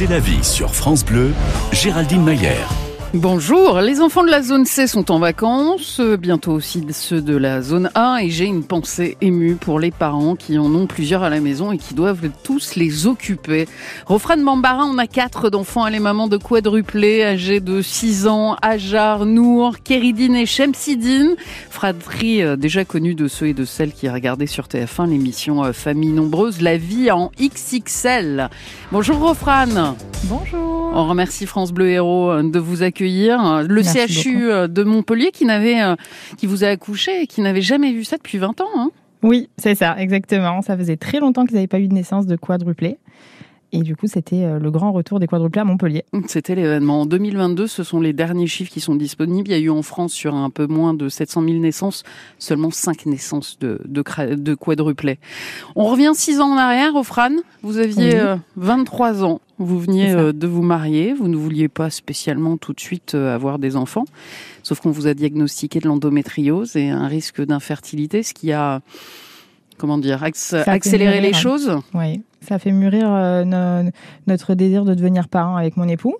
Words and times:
C'est 0.00 0.06
la 0.06 0.18
vie 0.18 0.42
sur 0.42 0.74
France 0.74 1.04
Bleu, 1.04 1.34
Géraldine 1.72 2.24
Mayer. 2.24 2.89
Bonjour, 3.12 3.80
les 3.80 4.00
enfants 4.00 4.22
de 4.22 4.30
la 4.30 4.40
zone 4.40 4.64
C 4.64 4.86
sont 4.86 5.10
en 5.10 5.18
vacances, 5.18 5.98
euh, 5.98 6.16
bientôt 6.16 6.52
aussi 6.52 6.86
ceux 6.92 7.20
de 7.20 7.36
la 7.36 7.60
zone 7.60 7.90
A 7.96 8.18
et 8.22 8.30
j'ai 8.30 8.44
une 8.44 8.62
pensée 8.62 9.16
émue 9.20 9.56
pour 9.56 9.80
les 9.80 9.90
parents 9.90 10.36
qui 10.36 10.56
en 10.58 10.72
ont 10.72 10.86
plusieurs 10.86 11.24
à 11.24 11.28
la 11.28 11.40
maison 11.40 11.72
et 11.72 11.78
qui 11.78 11.94
doivent 11.94 12.30
tous 12.44 12.76
les 12.76 13.08
occuper. 13.08 13.66
Rofran 14.06 14.36
Bambara, 14.36 14.84
on 14.84 14.96
a 14.96 15.08
quatre 15.08 15.50
d'enfants, 15.50 15.88
elle 15.88 15.96
est 15.96 15.98
maman 15.98 16.28
de 16.28 16.36
quadruplés, 16.36 17.24
âgés 17.24 17.58
de 17.58 17.82
6 17.82 18.28
ans, 18.28 18.54
Ajar, 18.62 19.26
Nour, 19.26 19.78
Kéridine 19.82 20.36
et 20.36 20.46
Shemsidine, 20.46 21.34
fratrie 21.68 22.44
euh, 22.44 22.54
déjà 22.54 22.84
connue 22.84 23.16
de 23.16 23.26
ceux 23.26 23.48
et 23.48 23.54
de 23.54 23.64
celles 23.64 23.92
qui 23.92 24.08
regardaient 24.08 24.46
sur 24.46 24.66
TF1 24.66 25.10
l'émission 25.10 25.64
euh, 25.64 25.72
Famille 25.72 26.12
nombreuse, 26.12 26.60
la 26.60 26.76
vie 26.76 27.10
en 27.10 27.32
XXL. 27.40 28.50
Bonjour 28.92 29.18
Rofran. 29.18 29.96
Bonjour. 30.24 30.92
On 30.94 31.08
remercie 31.08 31.46
France 31.46 31.72
Bleu 31.72 31.88
Héros 31.88 32.42
de 32.42 32.58
vous 32.60 32.84
accueillir 32.84 32.99
le 33.04 33.82
CHU 33.82 34.50
euh, 34.50 34.68
de 34.68 34.82
Montpellier 34.82 35.30
qui 35.32 35.44
n'avait, 35.44 35.82
euh, 35.82 35.96
qui 36.36 36.46
vous 36.46 36.64
a 36.64 36.68
accouché 36.68 37.22
et 37.22 37.26
qui 37.26 37.40
n'avait 37.40 37.60
jamais 37.60 37.92
vu 37.92 38.04
ça 38.04 38.16
depuis 38.16 38.38
20 38.38 38.60
ans. 38.60 38.68
Hein. 38.76 38.90
oui, 39.22 39.48
c'est 39.56 39.74
ça, 39.74 39.96
exactement. 39.98 40.62
Ça 40.62 40.76
faisait 40.76 40.96
très 40.96 41.20
longtemps 41.20 41.44
qu'ils 41.44 41.54
n'avaient 41.54 41.66
pas 41.66 41.80
eu 41.80 41.88
de 41.88 41.94
naissance 41.94 42.26
de 42.26 42.36
quadruplé. 42.36 42.98
Et 43.72 43.82
du 43.82 43.96
coup, 43.96 44.06
c'était 44.06 44.44
euh, 44.44 44.58
le 44.58 44.70
grand 44.70 44.92
retour 44.92 45.20
des 45.20 45.26
quadruplés 45.26 45.60
à 45.60 45.64
Montpellier. 45.64 46.04
C'était 46.26 46.54
l'événement. 46.54 47.02
En 47.02 47.06
2022, 47.06 47.66
ce 47.66 47.82
sont 47.82 48.00
les 48.00 48.12
derniers 48.12 48.46
chiffres 48.46 48.72
qui 48.72 48.80
sont 48.80 48.94
disponibles. 48.94 49.48
Il 49.48 49.52
y 49.52 49.54
a 49.54 49.58
eu 49.58 49.70
en 49.70 49.82
France, 49.82 50.12
sur 50.12 50.34
un 50.34 50.50
peu 50.50 50.66
moins 50.66 50.94
de 50.94 51.08
700 51.08 51.44
000 51.44 51.58
naissances, 51.58 52.02
seulement 52.38 52.70
5 52.70 53.06
naissances 53.06 53.58
de, 53.58 53.80
de, 53.84 54.02
de 54.34 54.54
quadruplés. 54.54 55.18
On 55.76 55.86
revient 55.86 56.12
6 56.14 56.40
ans 56.40 56.52
en 56.52 56.56
arrière, 56.56 56.92
Fran. 57.04 57.30
Vous 57.62 57.78
aviez 57.78 58.20
23 58.56 59.24
ans. 59.24 59.40
Vous 59.60 59.78
veniez 59.78 60.10
euh, 60.12 60.32
de 60.32 60.46
vous 60.46 60.62
marier, 60.62 61.12
vous 61.12 61.28
ne 61.28 61.36
vouliez 61.36 61.68
pas 61.68 61.90
spécialement 61.90 62.56
tout 62.56 62.72
de 62.72 62.80
suite 62.80 63.14
euh, 63.14 63.34
avoir 63.34 63.58
des 63.58 63.76
enfants, 63.76 64.06
sauf 64.62 64.80
qu'on 64.80 64.90
vous 64.90 65.06
a 65.06 65.12
diagnostiqué 65.12 65.80
de 65.80 65.86
l'endométriose 65.86 66.76
et 66.76 66.88
un 66.88 67.06
risque 67.06 67.42
d'infertilité, 67.42 68.22
ce 68.22 68.32
qui 68.32 68.52
a, 68.52 68.80
comment 69.80 69.98
dire, 69.98 70.22
accéléré 70.22 71.20
les 71.20 71.32
choses. 71.32 71.78
Oui, 71.94 72.22
ça 72.40 72.58
fait 72.58 72.72
mûrir 72.72 73.08
euh, 73.10 73.84
notre 74.26 74.54
désir 74.54 74.84
de 74.84 74.94
devenir 74.94 75.28
parent 75.28 75.56
avec 75.56 75.76
mon 75.76 75.88
époux. 75.88 76.16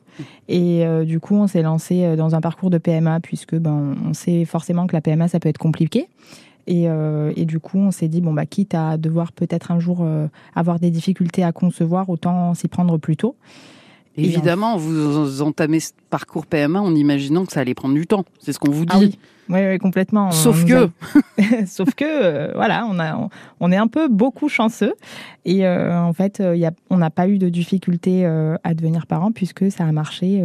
Et 0.48 0.84
du 1.04 1.20
coup, 1.20 1.36
on 1.36 1.46
s'est 1.46 1.62
lancé 1.62 2.16
dans 2.16 2.34
un 2.34 2.40
parcours 2.40 2.70
de 2.70 2.78
PMA, 2.78 3.20
puisque 3.20 3.54
ben, 3.54 3.94
on 4.04 4.12
sait 4.14 4.44
forcément 4.44 4.86
que 4.86 4.94
la 4.94 5.00
PMA, 5.00 5.28
ça 5.28 5.38
peut 5.38 5.48
être 5.48 5.58
compliqué. 5.58 6.08
Euh, 6.68 7.32
et, 7.36 7.44
du 7.44 7.58
coup, 7.58 7.78
on 7.78 7.90
s'est 7.90 8.08
dit, 8.08 8.20
bon, 8.20 8.32
bah, 8.32 8.46
quitte 8.46 8.74
à 8.74 8.96
devoir 8.96 9.32
peut-être 9.32 9.70
un 9.70 9.80
jour 9.80 9.98
euh, 10.02 10.26
avoir 10.54 10.78
des 10.78 10.90
difficultés 10.90 11.42
à 11.42 11.52
concevoir, 11.52 12.08
autant 12.08 12.54
s'y 12.54 12.68
prendre 12.68 12.96
plus 12.98 13.16
tôt. 13.16 13.36
Évidemment, 14.16 14.76
vous 14.76 15.40
entamez 15.42 15.80
ce 15.80 15.92
parcours 16.10 16.46
PMA 16.46 16.80
en 16.80 16.94
imaginant 16.94 17.46
que 17.46 17.52
ça 17.52 17.60
allait 17.60 17.74
prendre 17.74 17.94
du 17.94 18.06
temps. 18.06 18.24
C'est 18.40 18.52
ce 18.52 18.58
qu'on 18.58 18.70
vous 18.70 18.84
ah 18.90 18.98
dit. 18.98 19.18
oui. 19.48 19.78
complètement. 19.78 20.30
Sauf 20.30 20.64
que, 20.64 20.90
sauf 21.66 21.94
que, 21.94 22.04
euh, 22.04 22.52
voilà, 22.54 22.86
on 22.90 22.98
a, 22.98 23.28
on 23.60 23.72
est 23.72 23.76
un 23.76 23.86
peu 23.86 24.08
beaucoup 24.08 24.48
chanceux 24.48 24.94
et 25.44 25.66
en 25.66 26.12
fait, 26.12 26.42
y 26.54 26.66
a, 26.66 26.72
on 26.90 26.98
n'a 26.98 27.10
pas 27.10 27.28
eu 27.28 27.38
de 27.38 27.48
difficultés 27.48 28.26
à 28.26 28.74
devenir 28.74 29.06
parent 29.06 29.32
puisque 29.32 29.70
ça 29.70 29.84
a 29.84 29.92
marché 29.92 30.42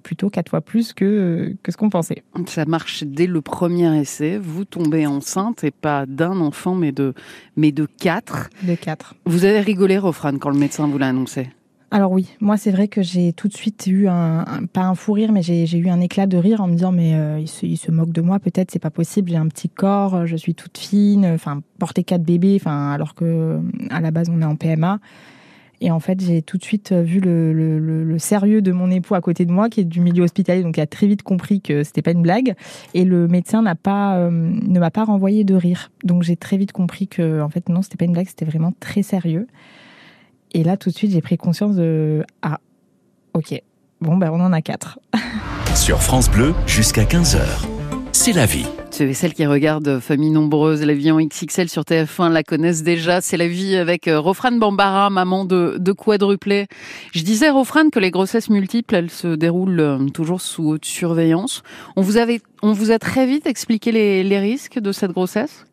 plutôt 0.00 0.30
quatre 0.30 0.50
fois 0.50 0.60
plus 0.60 0.92
que, 0.92 1.54
que 1.62 1.72
ce 1.72 1.76
qu'on 1.76 1.90
pensait. 1.90 2.22
Ça 2.46 2.64
marche 2.64 3.04
dès 3.04 3.26
le 3.26 3.40
premier 3.40 4.00
essai. 4.00 4.38
Vous 4.38 4.64
tombez 4.64 5.06
enceinte 5.06 5.64
et 5.64 5.70
pas 5.70 6.06
d'un 6.06 6.40
enfant, 6.40 6.74
mais 6.74 6.92
de, 6.92 7.14
mais 7.56 7.72
de 7.72 7.86
quatre. 7.86 8.50
De 8.62 8.74
quatre. 8.74 9.14
Vous 9.26 9.44
avez 9.44 9.60
rigolé, 9.60 9.98
Rofran, 9.98 10.38
quand 10.38 10.50
le 10.50 10.58
médecin 10.58 10.86
vous 10.88 10.98
l'a 10.98 11.08
annoncé? 11.08 11.50
Alors 11.92 12.12
oui, 12.12 12.28
moi 12.40 12.56
c'est 12.56 12.70
vrai 12.70 12.86
que 12.86 13.02
j'ai 13.02 13.32
tout 13.32 13.48
de 13.48 13.52
suite 13.52 13.86
eu 13.88 14.06
un, 14.06 14.44
pas 14.72 14.82
un 14.82 14.94
fou 14.94 15.12
rire, 15.12 15.32
mais 15.32 15.42
j'ai 15.42 15.76
eu 15.76 15.88
un 15.88 16.00
éclat 16.00 16.26
de 16.26 16.36
rire 16.36 16.60
en 16.60 16.68
me 16.68 16.74
disant 16.74 16.92
mais 16.92 17.14
euh, 17.14 17.40
il, 17.40 17.48
se, 17.48 17.66
il, 17.66 17.76
se, 17.76 17.90
moque 17.90 18.12
de 18.12 18.20
moi 18.20 18.38
peut-être, 18.38 18.70
c'est 18.70 18.78
pas 18.78 18.90
possible, 18.90 19.30
j'ai 19.30 19.36
un 19.36 19.48
petit 19.48 19.68
corps, 19.68 20.24
je 20.24 20.36
suis 20.36 20.54
toute 20.54 20.78
fine, 20.78 21.26
enfin 21.26 21.62
porter 21.80 22.04
quatre 22.04 22.22
bébés, 22.22 22.58
enfin 22.60 22.92
alors 22.92 23.14
que 23.14 23.60
à 23.90 24.00
la 24.00 24.12
base 24.12 24.28
on 24.30 24.40
est 24.40 24.44
en 24.44 24.54
PMA. 24.54 25.00
Et 25.82 25.90
en 25.90 25.98
fait, 25.98 26.20
j'ai 26.20 26.42
tout 26.42 26.58
de 26.58 26.62
suite 26.62 26.92
vu 26.92 27.20
le, 27.20 27.52
le, 27.54 28.18
sérieux 28.18 28.60
de 28.60 28.70
mon 28.70 28.90
époux 28.90 29.14
à 29.14 29.22
côté 29.22 29.46
de 29.46 29.50
moi, 29.50 29.70
qui 29.70 29.80
est 29.80 29.84
du 29.84 30.00
milieu 30.00 30.24
hospitalier, 30.24 30.62
donc 30.62 30.76
il 30.76 30.80
a 30.82 30.86
très 30.86 31.06
vite 31.06 31.22
compris 31.22 31.62
que 31.62 31.84
c'était 31.84 32.02
pas 32.02 32.10
une 32.10 32.20
blague. 32.20 32.54
Et 32.92 33.04
le 33.04 33.28
médecin 33.28 33.62
n'a 33.62 33.74
pas, 33.74 34.18
euh, 34.18 34.30
ne 34.30 34.78
m'a 34.78 34.90
pas 34.90 35.04
renvoyé 35.04 35.42
de 35.42 35.54
rire. 35.54 35.90
Donc 36.04 36.22
j'ai 36.22 36.36
très 36.36 36.58
vite 36.58 36.72
compris 36.72 37.08
que, 37.08 37.40
en 37.40 37.48
fait, 37.48 37.70
non, 37.70 37.80
c'était 37.80 37.96
pas 37.96 38.04
une 38.04 38.12
blague, 38.12 38.28
c'était 38.28 38.44
vraiment 38.44 38.74
très 38.78 39.02
sérieux. 39.02 39.46
Et 40.52 40.64
là, 40.64 40.76
tout 40.76 40.90
de 40.90 40.94
suite, 40.94 41.12
j'ai 41.12 41.20
pris 41.20 41.36
conscience 41.36 41.76
de 41.76 42.24
ah, 42.42 42.58
ok, 43.34 43.60
bon 44.00 44.16
ben 44.16 44.30
on 44.32 44.40
en 44.40 44.52
a 44.52 44.62
quatre. 44.62 44.98
Sur 45.74 46.02
France 46.02 46.30
Bleu, 46.30 46.54
jusqu'à 46.66 47.04
15 47.04 47.36
h 47.36 47.80
c'est 48.12 48.32
la 48.32 48.44
vie. 48.44 48.66
Ceux 48.90 49.08
et 49.08 49.14
celles 49.14 49.32
qui 49.32 49.46
regardent 49.46 49.98
Famille 49.98 50.30
Nombreuse, 50.30 50.82
la 50.82 50.92
vie 50.92 51.10
en 51.10 51.20
XXL 51.20 51.70
sur 51.70 51.84
TF1 51.84 52.30
la 52.30 52.42
connaissent 52.42 52.82
déjà. 52.82 53.22
C'est 53.22 53.38
la 53.38 53.48
vie 53.48 53.76
avec 53.76 54.08
euh, 54.08 54.20
Rofran 54.20 54.52
Bambara, 54.52 55.08
maman 55.08 55.46
de, 55.46 55.76
de 55.78 55.92
quadruplé. 55.92 56.66
Je 57.14 57.22
disais, 57.22 57.48
Rofran, 57.48 57.88
que 57.88 57.98
les 57.98 58.10
grossesses 58.10 58.50
multiples, 58.50 58.94
elles 58.94 59.10
se 59.10 59.28
déroulent 59.28 59.80
euh, 59.80 60.08
toujours 60.12 60.42
sous 60.42 60.68
haute 60.68 60.84
surveillance. 60.84 61.62
On 61.96 62.02
vous, 62.02 62.18
avait, 62.18 62.42
on 62.62 62.72
vous 62.72 62.90
a 62.90 62.98
très 62.98 63.26
vite 63.26 63.46
expliqué 63.46 63.90
les, 63.90 64.22
les 64.22 64.38
risques 64.38 64.78
de 64.78 64.92
cette 64.92 65.12
grossesse? 65.12 65.64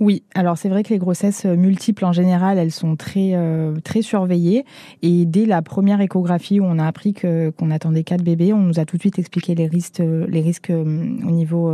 Oui, 0.00 0.22
alors 0.34 0.56
c'est 0.56 0.68
vrai 0.68 0.82
que 0.82 0.90
les 0.90 0.98
grossesses 0.98 1.44
euh, 1.44 1.56
multiples 1.56 2.04
en 2.04 2.12
général, 2.12 2.58
elles 2.58 2.72
sont 2.72 2.96
très 2.96 3.32
euh, 3.34 3.74
très 3.82 4.02
surveillées. 4.02 4.64
Et 5.02 5.24
dès 5.24 5.46
la 5.46 5.62
première 5.62 6.00
échographie 6.00 6.60
où 6.60 6.64
on 6.64 6.78
a 6.78 6.86
appris 6.86 7.14
que 7.14 7.50
qu'on 7.50 7.70
attendait 7.70 8.04
quatre 8.04 8.22
bébés, 8.22 8.52
on 8.52 8.60
nous 8.60 8.78
a 8.78 8.84
tout 8.84 8.96
de 8.96 9.02
suite 9.02 9.18
expliqué 9.18 9.54
les 9.54 9.66
risques 9.66 10.00
euh, 10.00 10.26
les 10.28 10.40
risques 10.40 10.70
au 10.70 11.30
niveau 11.30 11.72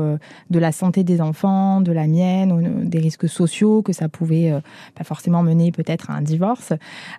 de 0.50 0.59
la 0.59 0.72
santé 0.72 1.05
des 1.05 1.21
enfants, 1.21 1.81
de 1.81 1.93
la 1.93 2.06
mienne, 2.06 2.88
des 2.88 2.99
risques 2.99 3.28
sociaux 3.28 3.82
que 3.82 3.93
ça 3.93 4.09
pouvait 4.09 4.53
pas 4.94 5.05
forcément 5.05 5.43
mener 5.43 5.72
peut-être 5.72 6.11
à 6.11 6.15
un 6.15 6.22
divorce 6.22 6.72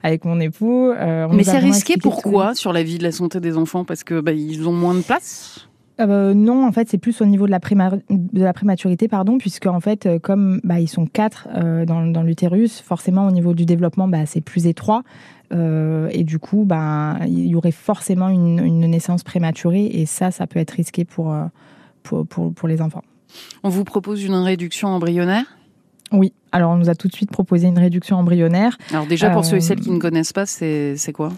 avec 0.03 0.25
mon 0.25 0.39
époux. 0.39 0.93
Mais 1.31 1.43
c'est 1.43 1.59
risqué 1.59 1.95
pourquoi 1.97 2.55
sur 2.55 2.73
la 2.73 2.83
vie 2.83 2.97
de 2.97 3.03
la 3.03 3.11
santé 3.11 3.39
des 3.39 3.57
enfants? 3.57 3.85
Parce 3.85 4.03
que 4.03 4.19
bah, 4.19 4.31
ils 4.31 4.67
ont 4.67 4.73
moins 4.73 4.95
de 4.95 5.01
place? 5.01 5.67
Euh, 5.99 6.33
non, 6.33 6.65
en 6.65 6.71
fait, 6.71 6.89
c'est 6.89 6.97
plus 6.97 7.21
au 7.21 7.25
niveau 7.25 7.45
de 7.45 7.51
la, 7.51 7.59
de 7.59 8.43
la 8.43 8.53
prématurité, 8.53 9.07
pardon, 9.07 9.37
puisque 9.37 9.65
en 9.65 9.79
fait, 9.79 10.05
euh, 10.05 10.19
comme 10.19 10.59
bah, 10.63 10.79
ils 10.79 10.87
sont 10.87 11.05
quatre 11.05 11.47
euh, 11.55 11.85
dans, 11.85 12.05
dans 12.05 12.23
l'utérus, 12.23 12.81
forcément 12.81 13.27
au 13.27 13.31
niveau 13.31 13.53
du 13.53 13.65
développement, 13.65 14.07
bah, 14.07 14.25
c'est 14.25 14.41
plus 14.41 14.67
étroit. 14.67 15.03
et 15.51 16.23
du 16.23 16.39
coup, 16.39 16.65
bah, 16.65 17.17
il 17.25 17.47
y 17.47 17.55
aurait 17.55 17.71
forcément 17.71 18.29
une, 18.29 18.59
une, 18.59 18.81
naissance 18.81 19.23
prématurée, 19.23 19.85
et 19.85 20.05
ça, 20.05 20.31
ça 20.31 20.47
peut 20.47 20.59
être 20.59 20.71
risqué 20.71 21.05
pour, 21.05 21.33
pour, 22.03 22.27
pour, 22.27 22.53
pour 22.53 22.67
les 22.67 22.81
enfants. 22.81 23.03
On 23.63 23.69
vous 23.69 23.83
propose 23.83 24.23
une 24.23 24.35
réduction 24.35 24.89
embryonnaire? 24.89 25.45
Oui, 26.11 26.33
alors 26.51 26.71
on 26.71 26.77
nous 26.77 26.89
a 26.89 26.95
tout 26.95 27.07
de 27.07 27.13
suite 27.13 27.31
proposé 27.31 27.67
une 27.67 27.79
réduction 27.79 28.17
embryonnaire. 28.17 28.77
Alors 28.91 29.07
déjà, 29.07 29.29
pour 29.29 29.45
ceux 29.45 29.57
et 29.57 29.61
celles 29.61 29.79
qui 29.79 29.91
ne 29.91 29.99
connaissent 29.99 30.33
pas, 30.33 30.45
c'est 30.45 31.13
quoi? 31.13 31.31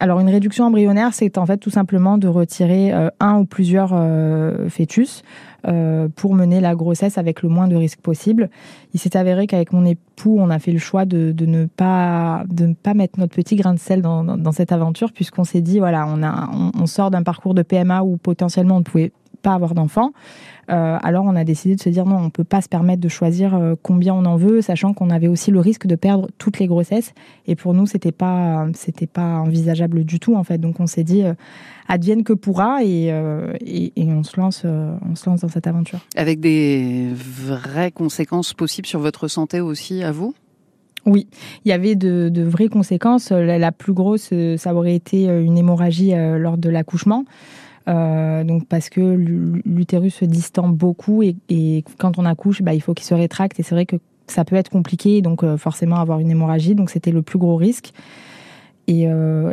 Alors 0.00 0.18
une 0.18 0.30
réduction 0.30 0.64
embryonnaire, 0.64 1.12
c'est 1.12 1.36
en 1.36 1.44
fait 1.44 1.58
tout 1.58 1.68
simplement 1.68 2.16
de 2.16 2.26
retirer 2.26 2.90
euh, 2.92 3.10
un 3.20 3.40
ou 3.40 3.44
plusieurs 3.44 3.90
euh, 3.92 4.70
fœtus 4.70 5.22
euh, 5.68 6.08
pour 6.16 6.34
mener 6.34 6.62
la 6.62 6.74
grossesse 6.74 7.18
avec 7.18 7.42
le 7.42 7.50
moins 7.50 7.68
de 7.68 7.76
risques 7.76 8.00
possible. 8.00 8.48
Il 8.94 9.00
s'est 9.00 9.14
avéré 9.14 9.46
qu'avec 9.46 9.74
mon 9.74 9.84
époux, 9.84 10.38
on 10.40 10.48
a 10.48 10.58
fait 10.58 10.72
le 10.72 10.78
choix 10.78 11.04
de, 11.04 11.34
ne 11.38 11.66
pas 11.66 12.44
de 12.48 12.64
ne 12.64 12.72
pas 12.72 12.94
mettre 12.94 13.20
notre 13.20 13.34
petit 13.34 13.56
grain 13.56 13.74
de 13.74 13.78
sel 13.78 14.00
dans, 14.00 14.52
cette 14.52 14.72
aventure 14.72 15.12
puisqu'on 15.12 15.44
s'est 15.44 15.60
dit 15.60 15.78
voilà 15.78 16.06
on, 16.08 16.72
on 16.76 16.86
sort 16.86 17.10
d'un 17.10 17.22
parcours 17.22 17.54
de 17.54 17.62
PMA 17.62 18.02
où 18.02 18.16
potentiellement 18.16 18.76
on 18.76 18.80
ne 18.80 18.84
pouvait 18.84 19.12
pas 19.40 19.54
avoir 19.54 19.74
d'enfants. 19.74 20.12
Euh, 20.70 20.98
alors 21.02 21.24
on 21.24 21.34
a 21.34 21.44
décidé 21.44 21.74
de 21.74 21.80
se 21.80 21.88
dire 21.88 22.06
non, 22.06 22.16
on 22.16 22.30
peut 22.30 22.44
pas 22.44 22.60
se 22.60 22.68
permettre 22.68 23.00
de 23.00 23.08
choisir 23.08 23.54
euh, 23.54 23.74
combien 23.82 24.14
on 24.14 24.24
en 24.24 24.36
veut, 24.36 24.60
sachant 24.60 24.94
qu'on 24.94 25.10
avait 25.10 25.26
aussi 25.26 25.50
le 25.50 25.58
risque 25.58 25.86
de 25.86 25.96
perdre 25.96 26.28
toutes 26.38 26.58
les 26.58 26.66
grossesses. 26.66 27.12
Et 27.46 27.56
pour 27.56 27.74
nous, 27.74 27.86
c'était 27.86 28.12
pas 28.12 28.68
c'était 28.74 29.08
pas 29.08 29.38
envisageable 29.38 30.04
du 30.04 30.20
tout 30.20 30.36
en 30.36 30.44
fait. 30.44 30.58
Donc 30.58 30.78
on 30.78 30.86
s'est 30.86 31.02
dit 31.02 31.24
euh, 31.24 31.34
advienne 31.88 32.22
que 32.22 32.32
pourra 32.32 32.84
et, 32.84 33.06
et, 33.08 33.92
on 34.12 34.22
se 34.22 34.38
lance 34.38 34.64
on 34.64 35.16
se 35.16 35.28
lance 35.28 35.40
dans 35.40 35.48
cette 35.48 35.66
aventure. 35.66 35.98
Avec 36.14 36.38
des 36.38 37.08
vraies 37.12 37.90
conséquences 37.90 38.54
possibles 38.54 38.86
sur 38.86 39.00
votre 39.00 39.26
santé 39.26 39.60
aussi 39.60 40.04
à 40.04 40.12
vous? 40.12 40.34
Oui, 41.06 41.26
il 41.64 41.70
y 41.70 41.72
avait 41.72 41.96
de, 41.96 42.28
de 42.28 42.42
vraies 42.42 42.68
conséquences. 42.68 43.32
La, 43.32 43.58
la, 43.58 43.72
plus 43.72 43.92
grosse, 43.92 44.32
ça 44.56 44.74
aurait 44.74 44.94
été 44.94 45.24
une 45.24 45.58
hémorragie 45.58 46.12
lors 46.14 46.58
de 46.58 46.68
l'accouchement. 46.68 47.24
Euh, 47.88 48.44
donc 48.44 48.66
parce 48.66 48.90
que 48.90 49.00
l'utérus 49.64 50.14
se 50.14 50.24
distend 50.24 50.68
beaucoup 50.68 51.22
et, 51.22 51.84
quand 51.98 52.18
on 52.18 52.24
accouche, 52.24 52.62
bah, 52.62 52.74
il 52.74 52.80
faut 52.80 52.94
qu'il 52.94 53.06
se 53.06 53.14
rétracte 53.14 53.58
et 53.58 53.62
c'est 53.62 53.74
vrai 53.74 53.86
que 53.86 53.96
ça 54.26 54.44
peut 54.44 54.56
être 54.56 54.68
compliqué, 54.68 55.22
donc 55.22 55.42
euh, 55.42 55.56
forcément 55.56 55.96
avoir 55.96 56.20
une 56.20 56.30
hémorragie, 56.30 56.74
donc 56.74 56.90
c'était 56.90 57.10
le 57.10 57.22
plus 57.22 57.38
gros 57.38 57.56
risque. 57.56 57.92
Et, 58.86 59.06
euh, 59.06 59.52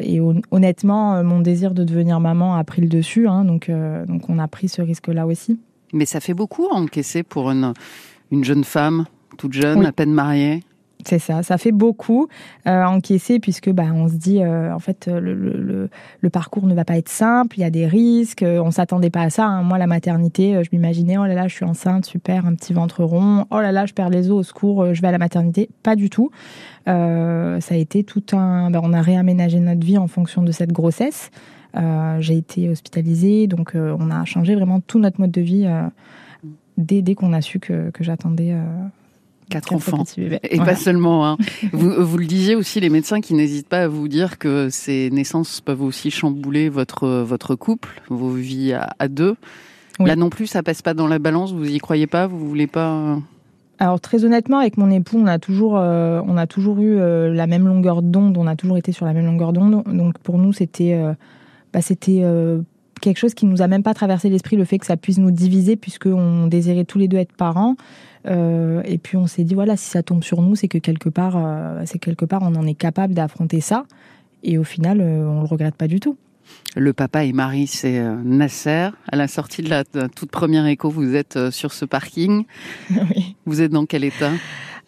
honnêtement, 0.51 1.24
mon 1.24 1.39
désir 1.41 1.74
de 1.74 1.83
devenir 1.83 2.19
maman 2.19 2.56
a 2.56 2.63
pris 2.63 2.81
le 2.81 2.88
dessus, 2.88 3.27
hein, 3.27 3.45
donc, 3.45 3.69
donc 4.07 4.30
on 4.30 4.39
a 4.39 4.47
pris 4.47 4.68
ce 4.68 4.81
risque-là 4.81 5.27
aussi. 5.27 5.59
Mais 5.94 6.06
ça 6.06 6.19
fait 6.19 6.33
beaucoup 6.33 6.68
à 6.71 6.75
encaisser 6.75 7.23
pour 7.23 7.51
une, 7.51 7.73
une 8.31 8.44
jeune 8.44 8.63
femme, 8.63 9.06
toute 9.38 9.53
jeune, 9.53 9.85
à 9.85 9.91
peine 9.91 10.12
mariée 10.12 10.62
C'est 11.05 11.19
ça, 11.19 11.44
ça 11.44 11.57
fait 11.57 11.71
beaucoup 11.71 12.27
euh, 12.67 12.83
encaisser 12.83 13.39
puisque 13.39 13.71
bah, 13.71 13.85
on 13.94 14.09
se 14.09 14.15
dit 14.15 14.44
euh, 14.44 14.73
en 14.73 14.79
fait 14.79 15.07
le, 15.07 15.89
parcours 16.31 16.65
ne 16.65 16.73
va 16.73 16.85
pas 16.85 16.97
être 16.97 17.09
simple, 17.09 17.57
il 17.57 17.61
y 17.61 17.63
a 17.63 17.69
des 17.69 17.85
risques, 17.85 18.44
euh, 18.44 18.59
on 18.59 18.71
s'attendait 18.71 19.09
pas 19.09 19.21
à 19.21 19.29
ça. 19.29 19.45
Hein. 19.45 19.63
Moi 19.63 19.77
la 19.77 19.88
maternité, 19.88 20.55
euh, 20.55 20.63
je 20.63 20.69
m'imaginais 20.73 21.17
oh 21.17 21.25
là 21.25 21.33
là 21.33 21.47
je 21.47 21.53
suis 21.53 21.65
enceinte, 21.65 22.05
super, 22.05 22.45
un 22.45 22.55
petit 22.55 22.73
ventre 22.73 23.03
rond, 23.03 23.45
oh 23.51 23.59
là 23.61 23.71
là 23.71 23.85
je 23.85 23.94
perds 23.94 24.09
les 24.09 24.29
os, 24.31 24.39
au 24.39 24.44
secours, 24.44 24.94
je 24.94 25.01
vais 25.01 25.07
à 25.07 25.11
la 25.11 25.17
maternité. 25.17 25.69
Pas 25.83 25.95
du 25.95 26.09
tout. 26.09 26.31
ça 26.85 26.91
a 26.91 27.75
été 27.75 28.03
tout 28.03 28.23
un, 28.33 28.71
bah, 28.71 28.81
on 28.83 28.91
a 28.91 29.01
réaménagé 29.01 29.59
notre 29.59 29.85
vie 29.85 29.97
en 29.97 30.07
fonction 30.07 30.41
de 30.41 30.51
cette 30.51 30.73
grossesse. 30.73 31.31
J'ai 32.19 32.38
été 32.38 32.69
hospitalisée, 32.69 33.47
donc 33.47 33.73
on 33.75 34.09
a 34.09 34.25
changé 34.25 34.55
vraiment 34.55 34.79
tout 34.79 34.99
notre 34.99 35.21
mode 35.21 35.31
de 35.31 35.41
vie 35.41 35.67
dès, 36.77 37.01
dès 37.01 37.15
qu'on 37.15 37.33
a 37.33 37.41
su 37.41 37.59
que, 37.59 37.91
que 37.91 38.03
j'attendais 38.03 38.55
Quatre, 39.49 39.73
enfants. 39.73 40.03
Et 40.44 40.57
pas 40.57 40.75
seulement. 40.75 41.27
Hein. 41.27 41.38
vous, 41.71 41.91
vous, 42.05 42.17
le 42.17 42.25
disiez 42.25 42.55
aussi, 42.55 42.79
les 42.79 42.89
médecins 42.89 43.21
qui 43.21 43.33
n'hésitent 43.33 43.69
pas 43.69 43.83
à 43.83 43.88
vous 43.88 44.07
dire 44.07 44.38
que 44.38 44.69
ces 44.69 45.09
naissances 45.11 45.61
peuvent 45.61 45.81
aussi 45.81 46.11
chambouler 46.11 46.67
votre, 46.67 47.07
votre 47.07 47.55
couple, 47.55 48.01
vos 48.09 48.31
vies 48.31 48.73
à, 48.73 49.07
deux. 49.07 49.35
Là 49.99 50.15
non 50.15 50.29
plus, 50.29 50.47
ça 50.47 50.63
passe 50.63 50.81
pas 50.81 50.94
dans 50.94 51.07
la 51.07 51.17
balance, 51.17 51.53
vous 51.53 51.67
y 51.67 51.77
croyez 51.79 52.07
pas, 52.07 52.27
vous 52.27 52.47
voulez 52.47 52.67
pas. 52.67 52.91
Euh 52.91 53.15
Alors 53.79 53.99
très 53.99 54.25
honnêtement, 54.25 54.59
avec 54.59 54.77
mon 54.77 54.91
époux, 54.91 55.17
on 55.17 55.27
a 55.27 55.39
toujours, 55.39 55.77
euh, 55.77 56.21
on 56.27 56.38
a 56.38 56.45
toujours 56.45 56.79
eu 56.79 56.99
euh, 56.99 57.33
la 57.33 57.47
même 57.47 57.67
longueur 57.67 58.01
d'onde, 58.01 58.38
on 58.38 58.47
a 58.47 58.55
toujours 58.55 58.77
été 58.77 58.91
sur 58.91 59.05
la 59.05 59.13
même 59.13 59.25
longueur 59.25 59.53
d'onde. 59.53 59.83
Donc 59.85 60.19
pour 60.19 60.38
nous, 60.38 60.53
c'était, 60.53 61.01
bah, 61.73 61.81
c'était 61.81 62.21
quelque 62.99 63.17
chose 63.17 63.33
qui 63.33 63.45
nous 63.45 63.61
a 63.61 63.67
même 63.67 63.83
pas 63.83 63.94
traversé 63.94 64.29
l'esprit, 64.29 64.55
le 64.55 64.65
fait 64.65 64.77
que 64.77 64.85
ça 64.85 64.97
puisse 64.97 65.17
nous 65.17 65.31
diviser, 65.31 65.75
puisqu'on 65.75 66.47
désirait 66.47 66.85
tous 66.85 66.97
les 66.97 67.07
deux 67.07 67.17
être 67.17 67.33
parents. 67.33 67.75
Euh, 68.27 68.81
et 68.85 68.97
puis 68.97 69.17
on 69.17 69.27
s'est 69.27 69.44
dit 69.44 69.53
voilà, 69.53 69.77
si 69.77 69.89
ça 69.89 70.03
tombe 70.03 70.23
sur 70.23 70.41
nous, 70.41 70.55
c'est 70.55 70.67
que 70.67 70.77
quelque 70.77 71.09
part, 71.09 71.35
euh, 71.38 71.81
c'est 71.85 71.99
quelque 71.99 72.25
part, 72.25 72.41
on 72.44 72.55
en 72.55 72.65
est 72.65 72.73
capable 72.73 73.13
d'affronter 73.13 73.61
ça. 73.61 73.85
Et 74.44 74.57
au 74.57 74.63
final, 74.63 74.99
euh, 75.01 75.27
on 75.27 75.41
le 75.41 75.47
regrette 75.47 75.75
pas 75.75 75.88
du 75.88 75.99
tout. 75.99 76.17
Le 76.75 76.94
papa 76.94 77.25
et 77.25 77.33
Marie, 77.33 77.67
c'est 77.67 78.01
Nasser. 78.23 78.89
À 79.11 79.15
la 79.17 79.27
sortie 79.27 79.61
de 79.61 79.69
la, 79.69 79.83
toute 79.83 80.31
première 80.31 80.65
écho, 80.65 80.89
vous 80.89 81.15
êtes 81.15 81.49
sur 81.49 81.73
ce 81.73 81.83
parking. 81.83 82.45
oui. 82.89 83.35
Vous 83.45 83.61
êtes 83.61 83.71
dans 83.71 83.85
quel 83.85 84.05
état? 84.05 84.31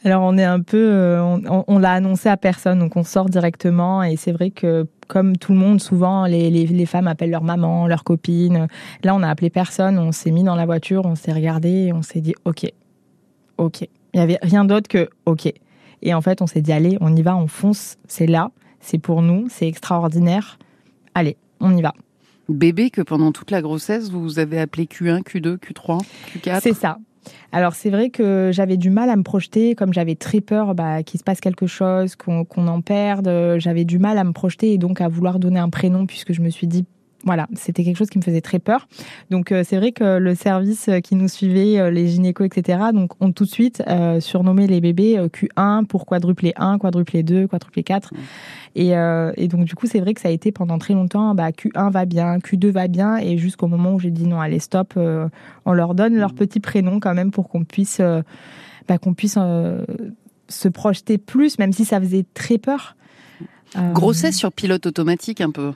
Alors 0.06 0.24
on 0.24 0.38
est 0.38 0.46
un 0.46 0.62
peu, 0.62 1.20
on, 1.68 1.80
l'a 1.80 1.92
annoncé 1.92 2.30
à 2.30 2.38
personne, 2.38 2.80
donc 2.80 2.96
on 2.96 3.04
sort 3.04 3.30
directement 3.30 4.02
et 4.02 4.16
c'est 4.16 4.32
vrai 4.32 4.50
que 4.50 4.88
comme 5.08 5.36
tout 5.36 5.52
le 5.52 5.58
monde, 5.58 5.82
souvent 5.82 6.26
les, 6.26 6.50
les, 6.50 6.68
les, 6.68 6.86
femmes 6.86 7.08
appellent 7.08 7.32
leur 7.32 7.44
maman, 7.44 7.86
leur 7.86 8.04
copine. 8.06 8.68
Là 9.04 9.14
on 9.14 9.24
a 9.24 9.28
appelé 9.28 9.50
personne, 9.50 10.00
on 10.00 10.14
s'est 10.14 10.32
mis 10.32 10.44
dans 10.44 10.56
la 10.56 10.66
voiture, 10.66 11.06
on 11.06 11.16
s'est 11.16 11.34
regardé, 11.34 11.92
on 11.94 12.02
s'est 12.02 12.22
dit 12.22 12.34
ok, 12.46 12.72
OK. 13.58 13.82
Il 14.14 14.18
n'y 14.18 14.22
avait 14.22 14.40
rien 14.42 14.66
d'autre 14.66 14.88
que 14.88 15.10
OK. 15.26 15.52
Et 16.02 16.14
en 16.14 16.22
fait, 16.22 16.42
on 16.42 16.48
s'est 16.48 16.62
dit, 16.62 16.72
allez, 16.72 16.98
on 17.02 17.16
y 17.16 17.22
va, 17.22 17.36
on 17.36 17.48
fonce, 17.48 17.98
c'est 18.08 18.26
là, 18.26 18.52
c'est 18.80 19.00
pour 19.00 19.22
nous, 19.22 19.48
c'est 19.50 19.68
extraordinaire. 19.68 20.58
Allez, 21.14 21.38
on 21.60 21.76
y 21.76 21.82
va. 21.82 21.94
Bébé 22.48 22.90
que 22.90 23.02
pendant 23.02 23.32
toute 23.32 23.52
la 23.52 23.62
grossesse, 23.62 24.10
vous 24.10 24.40
avez 24.40 24.60
appelé 24.60 24.86
Q1, 24.86 25.22
Q2, 25.22 25.58
Q3, 25.58 26.02
Q4 26.34 26.62
C'est 26.62 26.74
ça. 26.74 26.98
Alors 27.52 27.74
c'est 27.74 27.90
vrai 27.90 28.10
que 28.10 28.50
j'avais 28.54 28.78
du 28.78 28.90
mal 28.90 29.10
à 29.10 29.16
me 29.16 29.24
projeter, 29.24 29.76
comme 29.76 29.94
j'avais 29.94 30.16
très 30.16 30.42
peur 30.42 30.76
bah, 30.76 31.04
qu'il 31.04 31.20
se 31.20 31.24
passe 31.24 31.40
quelque 31.40 31.68
chose, 31.68 32.16
qu'on 32.16 32.46
en 32.68 32.82
perde, 32.82 33.58
j'avais 33.58 33.86
du 33.86 34.00
mal 34.00 34.18
à 34.18 34.24
me 34.24 34.32
projeter 34.32 34.74
et 34.74 34.78
donc 34.78 35.02
à 35.02 35.08
vouloir 35.08 35.40
donner 35.40 35.60
un 35.60 35.70
prénom 35.70 36.06
puisque 36.06 36.34
je 36.34 36.42
me 36.42 36.50
suis 36.50 36.68
dit 36.68 36.86
voilà, 37.26 37.48
c'était 37.54 37.84
quelque 37.84 37.98
chose 37.98 38.10
qui 38.10 38.18
me 38.18 38.24
faisait 38.24 38.42
très 38.42 38.60
peur. 38.60 38.88
Donc 39.30 39.52
euh, 39.52 39.64
c'est 39.68 39.78
vrai 39.78 39.92
que 39.92 40.18
le 40.18 40.36
service 40.36 40.88
euh, 40.88 41.00
qui 41.00 41.16
nous 41.16 41.28
suivait, 41.28 41.78
euh, 41.78 41.92
les 41.92 42.08
gynécos, 42.08 42.46
etc., 42.46 42.80
donc 42.94 43.12
ont 43.20 43.32
tout 43.32 43.44
de 43.44 43.50
suite 43.50 43.84
surnommé 44.20 44.68
les 44.68 44.80
bébés 44.80 45.18
Q1 45.18 45.86
pour 45.86 46.06
quadruplé 46.06 46.54
1, 46.56 46.78
quadruplé 46.78 47.24
2, 47.24 47.48
quadruplé 47.48 47.84
4. 47.84 48.14
Et, 48.76 48.90
et, 48.90 49.48
donc 49.48 49.66
du 49.66 49.76
coup 49.76 49.88
c'est 49.88 50.00
vrai 50.00 50.14
que 50.14 50.22
ça 50.22 50.30
a 50.30 50.32
été 50.32 50.52
pendant 50.52 50.78
très 50.78 50.94
longtemps, 50.94 51.34
bah, 51.36 51.50
Q1 51.52 51.92
va 51.92 52.06
bien, 52.06 52.38
Q2 52.38 52.70
va 52.70 52.88
bien, 52.88 53.18
et 53.18 53.38
jusqu'au 53.38 53.68
moment 53.68 53.94
où 53.94 54.00
j'ai 54.00 54.12
dit 54.12 54.26
non, 54.26 54.40
allez 54.40 54.60
stop, 54.60 54.94
on 55.66 55.74
leur 55.74 55.96
donne 55.96 56.16
leur 56.16 56.34
petit 56.34 56.60
prénom 56.60 57.00
quand 57.00 57.14
même 57.14 57.32
pour 57.32 57.50
qu'on 57.50 57.64
puisse, 57.64 58.02
bah, 58.88 58.98
qu'on 58.98 59.14
puisse 59.14 59.38
se 60.48 60.68
projeter 60.68 61.18
plus, 61.18 61.60
même 61.60 61.74
si 61.74 61.86
ça 61.86 62.00
faisait 62.00 62.26
très 62.34 62.58
peur. 62.58 62.96
Grossesse 63.94 64.36
sur 64.36 64.52
pilote 64.52 64.86
automatique 64.86 65.42
un 65.42 65.52
peu. 65.52 65.74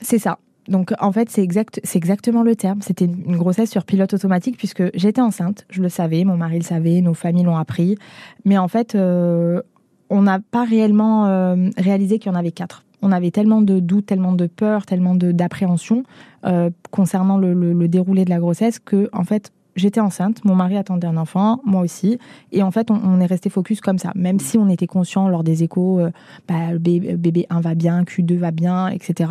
C'est 0.00 0.18
ça. 0.18 0.38
Donc 0.68 0.92
en 1.00 1.12
fait, 1.12 1.28
c'est 1.30 1.42
exact, 1.42 1.80
c'est 1.82 1.98
exactement 1.98 2.42
le 2.42 2.54
terme. 2.54 2.80
C'était 2.82 3.06
une 3.06 3.36
grossesse 3.36 3.70
sur 3.70 3.84
pilote 3.84 4.14
automatique 4.14 4.56
puisque 4.56 4.82
j'étais 4.96 5.20
enceinte, 5.20 5.66
je 5.70 5.82
le 5.82 5.88
savais, 5.88 6.24
mon 6.24 6.36
mari 6.36 6.58
le 6.58 6.64
savait, 6.64 7.00
nos 7.00 7.14
familles 7.14 7.44
l'ont 7.44 7.56
appris, 7.56 7.96
mais 8.44 8.58
en 8.58 8.68
fait, 8.68 8.94
euh, 8.94 9.60
on 10.08 10.22
n'a 10.22 10.38
pas 10.38 10.64
réellement 10.64 11.26
euh, 11.26 11.70
réalisé 11.76 12.18
qu'il 12.18 12.30
y 12.30 12.34
en 12.34 12.38
avait 12.38 12.52
quatre. 12.52 12.84
On 13.04 13.10
avait 13.10 13.32
tellement 13.32 13.62
de 13.62 13.80
doutes, 13.80 14.06
tellement 14.06 14.32
de 14.32 14.46
peur, 14.46 14.86
tellement 14.86 15.16
d'appréhension 15.16 16.04
euh, 16.44 16.70
concernant 16.92 17.36
le, 17.36 17.52
le, 17.52 17.88
déroulé 17.88 18.24
de 18.24 18.30
la 18.30 18.38
grossesse 18.38 18.78
que 18.78 19.08
en 19.12 19.24
fait, 19.24 19.50
j'étais 19.74 19.98
enceinte, 19.98 20.44
mon 20.44 20.54
mari 20.54 20.76
attendait 20.76 21.08
un 21.08 21.16
enfant, 21.16 21.60
moi 21.64 21.80
aussi, 21.80 22.20
et 22.52 22.62
en 22.62 22.70
fait, 22.70 22.92
on, 22.92 23.20
est 23.20 23.26
resté 23.26 23.50
focus 23.50 23.80
comme 23.80 23.98
ça, 23.98 24.12
même 24.14 24.38
si 24.38 24.56
on 24.56 24.68
était 24.68 24.86
conscient 24.86 25.28
lors 25.28 25.42
des 25.42 25.64
échos, 25.64 26.00
bah, 26.46 26.78
bébé 26.78 27.46
1 27.50 27.60
va 27.60 27.74
bien, 27.74 28.04
Q2 28.04 28.36
va 28.36 28.52
bien, 28.52 28.86
etc 28.88 29.30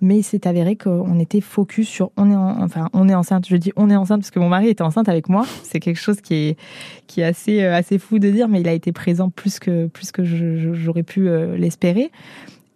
mais 0.00 0.22
c'est 0.22 0.46
avéré 0.46 0.76
qu'on 0.76 1.18
était 1.18 1.40
focus 1.40 1.88
sur 1.88 2.10
on 2.16 2.30
est 2.30 2.36
enfin 2.36 2.88
on 2.92 3.08
est 3.08 3.14
enceinte 3.14 3.46
je 3.48 3.56
dis 3.56 3.72
on 3.76 3.90
est 3.90 3.96
enceinte 3.96 4.20
parce 4.20 4.30
que 4.30 4.38
mon 4.38 4.48
mari 4.48 4.68
était 4.68 4.82
enceinte 4.82 5.08
avec 5.08 5.28
moi 5.28 5.44
c'est 5.62 5.80
quelque 5.80 6.00
chose 6.00 6.20
qui 6.20 6.34
est 6.34 6.56
qui 7.06 7.20
est 7.20 7.24
assez 7.24 7.62
euh, 7.62 7.74
assez 7.74 7.98
fou 7.98 8.18
de 8.18 8.30
dire 8.30 8.48
mais 8.48 8.60
il 8.60 8.68
a 8.68 8.72
été 8.72 8.92
présent 8.92 9.30
plus 9.30 9.58
que 9.58 9.86
plus 9.86 10.12
que 10.12 10.22
j'aurais 10.24 11.02
pu 11.02 11.28
euh, 11.28 11.56
l'espérer 11.56 12.10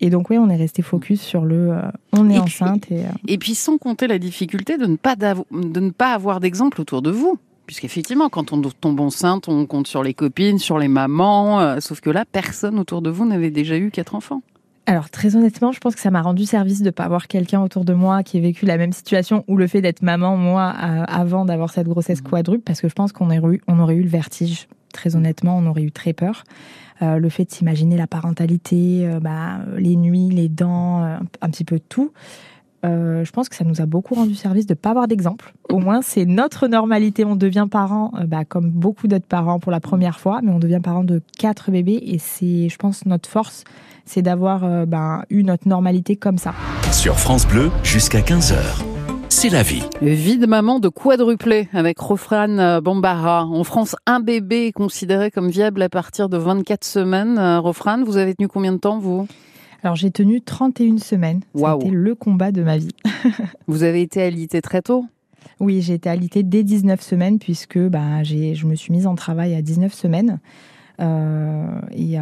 et 0.05 0.11
donc 0.11 0.31
oui, 0.31 0.37
on 0.39 0.51
est 0.51 0.57
resté 0.57 0.83
focus 0.83 1.21
sur 1.21 1.45
le 1.45 1.71
euh, 1.71 1.81
on 2.13 2.29
est 2.29 2.37
enceinte 2.37 2.91
et 2.91 3.05
et 3.29 3.39
puis 3.39 3.55
sans 3.55 3.79
compter 3.79 4.09
la 4.09 4.19
difficulté 4.19 4.77
de 4.77 4.87
ne 4.87 4.97
pas 4.97 5.15
de 5.15 5.81
ne 5.81 5.91
pas 5.91 6.13
avoir 6.13 6.41
d'exemple 6.41 6.81
autour 6.81 7.03
de 7.03 7.11
vous. 7.11 7.39
Puisqu'effectivement, 7.67 8.29
quand 8.29 8.53
on 8.53 8.61
tombe 8.61 9.01
enceinte, 9.01 9.47
on 9.47 9.65
compte 9.67 9.87
sur 9.87 10.03
les 10.03 10.13
copines, 10.13 10.59
sur 10.59 10.81
les 10.81 10.89
mamans, 10.89 11.81
sauf 11.81 12.01
que 12.01 12.11
là, 12.11 12.25
personne 12.25 12.81
autour 12.81 13.01
de 13.01 13.09
vous 13.09 13.25
n'avait 13.25 13.53
déjà 13.53 13.79
eu 13.79 13.93
quatre 13.93 14.17
enfants. 14.17 14.43
Alors 14.87 15.11
très 15.11 15.37
honnêtement, 15.37 15.71
je 15.71 15.79
pense 15.79 15.95
que 15.95 16.01
ça 16.01 16.11
m'a 16.11 16.23
rendu 16.23 16.45
service 16.45 16.81
de 16.81 16.87
ne 16.87 16.91
pas 16.91 17.05
avoir 17.05 17.29
quelqu'un 17.29 17.61
autour 17.61 17.85
de 17.85 17.95
moi 17.95 18.23
qui 18.25 18.39
ait 18.39 18.41
vécu 18.41 18.67
la 18.67 18.77
même 18.77 18.93
situation 18.93 19.45
ou 19.47 19.57
le 19.57 19.69
fait 19.69 19.81
d'être 19.81 20.03
maman 20.03 20.37
moi 20.37 20.75
euh, 20.83 21.05
avant 21.07 21.45
d'avoir 21.45 21.71
cette 21.71 21.87
grossesse 21.87 22.21
mmh. 22.21 22.29
quadruple 22.29 22.63
parce 22.65 22.81
que 22.81 22.89
je 22.89 22.95
pense 22.95 23.13
qu'on 23.13 23.27
aurait 23.27 23.57
eu, 23.57 23.61
on 23.69 23.79
aurait 23.79 23.95
eu 23.95 24.03
le 24.03 24.09
vertige. 24.09 24.67
Très 24.93 25.15
honnêtement, 25.15 25.57
on 25.57 25.67
aurait 25.67 25.83
eu 25.83 25.93
très 25.93 26.13
peur. 26.13 26.43
Euh, 27.01 27.19
le 27.19 27.29
fait 27.29 27.45
de 27.45 27.51
s'imaginer 27.51 27.97
la 27.97 28.07
parentalité, 28.07 29.07
euh, 29.07 29.21
bah, 29.21 29.61
les 29.79 29.97
nuits, 29.97 30.31
les 30.31 30.49
dents, 30.49 31.03
un 31.03 31.51
petit 31.51 31.65
peu 31.65 31.79
tout. 31.79 32.13
Je 32.85 33.31
pense 33.31 33.49
que 33.49 33.57
ça 33.57 33.65
nous 33.65 33.81
a 33.81 33.87
beaucoup 33.87 34.15
rendu 34.15 34.35
service 34.35 34.67
de 34.67 34.73
ne 34.73 34.77
pas 34.77 34.91
avoir 34.91 35.07
d'exemple. 35.07 35.53
Au 35.69 35.79
moins, 35.79 36.03
c'est 36.03 36.25
notre 36.25 36.67
normalité. 36.67 37.25
On 37.25 37.37
devient 37.37 37.67
parent, 37.71 38.13
bah, 38.27 38.45
comme 38.45 38.71
beaucoup 38.71 39.07
d'autres 39.07 39.27
parents 39.27 39.61
pour 39.61 39.71
la 39.71 39.81
première 39.81 40.19
fois, 40.19 40.41
mais 40.43 40.51
on 40.51 40.59
devient 40.59 40.81
parent 40.83 41.05
de 41.05 41.23
quatre 41.39 41.71
bébés 41.71 42.01
et 42.03 42.19
c'est, 42.19 42.69
je 42.69 42.77
pense, 42.77 43.07
notre 43.07 43.29
force 43.29 43.65
c'est 44.05 44.23
d'avoir 44.23 44.65
euh, 44.65 44.87
ben, 44.87 45.23
eu 45.31 45.43
notre 45.43 45.69
normalité 45.69 46.17
comme 46.17 46.39
ça. 46.39 46.53
Sur 46.93 47.19
France 47.19 47.47
Bleu, 47.47 47.71
jusqu'à 47.83 48.21
15h. 48.21 48.57
C'est 49.29 49.49
la 49.49 49.63
vie. 49.63 49.83
Vie 50.03 50.37
de 50.37 50.47
maman 50.47 50.79
de 50.79 50.89
quadruplé 50.89 51.69
avec 51.73 51.99
Rofran 51.99 52.59
euh, 52.59 52.81
Bambara. 52.81 53.47
En 53.47 53.65
France, 53.65 53.97
un 54.07 54.21
bébé 54.21 54.67
est 54.67 54.73
considéré 54.73 55.31
comme 55.31 55.49
viable 55.49 55.81
à 55.83 55.89
partir 55.89 56.29
de 56.29 56.37
24 56.37 56.85
semaines. 56.85 57.39
Euh, 57.39 57.61
Rofran, 57.61 58.05
vous 58.05 58.19
avez 58.19 58.35
tenu 58.35 58.49
combien 58.49 58.73
de 58.73 58.79
temps, 58.79 58.99
vous? 58.99 59.27
Alors 59.83 59.97
j'ai 59.97 60.11
tenu 60.11 60.41
31 60.41 60.99
semaines. 60.99 61.41
C'était 61.55 61.91
le 61.91 62.15
combat 62.15 62.53
de 62.53 62.63
ma 62.63 62.79
vie. 62.79 62.95
vous 63.67 63.83
avez 63.83 64.03
été 64.03 64.23
alité 64.23 64.63
très 64.63 64.83
tôt? 64.83 65.05
Oui, 65.61 65.83
j'ai 65.83 65.95
été 65.95 66.09
alitée 66.09 66.43
dès 66.43 66.63
19 66.63 67.01
semaines 67.01 67.39
puisque 67.39 67.79
bah, 67.79 68.23
je 68.23 68.67
me 68.67 68.75
suis 68.75 68.93
mise 68.93 69.07
en 69.07 69.15
travail 69.15 69.55
à 69.55 69.63
19 69.63 69.93
semaines. 69.93 70.39
Euh, 71.01 71.81
et 71.91 72.17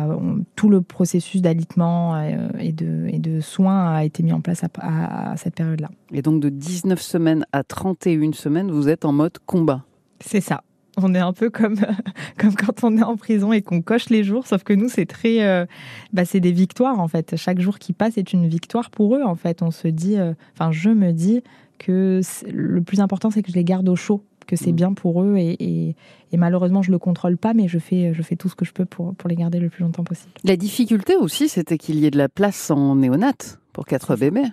tout 0.57 0.71
le 0.71 0.81
processus 0.81 1.43
d'alitement 1.43 2.15
euh, 2.15 2.49
et, 2.59 2.73
de, 2.73 3.09
et 3.09 3.19
de 3.19 3.41
soins 3.41 3.95
a 3.95 4.05
été 4.05 4.23
mis 4.23 4.33
en 4.33 4.41
place 4.41 4.63
à, 4.81 5.35
cette 5.37 5.55
période-là. 5.55 5.91
Et 6.13 6.23
donc 6.23 6.41
de 6.41 6.49
19 6.49 7.01
semaines 7.01 7.45
à 7.53 7.63
31 7.65 8.33
semaines, 8.33 8.71
vous 8.71 8.89
êtes 8.89 9.05
en 9.05 9.13
mode 9.13 9.39
combat? 9.45 9.85
C'est 10.21 10.41
ça. 10.41 10.63
On 10.97 11.15
est 11.15 11.21
un 11.21 11.33
peu 11.33 11.51
comme, 11.51 11.77
comme 12.39 12.55
quand 12.55 12.85
on 12.85 12.97
est 12.97 13.03
en 13.03 13.17
prison 13.17 13.53
et 13.53 13.63
qu'on 13.63 13.83
coche 13.83 14.11
les 14.11 14.25
jours, 14.25 14.47
sauf 14.47 14.65
que 14.65 14.73
nous, 14.73 14.89
c'est 14.89 15.07
très. 15.07 15.43
Euh, 15.43 15.67
bah, 16.13 16.25
c'est 16.25 16.41
des 16.41 16.53
victoires, 16.53 16.99
en 17.01 17.09
fait. 17.09 17.37
Chaque 17.37 17.61
jour 17.61 17.79
qui 17.79 17.93
passe 17.93 18.19
est 18.19 18.33
une 18.33 18.49
victoire 18.49 18.91
pour 18.91 19.17
eux, 19.17 19.23
en 19.23 19.35
fait. 19.35 19.63
On 19.63 19.71
se 19.71 19.89
dit. 19.89 20.17
Enfin, 20.55 20.73
je 20.73 20.91
me 20.91 21.13
dis 21.13 21.43
que 21.79 22.21
le 22.53 22.83
plus 22.83 23.01
important, 23.01 23.31
c'est 23.31 23.43
que 23.43 23.51
je 23.51 23.57
les 23.57 23.65
garde 23.65 23.89
au 23.89 23.97
chaud 23.97 24.23
que 24.51 24.57
c'est 24.57 24.73
mm. 24.73 24.77
bien 24.77 24.93
pour 24.93 25.23
eux 25.23 25.37
et, 25.39 25.95
malheureusement 26.33 26.83
je 26.83 26.91
le 26.91 26.99
contrôle 26.99 27.37
pas 27.37 27.55
mais 27.55 27.69
je 27.69 27.79
fais 27.79 28.13
je 28.15 28.23
fais 28.23 28.37
tout 28.37 28.49
ce 28.49 28.55
que 28.55 28.65
je 28.65 28.73
peux 28.73 28.85
pour 28.85 29.15
pour 29.15 29.29
les 29.29 29.37
garder 29.37 29.61
le 29.61 29.69
plus 29.69 29.83
longtemps 29.83 30.05
possible. 30.05 30.33
La 30.45 30.57
difficulté 30.57 31.17
aussi 31.17 31.49
c'était 31.49 31.79
qu'il 31.79 31.97
y 31.97 32.07
ait 32.07 32.11
de 32.11 32.19
la 32.19 32.29
place 32.29 32.71
en 32.71 32.97
néonate 32.97 33.61
pour 33.73 33.87
quatre 33.87 34.17
bébés. 34.17 34.47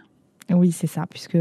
Oui, 0.54 0.72
c'est 0.72 0.88
ça, 0.88 1.06
puisque 1.10 1.38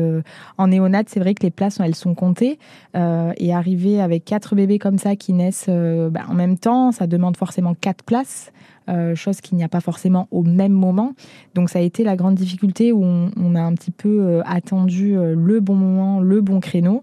en 0.58 0.66
néonat, 0.66 1.04
c'est 1.06 1.20
vrai 1.20 1.34
que 1.34 1.42
les 1.42 1.50
places, 1.50 1.78
elles 1.80 1.94
sont 1.94 2.14
comptées. 2.14 2.58
Euh, 2.96 3.32
et 3.36 3.54
arriver 3.54 4.00
avec 4.00 4.24
quatre 4.24 4.54
bébés 4.54 4.78
comme 4.78 4.98
ça 4.98 5.16
qui 5.16 5.32
naissent 5.32 5.66
euh, 5.68 6.10
bah, 6.10 6.22
en 6.28 6.34
même 6.34 6.58
temps, 6.58 6.92
ça 6.92 7.06
demande 7.06 7.36
forcément 7.36 7.74
quatre 7.74 8.04
places. 8.04 8.52
Euh, 8.88 9.16
chose 9.16 9.40
qu'il 9.40 9.58
n'y 9.58 9.64
a 9.64 9.68
pas 9.68 9.80
forcément 9.80 10.28
au 10.30 10.42
même 10.42 10.72
moment. 10.72 11.14
Donc 11.54 11.70
ça 11.70 11.80
a 11.80 11.82
été 11.82 12.04
la 12.04 12.14
grande 12.14 12.36
difficulté 12.36 12.92
où 12.92 13.02
on, 13.02 13.54
a 13.56 13.60
un 13.60 13.74
petit 13.74 13.90
peu 13.90 14.42
attendu 14.44 15.16
le 15.16 15.58
bon 15.58 15.74
moment, 15.74 16.20
le 16.20 16.40
bon 16.40 16.60
créneau. 16.60 17.02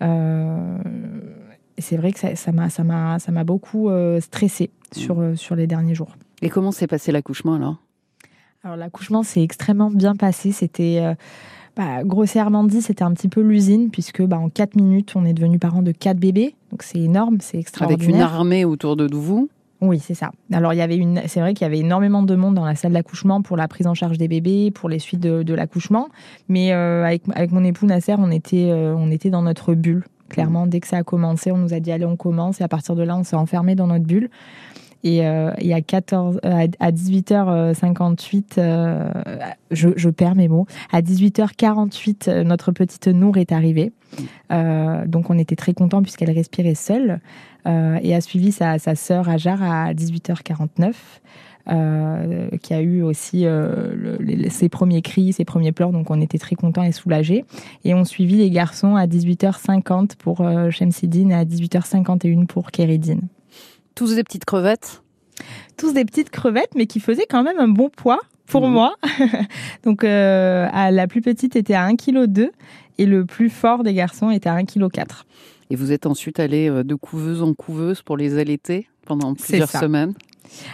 c'est 0.00 1.96
vrai 1.96 2.10
que 2.10 2.18
ça 2.18 2.52
m'a 2.52 2.70
ça 2.70 3.44
beaucoup 3.44 3.88
stressé 4.18 4.70
sur 4.90 5.54
les 5.54 5.68
derniers 5.68 5.94
jours. 5.94 6.16
Et 6.40 6.48
comment 6.48 6.72
s'est 6.72 6.88
passé 6.88 7.12
l'accouchement 7.12 7.54
alors? 7.54 7.76
Alors 8.64 8.76
l'accouchement 8.76 9.22
s'est 9.22 9.42
extrêmement 9.42 9.90
bien 9.90 10.14
passé. 10.14 10.52
C'était 10.52 10.98
euh, 11.02 11.14
bah, 11.76 12.04
grossièrement 12.04 12.64
dit, 12.64 12.82
c'était 12.82 13.02
un 13.02 13.12
petit 13.12 13.28
peu 13.28 13.40
l'usine 13.40 13.90
puisque 13.90 14.22
bah, 14.22 14.38
en 14.38 14.48
4 14.48 14.76
minutes, 14.76 15.12
on 15.16 15.24
est 15.24 15.32
devenu 15.32 15.58
parents 15.58 15.82
de 15.82 15.92
4 15.92 16.18
bébés. 16.18 16.54
Donc 16.70 16.82
c'est 16.82 17.00
énorme, 17.00 17.38
c'est 17.40 17.58
extraordinaire. 17.58 18.04
Avec 18.04 18.14
une 18.14 18.22
armée 18.22 18.64
autour 18.64 18.96
de 18.96 19.12
vous 19.12 19.48
oui, 19.84 19.98
c'est 19.98 20.14
ça. 20.14 20.30
Alors, 20.52 20.72
il 20.72 20.76
y 20.76 20.80
avait 20.80 20.96
une, 20.96 21.22
c'est 21.26 21.40
vrai 21.40 21.54
qu'il 21.54 21.64
y 21.64 21.66
avait 21.66 21.80
énormément 21.80 22.22
de 22.22 22.36
monde 22.36 22.54
dans 22.54 22.64
la 22.64 22.76
salle 22.76 22.92
d'accouchement 22.92 23.42
pour 23.42 23.56
la 23.56 23.66
prise 23.66 23.88
en 23.88 23.94
charge 23.94 24.16
des 24.16 24.28
bébés, 24.28 24.70
pour 24.70 24.88
les 24.88 25.00
suites 25.00 25.18
de, 25.18 25.54
l'accouchement. 25.54 26.08
Mais 26.48 26.72
euh, 26.72 27.04
avec, 27.04 27.22
avec 27.34 27.50
mon 27.50 27.64
époux 27.64 27.86
Nasser, 27.86 28.14
on 28.16 28.30
était, 28.30 28.68
euh, 28.70 28.94
on 28.96 29.10
était 29.10 29.28
dans 29.28 29.42
notre 29.42 29.74
bulle. 29.74 30.04
Clairement, 30.28 30.68
dès 30.68 30.78
que 30.78 30.86
ça 30.86 30.98
a 30.98 31.02
commencé, 31.02 31.50
on 31.50 31.58
nous 31.58 31.74
a 31.74 31.80
dit 31.80 31.90
allez, 31.90 32.04
on 32.04 32.16
commence. 32.16 32.60
Et 32.60 32.64
à 32.64 32.68
partir 32.68 32.94
de 32.94 33.02
là, 33.02 33.16
on 33.16 33.24
s'est 33.24 33.34
enfermé 33.34 33.74
dans 33.74 33.88
notre 33.88 34.04
bulle. 34.04 34.30
Et, 35.04 35.26
euh, 35.26 35.50
à, 35.52 35.80
14, 35.80 36.40
euh, 36.44 36.66
18h58, 36.80 38.44
euh, 38.58 39.10
je, 39.70 40.08
perds 40.10 40.34
mes 40.34 40.48
mots, 40.48 40.66
à 40.92 41.02
18h48, 41.02 42.42
notre 42.42 42.72
petite 42.72 43.08
Nour 43.08 43.36
est 43.36 43.52
arrivée. 43.52 43.92
donc 44.50 45.30
on 45.30 45.38
était 45.38 45.56
très 45.56 45.74
contents 45.74 46.02
puisqu'elle 46.02 46.30
respirait 46.30 46.74
seule. 46.74 47.20
et 47.66 48.14
a 48.14 48.20
suivi 48.20 48.52
sa, 48.52 48.78
sœur 48.78 49.28
Ajar 49.28 49.62
à 49.62 49.92
18h49. 49.94 50.94
Euh, 51.68 52.48
qui 52.60 52.74
a 52.74 52.80
eu 52.80 53.02
aussi 53.02 53.46
euh, 53.46 54.18
ses 54.50 54.68
premiers 54.68 55.00
cris, 55.00 55.32
ses 55.32 55.44
premiers 55.44 55.70
pleurs, 55.70 55.92
donc 55.92 56.10
on 56.10 56.20
était 56.20 56.38
très 56.38 56.56
contents 56.56 56.82
et 56.82 56.90
soulagés. 56.90 57.44
Et 57.84 57.94
on 57.94 58.04
suivit 58.04 58.36
les 58.36 58.50
garçons 58.50 58.96
à 58.96 59.06
18h50 59.06 60.16
pour 60.16 60.40
euh, 60.40 60.70
Shamsidine 60.70 61.30
et 61.30 61.34
à 61.34 61.44
18h51 61.44 62.46
pour 62.46 62.72
Kéridine. 62.72 63.28
Tous 63.94 64.14
des 64.14 64.24
petites 64.24 64.44
crevettes 64.44 65.02
Tous 65.76 65.92
des 65.92 66.04
petites 66.04 66.30
crevettes, 66.30 66.74
mais 66.74 66.86
qui 66.86 67.00
faisaient 67.00 67.26
quand 67.28 67.42
même 67.42 67.58
un 67.58 67.68
bon 67.68 67.88
poids 67.88 68.20
pour 68.46 68.68
mmh. 68.68 68.72
moi. 68.72 68.94
Donc 69.84 70.04
euh, 70.04 70.68
la 70.70 71.06
plus 71.06 71.22
petite 71.22 71.56
était 71.56 71.74
à 71.74 71.88
1,2 71.88 71.96
kg 71.96 72.50
et 72.98 73.06
le 73.06 73.24
plus 73.24 73.50
fort 73.50 73.82
des 73.82 73.94
garçons 73.94 74.30
était 74.30 74.48
à 74.48 74.56
1,4 74.56 74.90
kg. 74.90 75.04
Et 75.70 75.76
vous 75.76 75.92
êtes 75.92 76.06
ensuite 76.06 76.38
allé 76.38 76.68
euh, 76.68 76.84
de 76.84 76.94
couveuse 76.94 77.42
en 77.42 77.54
couveuse 77.54 78.02
pour 78.02 78.16
les 78.16 78.38
allaiter 78.38 78.88
pendant 79.06 79.34
plusieurs 79.34 79.70
semaines 79.70 80.14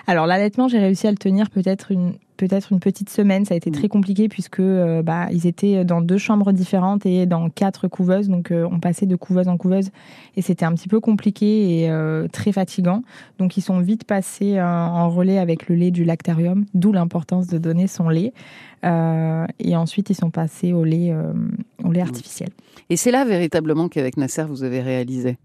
alors 0.06 0.26
l'allaitement, 0.26 0.68
j'ai 0.68 0.78
réussi 0.78 1.06
à 1.06 1.10
le 1.10 1.16
tenir 1.16 1.50
peut-être 1.50 1.92
une 1.92 2.14
peut-être 2.38 2.72
une 2.72 2.80
petite 2.80 3.10
semaine. 3.10 3.44
Ça 3.44 3.52
a 3.52 3.56
été 3.58 3.68
mm. 3.68 3.74
très 3.74 3.88
compliqué 3.88 4.28
puisque 4.28 4.60
euh, 4.60 5.02
bah, 5.02 5.26
ils 5.30 5.46
étaient 5.46 5.84
dans 5.84 6.00
deux 6.00 6.16
chambres 6.16 6.52
différentes 6.52 7.04
et 7.04 7.26
dans 7.26 7.50
quatre 7.50 7.88
couveuses. 7.88 8.28
Donc 8.28 8.50
euh, 8.50 8.66
on 8.70 8.80
passait 8.80 9.04
de 9.04 9.16
couveuse 9.16 9.48
en 9.48 9.58
couveuse 9.58 9.90
et 10.36 10.42
c'était 10.42 10.64
un 10.64 10.72
petit 10.72 10.88
peu 10.88 11.00
compliqué 11.00 11.82
et 11.82 11.90
euh, 11.90 12.26
très 12.28 12.52
fatigant. 12.52 13.02
Donc 13.38 13.58
ils 13.58 13.60
sont 13.60 13.80
vite 13.80 14.04
passés 14.04 14.58
en 14.62 15.10
relais 15.10 15.38
avec 15.38 15.68
le 15.68 15.74
lait 15.74 15.90
du 15.90 16.04
lactarium, 16.04 16.64
d'où 16.72 16.92
l'importance 16.92 17.48
de 17.48 17.58
donner 17.58 17.88
son 17.88 18.08
lait. 18.08 18.32
et 18.84 19.76
ensuite 19.76 20.08
ils 20.10 20.14
sont 20.14 20.30
passés 20.30 20.72
au 20.72 20.84
lait, 20.84 21.12
au 21.84 21.92
lait 21.92 22.00
mm. 22.00 22.06
artificiel. 22.06 22.50
Et 22.88 22.96
c'est 22.96 23.10
là 23.10 23.24
véritablement 23.24 23.88
qu'avec 23.88 24.16
Nasser 24.16 24.44
vous 24.48 24.62
avez 24.62 24.80
réalisé? 24.80 25.36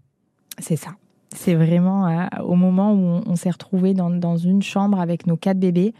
C'est 0.60 0.76
ça. 0.76 0.90
C'est 1.34 1.54
vraiment 1.54 2.06
euh, 2.06 2.26
au 2.44 2.54
moment 2.54 2.92
où 2.92 3.22
on, 3.26 3.36
s'est 3.36 3.50
retrouvé 3.50 3.92
dans, 3.92 4.36
une 4.36 4.62
chambre 4.62 5.00
avec 5.00 5.26
nos 5.26 5.36
quatre 5.36 5.58
bébés 5.58 5.92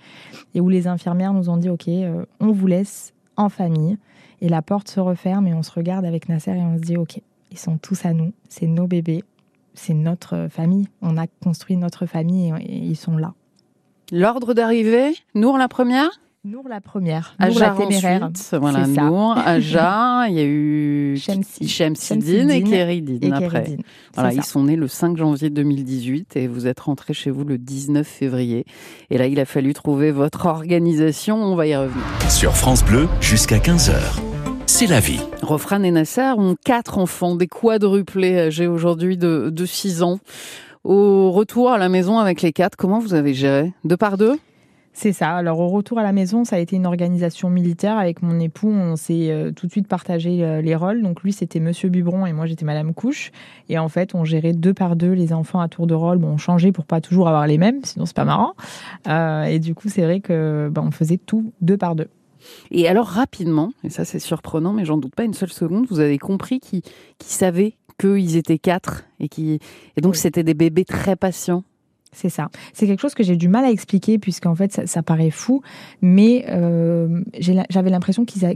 et 0.54 0.60
où 0.60 0.68
les 0.68 0.86
infirmières 0.86 1.32
nous 1.32 1.50
ont 1.50 1.56
dit 1.56 1.68
OK, 1.68 1.88
euh, 1.88 2.24
on 2.40 2.52
vous 2.52 2.66
laisse 2.66 3.12
en 3.36 3.48
famille. 3.48 3.98
Et 4.40 4.48
la 4.48 4.62
porte 4.62 4.88
se 4.88 5.00
referme 5.00 5.46
et 5.46 5.54
on 5.54 5.62
se 5.62 5.72
regarde 5.72 6.04
avec 6.04 6.28
Nasser 6.28 6.52
et 6.52 6.62
on 6.62 6.76
se 6.76 6.82
dit 6.82 6.96
OK, 6.96 7.20
ils 7.50 7.58
sont 7.58 7.78
tous 7.78 8.04
à 8.04 8.12
nous, 8.12 8.32
c'est 8.48 8.66
nos 8.66 8.86
bébés, 8.86 9.24
c'est 9.74 9.94
notre 9.94 10.48
famille. 10.50 10.88
On 11.02 11.16
a 11.16 11.26
construit 11.42 11.76
notre 11.76 12.06
famille 12.06 12.52
et 12.60 12.76
ils 12.76 12.96
sont 12.96 13.16
là. 13.16 13.34
L'ordre 14.12 14.54
d'arrivée, 14.54 15.14
Nour 15.34 15.58
la 15.58 15.68
première? 15.68 16.10
Nour 16.46 16.68
la 16.68 16.82
première, 16.82 17.34
Nour 17.40 17.58
la 17.58 17.70
téméraire. 17.70 18.24
Ensuite, 18.24 18.60
voilà, 18.60 18.86
Nour, 18.86 19.34
Aja, 19.38 20.26
il 20.28 20.34
y 20.34 20.40
a 20.40 20.44
eu 20.44 21.16
Shemsidine 21.66 22.50
et 22.50 22.62
Kéridine 22.62 23.32
après. 23.32 23.78
Voilà, 24.12 24.34
ils 24.34 24.44
sont 24.44 24.64
nés 24.64 24.76
le 24.76 24.86
5 24.86 25.16
janvier 25.16 25.48
2018 25.48 26.36
et 26.36 26.46
vous 26.46 26.66
êtes 26.66 26.80
rentré 26.80 27.14
chez 27.14 27.30
vous 27.30 27.44
le 27.44 27.56
19 27.56 28.06
février. 28.06 28.66
Et 29.08 29.16
là, 29.16 29.26
il 29.26 29.40
a 29.40 29.46
fallu 29.46 29.72
trouver 29.72 30.10
votre 30.10 30.44
organisation, 30.44 31.42
on 31.42 31.56
va 31.56 31.66
y 31.66 31.74
revenir. 31.74 32.04
Sur 32.28 32.54
France 32.54 32.84
Bleu, 32.84 33.08
jusqu'à 33.22 33.56
15h. 33.56 33.94
C'est 34.66 34.86
la 34.86 35.00
vie. 35.00 35.20
Rofran 35.40 35.82
et 35.82 35.90
Nasser 35.90 36.34
ont 36.36 36.56
quatre 36.62 36.98
enfants, 36.98 37.36
des 37.36 37.48
quadruplés 37.48 38.38
âgés 38.38 38.66
aujourd'hui 38.66 39.16
de, 39.16 39.48
de 39.48 39.64
6 39.64 40.02
ans. 40.02 40.18
Au 40.84 41.30
retour 41.30 41.70
à 41.70 41.78
la 41.78 41.88
maison 41.88 42.18
avec 42.18 42.42
les 42.42 42.52
quatre, 42.52 42.76
comment 42.76 42.98
vous 42.98 43.14
avez 43.14 43.32
géré? 43.32 43.72
Deux 43.84 43.96
par 43.96 44.18
deux? 44.18 44.38
C'est 44.96 45.12
ça. 45.12 45.34
Alors 45.34 45.58
au 45.58 45.66
retour 45.68 45.98
à 45.98 46.04
la 46.04 46.12
maison, 46.12 46.44
ça 46.44 46.54
a 46.54 46.60
été 46.60 46.76
une 46.76 46.86
organisation 46.86 47.50
militaire 47.50 47.98
avec 47.98 48.22
mon 48.22 48.38
époux. 48.38 48.70
On 48.70 48.94
s'est 48.94 49.30
euh, 49.30 49.50
tout 49.50 49.66
de 49.66 49.72
suite 49.72 49.88
partagé 49.88 50.44
euh, 50.44 50.62
les 50.62 50.76
rôles. 50.76 51.02
Donc 51.02 51.22
lui, 51.24 51.32
c'était 51.32 51.58
Monsieur 51.58 51.88
Bubron 51.88 52.26
et 52.26 52.32
moi, 52.32 52.46
j'étais 52.46 52.64
Madame 52.64 52.94
Couche. 52.94 53.32
Et 53.68 53.76
en 53.76 53.88
fait, 53.88 54.14
on 54.14 54.24
gérait 54.24 54.52
deux 54.52 54.72
par 54.72 54.94
deux 54.94 55.10
les 55.10 55.32
enfants 55.32 55.58
à 55.58 55.68
tour 55.68 55.88
de 55.88 55.94
rôle. 55.94 56.18
Bon, 56.18 56.28
on 56.28 56.36
changeait 56.36 56.70
pour 56.70 56.84
pas 56.84 57.00
toujours 57.00 57.26
avoir 57.26 57.48
les 57.48 57.58
mêmes, 57.58 57.80
sinon 57.82 58.06
c'est 58.06 58.14
pas 58.14 58.24
marrant. 58.24 58.54
Euh, 59.08 59.42
et 59.42 59.58
du 59.58 59.74
coup, 59.74 59.88
c'est 59.88 60.02
vrai 60.02 60.20
que 60.20 60.70
ben, 60.72 60.84
on 60.86 60.92
faisait 60.92 61.18
tout 61.18 61.52
deux 61.60 61.76
par 61.76 61.96
deux. 61.96 62.08
Et 62.70 62.88
alors 62.88 63.06
rapidement, 63.06 63.72
et 63.82 63.90
ça 63.90 64.04
c'est 64.04 64.20
surprenant, 64.20 64.72
mais 64.74 64.84
j'en 64.84 64.98
doute 64.98 65.14
pas 65.14 65.24
une 65.24 65.34
seule 65.34 65.52
seconde, 65.52 65.86
vous 65.88 65.98
avez 65.98 66.18
compris 66.18 66.60
qu'ils 66.60 66.82
savaient 67.18 67.74
qu'ils 67.98 68.36
étaient 68.36 68.58
quatre 68.58 69.04
et 69.18 69.28
qui 69.28 69.60
et 69.96 70.00
donc 70.00 70.14
c'était 70.14 70.42
des 70.42 70.54
bébés 70.54 70.84
très 70.84 71.16
patients 71.16 71.64
c'est 72.14 72.28
ça. 72.28 72.49
C'est 72.73 72.87
quelque 72.87 73.00
chose 73.00 73.14
que 73.14 73.23
j'ai 73.23 73.37
du 73.37 73.49
mal 73.49 73.64
à 73.64 73.71
expliquer 73.71 74.18
puisqu'en 74.18 74.54
fait 74.54 74.87
ça, 74.87 75.02
paraît 75.02 75.30
fou, 75.30 75.62
mais 76.00 76.47
euh, 76.49 77.23
j'avais 77.38 77.90
l'impression 77.90 78.25
qu'ils 78.25 78.47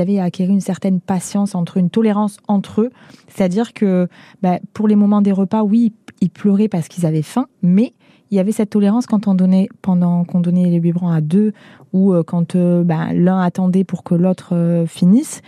avaient 0.00 0.18
acquis 0.18 0.44
une 0.44 0.60
certaine 0.60 1.00
patience 1.00 1.54
entre 1.54 1.76
une 1.76 1.90
tolérance 1.90 2.38
entre 2.48 2.82
eux. 2.82 2.90
C'est-à-dire 3.28 3.72
que 3.72 4.08
bah, 4.42 4.58
pour 4.72 4.88
les 4.88 4.96
moments 4.96 5.22
des 5.22 5.32
repas, 5.32 5.62
oui, 5.62 5.92
ils 6.20 6.30
pleuraient 6.30 6.68
parce 6.68 6.88
qu'ils 6.88 7.06
avaient 7.06 7.22
faim, 7.22 7.46
mais 7.62 7.92
il 8.30 8.36
y 8.36 8.40
avait 8.40 8.52
cette 8.52 8.70
tolérance 8.70 9.06
quand 9.06 9.28
on 9.28 9.34
donnait 9.34 9.68
pendant 9.82 10.24
qu'on 10.24 10.40
donnait 10.40 10.68
les 10.68 10.80
biberons 10.80 11.10
à 11.10 11.20
deux 11.20 11.52
ou 11.92 12.12
euh, 12.12 12.24
quand 12.24 12.56
euh, 12.56 12.82
bah, 12.82 13.12
l'un 13.12 13.40
attendait 13.40 13.84
pour 13.84 14.02
que 14.02 14.14
l'autre 14.14 14.84
finisse. 14.88 15.42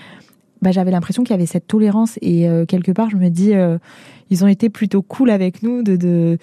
Bah, 0.61 0.73
j'avais 0.73 0.91
l'impression 0.91 1.23
qu'il 1.23 1.31
y 1.31 1.35
avait 1.35 1.47
cette 1.47 1.67
tolérance 1.67 2.19
et 2.21 2.49
quelque 2.67 2.93
part 2.93 3.11
je 3.11 3.17
me 3.17 3.29
dis 3.29 3.53
ils 4.31 4.45
ont 4.45 4.49
été 4.49 4.69
plutôt 4.69 5.03
cool 5.03 5.31
avec 5.31 5.63
nous. 5.63 5.83
De, 5.83 6.39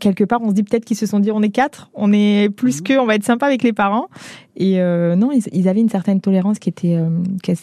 quelque 0.00 0.24
part, 0.24 0.40
on 0.42 0.50
se 0.50 0.54
dit 0.54 0.62
peut-être 0.62 0.84
qu'ils 0.84 0.96
se 0.96 1.06
sont 1.06 1.20
dit 1.20 1.30
on 1.30 1.42
est 1.42 1.50
quatre, 1.50 1.90
on 1.94 2.12
est 2.12 2.48
plus 2.50 2.80
mmh. 2.80 2.84
que, 2.84 2.98
on 2.98 3.06
va 3.06 3.14
être 3.14 3.24
sympa 3.24 3.46
avec 3.46 3.62
les 3.62 3.72
parents. 3.72 4.08
Et 4.56 4.80
euh, 4.80 5.16
non, 5.16 5.30
ils, 5.32 5.68
avaient 5.68 5.80
une 5.80 5.88
certaine 5.88 6.20
tolérance 6.20 6.58
qui 6.58 6.68
était 6.68 6.96
euh, 6.96 7.08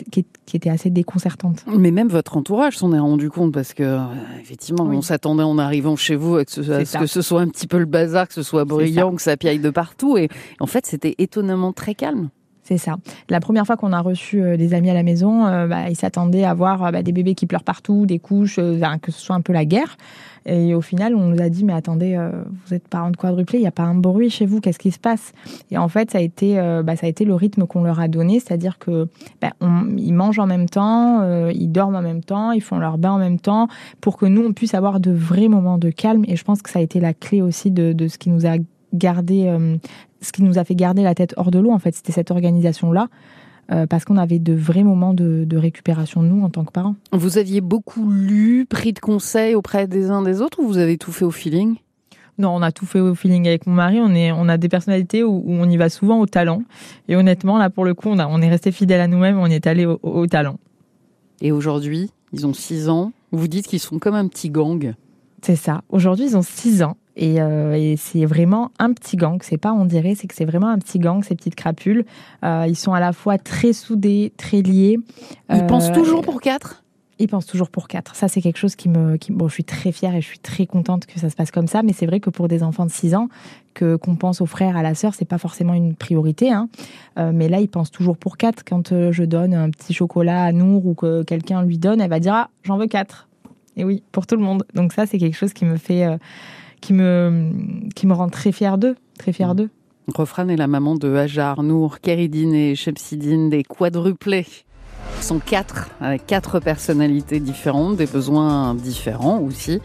qui, 0.09 0.25
était 0.53 0.69
assez 0.69 0.89
déconcertante. 0.89 1.63
Mais 1.67 1.91
même 1.91 2.07
votre 2.07 2.35
entourage 2.37 2.77
s'en 2.77 2.93
est 2.93 2.99
rendu 2.99 3.29
compte 3.29 3.53
parce 3.53 3.73
que 3.73 3.83
euh, 3.83 3.99
effectivement, 4.41 4.85
on 4.85 5.01
s'attendait 5.01 5.43
en 5.43 5.57
arrivant 5.57 5.95
chez 5.95 6.15
vous 6.15 6.37
à, 6.37 6.43
ce, 6.47 6.61
que 6.97 7.05
ce 7.05 7.21
soit 7.21 7.41
un 7.41 7.47
petit 7.47 7.67
peu 7.67 7.77
le 7.77 7.85
bazar, 7.85 8.27
que 8.27 8.33
ce 8.33 8.43
soit 8.43 8.65
brillant, 8.65 9.13
que 9.13 9.21
ça 9.21 9.37
piaille 9.37 9.59
de 9.59 9.69
partout. 9.69 10.17
Et 10.17 10.29
en 10.59 10.67
fait, 10.67 10.85
c'était 10.85 11.15
étonnamment 11.19 11.73
très 11.73 11.93
calme. 11.93 12.29
C'est 12.69 12.77
ça. 12.77 12.97
La 13.29 13.39
première 13.39 13.65
fois 13.65 13.77
qu'on 13.77 13.93
a 13.93 13.99
reçu 13.99 14.43
euh, 14.43 14.55
des 14.55 14.75
amis 14.75 14.91
à 14.91 14.93
la 14.93 15.01
maison, 15.01 15.47
euh, 15.47 15.65
bah, 15.65 15.89
ils 15.89 15.95
s'attendaient 15.95 16.43
à 16.43 16.53
voir 16.53 16.85
euh, 16.85 16.91
bah, 16.91 17.01
des 17.01 17.11
bébés 17.11 17.33
qui 17.33 17.47
pleurent 17.47 17.63
partout, 17.63 18.05
des 18.05 18.19
couches, 18.19 18.57
que 18.57 19.11
ce 19.11 19.19
soit 19.19 19.35
un 19.35 19.41
peu 19.41 19.53
la 19.53 19.65
guerre. 19.65 19.97
Et 20.45 20.75
au 20.75 20.81
final, 20.81 21.15
on 21.15 21.29
nous 21.29 21.41
a 21.41 21.49
dit, 21.49 21.65
mais 21.65 21.73
attendez, 21.73 22.17
vous 22.65 22.73
êtes 22.73 22.87
parents 22.87 23.11
de 23.11 23.17
quadruplés, 23.17 23.59
il 23.59 23.61
n'y 23.61 23.67
a 23.67 23.71
pas 23.71 23.83
un 23.83 23.93
bruit 23.93 24.29
chez 24.29 24.45
vous, 24.45 24.61
qu'est-ce 24.61 24.79
qui 24.79 24.89
se 24.89 24.97
passe? 24.97 25.33
Et 25.69 25.77
en 25.77 25.89
fait, 25.89 26.11
ça 26.11 26.19
a 26.19 26.21
été, 26.21 26.55
bah, 26.83 26.95
ça 26.95 27.07
a 27.07 27.09
été 27.09 27.25
le 27.25 27.35
rythme 27.35 27.67
qu'on 27.67 27.83
leur 27.83 27.99
a 27.99 28.07
donné, 28.07 28.39
c'est-à-dire 28.39 28.79
que 28.79 29.07
ils 29.97 30.13
mangent 30.13 30.39
en 30.39 30.47
même 30.47 30.69
temps, 30.69 31.49
ils 31.49 31.67
dorment 31.67 31.97
en 31.97 32.01
même 32.01 32.23
temps, 32.23 32.51
ils 32.51 32.61
font 32.61 32.79
leur 32.79 32.97
bain 32.97 33.11
en 33.11 33.19
même 33.19 33.39
temps, 33.39 33.67
pour 33.99 34.17
que 34.17 34.25
nous, 34.25 34.41
on 34.41 34.53
puisse 34.53 34.73
avoir 34.73 35.01
de 35.01 35.11
vrais 35.11 35.49
moments 35.49 35.77
de 35.77 35.89
calme. 35.89 36.23
Et 36.27 36.37
je 36.37 36.43
pense 36.43 36.61
que 36.61 36.69
ça 36.69 36.79
a 36.79 36.81
été 36.81 36.99
la 36.99 37.13
clé 37.13 37.41
aussi 37.41 37.69
de, 37.69 37.91
de 37.91 38.07
ce 38.07 38.17
qui 38.17 38.29
nous 38.29 38.47
a 38.47 38.55
euh, 39.03 39.77
ce 40.21 40.31
qui 40.31 40.43
nous 40.43 40.57
a 40.57 40.63
fait 40.63 40.75
garder 40.75 41.03
la 41.03 41.15
tête 41.15 41.33
hors 41.37 41.51
de 41.51 41.59
l'eau, 41.59 41.71
en 41.71 41.79
fait, 41.79 41.95
c'était 41.95 42.11
cette 42.11 42.31
organisation-là. 42.31 43.07
Euh, 43.71 43.85
parce 43.85 44.03
qu'on 44.03 44.17
avait 44.17 44.39
de 44.39 44.53
vrais 44.53 44.83
moments 44.83 45.13
de, 45.13 45.43
de, 45.45 45.55
récupération, 45.55 46.23
nous, 46.23 46.43
en 46.43 46.49
tant 46.49 46.65
que 46.65 46.71
parents. 46.71 46.95
Vous 47.11 47.37
aviez 47.37 47.61
beaucoup 47.61 48.09
lu, 48.09 48.65
pris 48.67 48.93
de 48.93 48.99
conseils 48.99 49.53
auprès 49.53 49.85
des 49.85 50.09
uns 50.09 50.23
des 50.23 50.41
autres, 50.41 50.59
ou 50.59 50.67
vous 50.67 50.79
avez 50.79 50.97
tout 50.97 51.11
fait 51.11 51.23
au 51.23 51.29
feeling? 51.29 51.75
Non, 52.39 52.55
on 52.55 52.61
a 52.61 52.71
tout 52.71 52.85
fait 52.85 53.01
au 53.01 53.13
feeling 53.13 53.47
avec 53.47 53.67
mon 53.67 53.73
mari. 53.73 53.99
On, 54.01 54.15
est, 54.15 54.31
on 54.31 54.47
a 54.47 54.57
des 54.57 54.69
personnalités 54.69 55.23
où, 55.23 55.43
on 55.45 55.69
y 55.69 55.75
va 55.75 55.89
souvent 55.89 56.19
au 56.21 56.25
talent. 56.25 56.63
Et 57.09 57.17
honnêtement, 57.17 57.57
là, 57.57 57.69
pour 57.69 57.83
le 57.83 57.93
coup, 57.93 58.07
on, 58.07 58.17
a, 58.17 58.27
on 58.27 58.41
est 58.41 58.49
resté 58.49 58.71
fidèle 58.71 59.01
à 59.01 59.07
nous-mêmes. 59.07 59.37
On 59.37 59.47
est 59.47 59.67
allé 59.67 59.85
au, 59.85 60.25
talent. 60.25 60.57
Et 61.41 61.51
aujourd'hui, 61.51 62.11
ils 62.31 62.47
ont 62.47 62.53
6 62.53 62.87
ans. 62.87 63.11
Vous 63.33 63.49
dites 63.49 63.67
qu'ils 63.67 63.81
sont 63.81 63.99
comme 63.99 64.15
un 64.15 64.27
petit 64.29 64.49
gang. 64.49 64.93
C'est 65.41 65.57
ça. 65.57 65.81
Aujourd'hui, 65.89 66.27
ils 66.27 66.37
ont 66.37 66.41
6 66.41 66.81
ans. 66.81 66.95
Euh, 67.21 67.73
et, 67.73 67.97
c'est 67.97 68.25
vraiment 68.25 68.71
un 68.79 68.93
petit 68.93 69.17
gang. 69.17 69.39
C'est 69.41 69.57
pas 69.57 69.73
on 69.73 69.85
dirait, 69.85 70.15
c'est 70.15 70.27
que 70.27 70.35
c'est 70.35 70.45
vraiment 70.45 70.67
un 70.67 70.77
petit 70.77 70.99
gang, 70.99 71.23
ces 71.23 71.35
petites 71.35 71.55
crapules. 71.55 72.05
Euh, 72.43 72.65
ils 72.67 72.77
sont 72.77 72.93
à 72.93 72.99
la 72.99 73.13
fois 73.13 73.37
très 73.37 73.73
soudés, 73.73 74.33
très 74.37 74.61
liés. 74.61 74.97
Ils 75.53 75.65
pensent 75.65 75.91
toujours 75.91 76.21
pour 76.21 76.41
quatre? 76.41 76.83
Ils 77.21 77.27
pensent 77.27 77.45
toujours 77.45 77.69
pour 77.69 77.89
quatre. 77.89 78.15
Ça, 78.15 78.29
c'est 78.29 78.41
quelque 78.41 78.57
chose 78.57 78.77
qui 78.77 78.87
me. 78.87 79.17
Qui, 79.17 79.33
bon, 79.33 79.49
je 79.49 79.53
suis 79.53 79.65
très 79.65 79.91
fière 79.91 80.15
et 80.15 80.21
je 80.21 80.25
suis 80.25 80.39
très 80.39 80.65
contente 80.65 81.05
que 81.05 81.19
ça 81.19 81.29
se 81.29 81.35
passe 81.35 81.51
comme 81.51 81.67
ça, 81.67 81.83
mais 81.83 81.91
c'est 81.91 82.05
vrai 82.05 82.21
que 82.21 82.29
pour 82.29 82.47
des 82.47 82.63
enfants 82.63 82.85
de 82.85 82.91
6 82.91 83.13
ans, 83.13 83.27
que 83.73 83.97
qu'on 83.97 84.15
pense 84.15 84.39
aux 84.39 84.45
frères, 84.45 84.77
à 84.77 84.83
la 84.83 84.95
sœur, 84.95 85.13
c'est 85.13 85.25
pas 85.25 85.37
forcément 85.37 85.73
une 85.73 85.95
priorité. 85.95 86.49
Hein. 86.49 86.69
Euh, 87.17 87.31
mais 87.33 87.49
là, 87.49 87.59
ils 87.59 87.67
pensent 87.67 87.91
toujours 87.91 88.17
pour 88.17 88.37
quatre. 88.37 88.63
Quand 88.63 88.93
euh, 88.93 89.11
je 89.11 89.25
donne 89.25 89.53
un 89.53 89.69
petit 89.69 89.93
chocolat 89.93 90.45
à 90.45 90.53
Nour 90.53 90.85
ou 90.85 90.93
que 90.93 91.23
quelqu'un 91.23 91.61
lui 91.61 91.77
donne, 91.77 91.99
elle 91.99 92.09
va 92.09 92.21
dire 92.21 92.33
Ah, 92.33 92.49
j'en 92.63 92.77
veux 92.77 92.87
quatre. 92.87 93.27
Et 93.75 93.83
oui, 93.83 94.01
pour 94.13 94.25
tout 94.25 94.37
le 94.37 94.41
monde. 94.41 94.63
Donc, 94.73 94.93
ça, 94.93 95.05
c'est 95.05 95.17
quelque 95.17 95.37
chose 95.37 95.51
qui 95.51 95.65
me 95.65 95.75
fait. 95.75 96.05
Euh, 96.05 96.17
qui, 96.81 96.93
me, 96.93 97.51
qui 97.95 98.07
me 98.07 98.13
rend 98.13 98.29
très 98.29 98.51
fière 98.51 98.77
d'eux. 98.77 98.95
Très 99.17 99.33
fière 99.33 99.53
mmh. 99.53 99.57
d'eux. 99.57 99.69
Rofran 100.13 100.47
est 100.49 100.55
la 100.55 100.67
maman 100.67 100.95
de 100.95 101.13
Hajar, 101.15 101.61
Nour, 101.61 101.99
Keridine 101.99 102.53
et 102.53 102.75
Shepsidine, 102.75 103.49
des 103.49 103.63
quadruplés 103.63 104.47
sont 105.21 105.39
quatre, 105.39 105.89
avec 106.01 106.25
quatre 106.25 106.59
personnalités 106.59 107.39
différentes, 107.39 107.97
des 107.97 108.05
besoins 108.05 108.73
différents 108.73 109.39
aussi. 109.39 109.79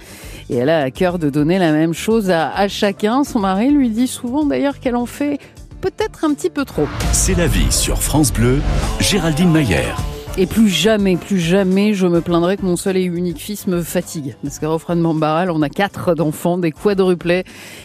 Et 0.50 0.56
elle 0.56 0.68
a 0.68 0.82
à 0.82 0.90
cœur 0.90 1.18
de 1.18 1.30
donner 1.30 1.58
la 1.58 1.72
même 1.72 1.92
chose 1.94 2.30
à, 2.30 2.50
à 2.50 2.68
chacun. 2.68 3.24
Son 3.24 3.40
mari 3.40 3.70
lui 3.70 3.90
dit 3.90 4.06
souvent 4.06 4.44
d'ailleurs 4.44 4.80
qu'elle 4.80 4.96
en 4.96 5.06
fait 5.06 5.38
peut-être 5.80 6.24
un 6.24 6.34
petit 6.34 6.50
peu 6.50 6.64
trop. 6.64 6.86
C'est 7.12 7.36
la 7.36 7.46
vie 7.46 7.70
sur 7.70 8.02
France 8.02 8.32
Bleu, 8.32 8.60
Géraldine 9.00 9.50
Mayer. 9.50 10.13
Et 10.36 10.46
plus 10.46 10.68
jamais, 10.68 11.16
plus 11.16 11.38
jamais, 11.38 11.94
je 11.94 12.08
me 12.08 12.20
plaindrai 12.20 12.56
que 12.56 12.62
mon 12.62 12.74
seul 12.74 12.96
et 12.96 13.04
unique 13.04 13.38
fils 13.38 13.68
me 13.68 13.82
fatigue. 13.82 14.34
Parce 14.42 14.58
qu'à 14.58 14.68
Rofran 14.68 14.96
Mambaral, 14.96 15.48
on 15.48 15.62
a 15.62 15.68
quatre 15.68 16.16
d'enfants, 16.16 16.58
des 16.58 16.72
quadruplets, 16.72 17.44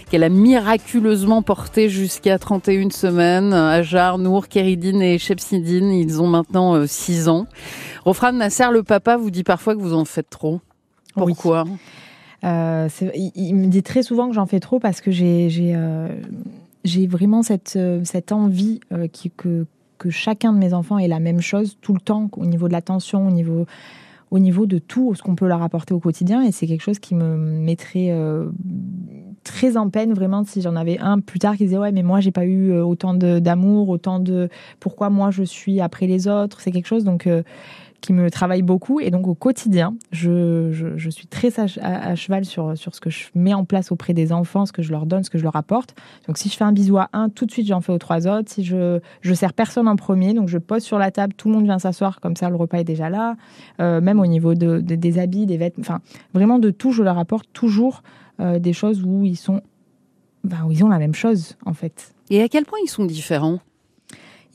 qu'elle 0.10 0.24
a 0.24 0.30
miraculeusement 0.30 1.44
portés 1.44 1.90
jusqu'à 1.90 2.40
31 2.40 2.90
semaines. 2.90 3.54
Ajar, 3.54 4.18
Nour, 4.18 4.48
Kéridine 4.48 5.00
et 5.00 5.20
Shepsidine, 5.20 5.92
ils 5.92 6.24
ont 6.24 6.28
maintenant 6.28 6.88
6 6.88 7.28
euh, 7.28 7.32
ans. 7.32 7.46
Rofran 8.04 8.32
Nasser, 8.32 8.72
le 8.72 8.82
papa, 8.82 9.16
vous 9.16 9.30
dit 9.30 9.44
parfois 9.44 9.76
que 9.76 9.82
vous 9.82 9.94
en 9.94 10.06
faites 10.06 10.32
trop. 10.32 10.60
Pourquoi? 11.14 11.66
Euh, 12.44 12.90
il, 13.36 13.54
me 13.54 13.68
dit 13.68 13.84
très 13.84 14.02
souvent 14.02 14.28
que 14.28 14.34
j'en 14.34 14.48
fais 14.48 14.60
trop 14.60 14.80
parce 14.80 15.02
que 15.02 15.12
j'ai 15.12 15.52
j'ai 15.52 15.76
euh, 15.76 16.08
vraiment 16.84 17.44
cette, 17.44 17.78
cette 18.06 18.32
envie 18.32 18.80
qui, 19.12 19.30
que, 19.30 19.68
que 20.00 20.10
chacun 20.10 20.54
de 20.54 20.58
mes 20.58 20.74
enfants 20.74 20.98
ait 20.98 21.08
la 21.08 21.20
même 21.20 21.42
chose 21.42 21.78
tout 21.82 21.94
le 21.94 22.00
temps, 22.00 22.30
au 22.36 22.46
niveau 22.46 22.68
de 22.68 22.74
l'attention, 22.74 23.28
au 23.28 23.32
niveau, 23.32 23.68
au 24.32 24.40
niveau 24.40 24.66
de 24.66 24.80
tout 24.80 25.14
ce 25.14 25.22
qu'on 25.22 25.36
peut 25.36 25.48
leur 25.48 25.62
apporter 25.62 25.94
au 25.94 26.00
quotidien. 26.00 26.42
Et 26.42 26.52
c'est 26.52 26.66
quelque 26.66 26.82
chose 26.82 26.98
qui 26.98 27.14
me 27.14 27.36
mettrait 27.38 28.10
euh, 28.10 28.50
très 29.44 29.78
en 29.78 29.90
peine, 29.90 30.14
vraiment, 30.14 30.44
si 30.44 30.62
j'en 30.62 30.76
avais 30.76 30.98
un 31.00 31.20
plus 31.20 31.40
tard 31.40 31.56
qui 31.58 31.66
disait 31.66 31.78
Ouais, 31.78 31.92
mais 31.92 32.04
moi, 32.04 32.20
j'ai 32.20 32.32
pas 32.32 32.46
eu 32.46 32.72
euh, 32.72 32.84
autant 32.84 33.14
d'amour, 33.14 33.90
autant 33.90 34.20
de. 34.20 34.50
Pourquoi 34.80 35.10
moi, 35.10 35.30
je 35.30 35.44
suis 35.44 35.82
après 35.82 36.08
les 36.08 36.28
autres 36.28 36.62
C'est 36.62 36.72
quelque 36.72 36.88
chose. 36.88 37.04
Donc. 37.04 37.28
Euh, 37.28 37.44
qui 38.02 38.14
me 38.14 38.30
travaille 38.30 38.62
beaucoup. 38.62 39.00
Et 39.00 39.12
donc, 39.12 39.28
au 39.28 39.36
quotidien, 39.36 39.96
je, 40.12 40.72
je, 40.96 41.10
suis 41.10 41.28
très 41.28 41.52
à, 41.60 42.16
cheval 42.16 42.46
sur, 42.46 42.78
sur 42.78 42.96
ce 42.96 43.02
que 43.02 43.10
je 43.10 43.26
mets 43.36 43.54
en 43.54 43.66
place 43.66 43.92
auprès 43.92 44.14
des 44.14 44.32
enfants, 44.32 44.66
ce 44.66 44.72
que 44.72 44.82
je 44.82 44.92
leur 44.92 45.06
donne, 45.06 45.24
ce 45.24 45.30
que 45.30 45.38
je 45.38 45.44
leur 45.44 45.56
apporte. 45.56 45.96
Donc, 46.28 46.38
si 46.38 46.50
je 46.50 46.56
fais 46.56 46.64
un 46.64 46.72
bisou 46.72 46.98
à 46.98 47.10
un, 47.14 47.30
tout 47.30 47.46
de 47.46 47.52
suite, 47.52 47.68
j'en 47.68 47.82
fais 47.82 47.92
aux 47.92 47.98
trois 47.98 48.28
autres. 48.28 48.52
Si 48.52 48.64
je, 48.64 49.00
je 49.22 49.34
sers 49.34 49.54
personne 49.54 49.88
en 49.88 49.96
premier, 49.96 50.34
donc 50.34 50.48
je 50.48 50.58
pose 50.58 50.84
sur 50.84 50.98
la 50.98 51.12
table, 51.12 51.34
tout 51.34 51.50
le 51.50 51.56
monde 51.56 51.66
vient 51.66 51.80
s'asseoir, 51.80 52.20
comme 52.20 52.36
ça, 52.36 52.50
le 52.50 52.56
repas 52.56 52.80
est 52.80 52.84
déjà 52.84 53.10
là. 53.10 53.36
Euh, 53.80 54.02
même 54.02 54.20
au 54.20 54.28
niveau 54.28 54.54
de, 54.56 54.80
des 54.80 55.20
habits, 55.20 55.46
des 55.46 55.58
vêtements, 55.58 55.82
enfin, 55.82 56.00
vraiment 56.34 56.60
de 56.60 56.70
tout, 56.72 56.92
je 56.92 57.04
leur 57.04 57.18
apporte 57.18 57.48
toujours 57.54 58.04
euh, 58.40 58.60
des 58.60 58.74
choses 58.74 59.04
où 59.04 59.26
ils 59.26 59.38
sont, 59.38 59.62
ben, 60.44 60.66
où 60.66 60.72
ils 60.72 60.84
ont 60.84 60.90
la 60.90 61.00
même 61.00 61.16
chose, 61.16 61.58
en 61.66 61.74
fait. 61.74 62.14
Et 62.30 62.42
à 62.42 62.48
quel 62.48 62.66
point 62.66 62.80
ils 62.84 62.90
sont 62.90 63.06
différents? 63.06 63.60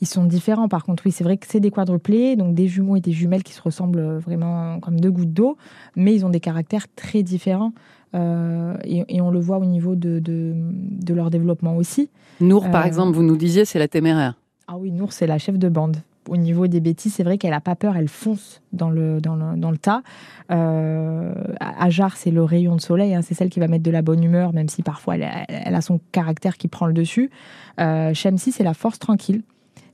Ils 0.05 0.13
sont 0.13 0.25
différents. 0.25 0.67
Par 0.67 0.83
contre, 0.83 1.03
oui, 1.05 1.11
c'est 1.11 1.23
vrai 1.23 1.37
que 1.37 1.47
c'est 1.49 1.59
des 1.59 1.71
quadruplés, 1.71 2.35
donc 2.35 2.53
des 2.53 2.67
jumeaux 2.67 2.95
et 2.95 3.01
des 3.01 3.11
jumelles 3.11 3.43
qui 3.43 3.53
se 3.53 3.61
ressemblent 3.61 4.17
vraiment 4.17 4.79
comme 4.79 4.99
deux 4.99 5.11
gouttes 5.11 5.33
d'eau, 5.33 5.57
mais 5.95 6.13
ils 6.13 6.25
ont 6.25 6.29
des 6.29 6.39
caractères 6.39 6.85
très 6.95 7.23
différents. 7.23 7.73
Euh, 8.13 8.77
et, 8.85 9.19
on 9.19 9.29
le 9.29 9.39
voit 9.39 9.57
au 9.57 9.65
niveau 9.65 9.95
de, 9.95 10.19
de, 10.19 11.13
leur 11.13 11.29
développement 11.29 11.75
aussi. 11.75 12.09
Nour, 12.39 12.69
par 12.69 12.83
euh, 12.83 12.87
exemple, 12.87 13.15
vous 13.15 13.23
nous 13.23 13.35
disiez, 13.35 13.65
c'est 13.65 13.79
la 13.79 13.87
téméraire. 13.87 14.35
Ah 14.67 14.77
oui, 14.77 14.91
Nour, 14.91 15.11
c'est 15.11 15.27
la 15.27 15.37
chef 15.37 15.57
de 15.57 15.67
bande. 15.67 15.97
Au 16.29 16.37
niveau 16.37 16.67
des 16.67 16.79
bêtises, 16.79 17.13
c'est 17.13 17.23
vrai 17.23 17.37
qu'elle 17.37 17.51
n'a 17.51 17.61
pas 17.61 17.75
peur, 17.75 17.97
elle 17.97 18.07
fonce 18.07 18.61
dans 18.73 18.89
le, 18.89 19.19
dans 19.19 19.35
le, 19.35 19.57
dans 19.57 19.69
le 19.69 19.77
tas. 19.77 20.01
Euh, 20.51 21.33
Ajar, 21.59 22.17
c'est 22.17 22.31
le 22.31 22.43
rayon 22.43 22.75
de 22.75 22.81
soleil, 22.81 23.13
hein, 23.13 23.21
c'est 23.21 23.35
celle 23.35 23.49
qui 23.49 23.59
va 23.59 23.67
mettre 23.67 23.83
de 23.83 23.91
la 23.91 24.01
bonne 24.01 24.23
humeur, 24.23 24.53
même 24.53 24.69
si 24.69 24.81
parfois 24.81 25.17
elle, 25.17 25.75
a 25.75 25.81
son 25.81 25.99
caractère 26.11 26.57
qui 26.57 26.67
prend 26.67 26.87
le 26.87 26.93
dessus. 26.93 27.29
Euh, 27.79 28.13
Shamsi, 28.13 28.51
c'est 28.51 28.63
la 28.63 28.73
force 28.73 28.97
tranquille. 28.97 29.43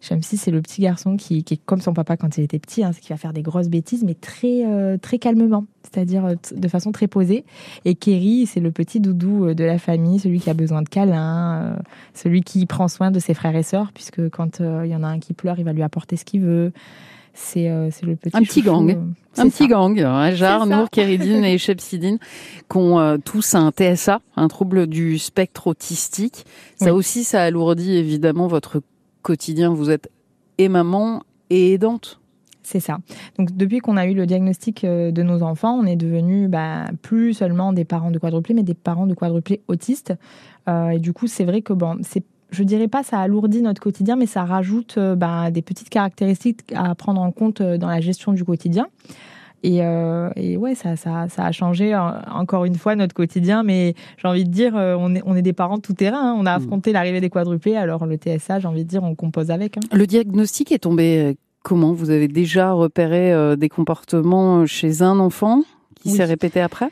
Shamsi, 0.01 0.35
c'est 0.35 0.49
le 0.49 0.63
petit 0.63 0.81
garçon 0.81 1.15
qui, 1.15 1.45
est 1.49 1.61
comme 1.63 1.79
son 1.79 1.93
papa 1.93 2.17
quand 2.17 2.35
il 2.37 2.43
était 2.43 2.57
petit, 2.57 2.83
hein, 2.83 2.91
qui 2.99 3.09
va 3.09 3.17
faire 3.17 3.33
des 3.33 3.43
grosses 3.43 3.69
bêtises, 3.69 4.03
mais 4.03 4.15
très, 4.15 4.65
euh, 4.65 4.97
très 4.97 5.19
calmement, 5.19 5.65
c'est-à-dire 5.83 6.25
euh, 6.25 6.35
de 6.55 6.67
façon 6.67 6.91
très 6.91 7.07
posée. 7.07 7.45
Et 7.85 7.93
Kerry, 7.93 8.47
c'est 8.47 8.59
le 8.59 8.71
petit 8.71 8.99
doudou 8.99 9.45
euh, 9.45 9.53
de 9.53 9.63
la 9.63 9.77
famille, 9.77 10.17
celui 10.17 10.39
qui 10.39 10.49
a 10.49 10.55
besoin 10.55 10.81
de 10.81 10.89
câlins, 10.89 11.77
celui 12.15 12.41
qui 12.41 12.65
prend 12.65 12.87
soin 12.87 13.11
de 13.11 13.19
ses 13.19 13.35
frères 13.35 13.55
et 13.55 13.61
sœurs, 13.61 13.91
puisque 13.93 14.27
quand 14.29 14.59
il 14.59 14.89
y 14.89 14.95
en 14.95 15.03
a 15.03 15.07
un 15.07 15.19
qui 15.19 15.33
pleure, 15.33 15.59
il 15.59 15.65
va 15.65 15.73
lui 15.73 15.83
apporter 15.83 16.17
ce 16.17 16.25
qu'il 16.25 16.41
veut. 16.41 16.73
C'est 17.33 17.69
le 17.69 18.15
petit 18.15 18.35
un 18.35 18.41
petit 18.41 18.61
gang, 18.61 18.97
un 19.37 19.49
petit 19.49 19.67
gang. 19.67 19.95
Jar, 20.33 20.65
Nour, 20.65 20.89
Kéridine 20.89 21.45
et 21.45 21.57
Shepsidine, 21.57 22.17
qui 22.69 22.77
ont 22.77 23.19
tous 23.23 23.55
un 23.55 23.71
TSA, 23.71 24.19
un 24.35 24.47
trouble 24.47 24.87
du 24.87 25.17
spectre 25.17 25.67
autistique. 25.67 26.45
Ça 26.75 26.93
aussi, 26.93 27.23
ça 27.23 27.43
alourdit 27.43 27.95
évidemment 27.95 28.47
votre 28.47 28.81
quotidien, 29.21 29.73
vous 29.73 29.89
êtes 29.89 30.10
et 30.57 30.69
maman 30.69 31.23
et 31.49 31.73
aidante. 31.73 32.21
C'est 32.63 32.79
ça. 32.79 32.99
Donc 33.38 33.55
depuis 33.55 33.79
qu'on 33.79 33.97
a 33.97 34.05
eu 34.05 34.13
le 34.13 34.25
diagnostic 34.25 34.84
euh, 34.84 35.12
de 35.12 35.23
nos 35.23 35.41
enfants, 35.43 35.73
on 35.73 35.86
est 35.86 35.95
devenu 35.95 36.47
bah, 36.47 36.86
plus 37.01 37.34
seulement 37.34 37.73
des 37.73 37.86
parents 37.86 38.12
de 38.12 38.19
quadruplés, 38.19 38.53
mais 38.53 38.63
des 38.63 38.75
parents 38.75 39.07
de 39.07 39.13
quadruplés 39.13 39.62
autistes. 39.67 40.13
Euh, 40.69 40.89
et 40.89 40.99
du 40.99 41.12
coup, 41.12 41.27
c'est 41.27 41.43
vrai 41.43 41.62
que 41.62 41.73
bon, 41.73 41.97
c'est 42.03 42.23
je 42.51 42.63
dirais 42.63 42.89
pas 42.89 43.01
ça 43.01 43.19
alourdit 43.19 43.62
notre 43.62 43.81
quotidien, 43.81 44.17
mais 44.17 44.25
ça 44.25 44.43
rajoute 44.43 44.95
euh, 44.97 45.15
bah, 45.15 45.51
des 45.51 45.62
petites 45.62 45.89
caractéristiques 45.89 46.71
à 46.75 46.93
prendre 46.95 47.21
en 47.21 47.31
compte 47.31 47.62
dans 47.62 47.88
la 47.88 48.01
gestion 48.01 48.34
du 48.34 48.43
quotidien. 48.43 48.88
Et, 49.63 49.80
euh, 49.82 50.30
et 50.36 50.58
ouais, 50.58 50.76
ça, 50.76 50.95
ça, 50.95 51.28
ça, 51.30 51.45
a 51.45 51.52
changé 51.52 51.93
euh, 51.93 52.00
encore 52.32 52.65
une 52.65 52.76
fois 52.76 52.95
notre 52.95 53.13
quotidien. 53.13 53.63
Mais 53.63 53.95
j'ai 54.17 54.28
envie 54.28 54.45
de 54.45 54.50
dire, 54.50 54.76
euh, 54.76 54.95
on 54.97 55.15
est, 55.15 55.21
on 55.26 55.36
est 55.36 55.41
des 55.41 55.54
parents 55.54 55.80
tout 55.80 55.93
terrain. 55.93 56.32
Hein. 56.32 56.36
On 56.38 56.45
a 56.45 56.58
mm. 56.58 56.63
affronté 56.63 56.91
l'arrivée 56.91 57.21
des 57.21 57.30
quadruplés. 57.30 57.76
Alors 57.76 58.06
le 58.06 58.17
TSA, 58.17 58.60
j'ai 58.60 58.67
envie 58.67 58.84
de 58.84 58.89
dire, 58.89 59.04
on 59.04 59.15
compose 59.15 59.52
avec. 59.52 59.78
Hein. 59.78 59.82
Le 59.91 60.08
diagnostic 60.08 60.71
est 60.71 60.80
tombé 60.80 61.38
comment? 61.63 61.93
Vous 61.93 62.10
avez 62.10 62.28
déjà 62.28 62.71
repéré 62.71 63.56
des 63.56 63.69
comportements 63.69 64.65
chez 64.65 65.04
un 65.04 65.19
enfant 65.19 65.62
qui 65.95 66.10
s'est 66.10 66.26
répété 66.26 66.60
après? 66.60 66.89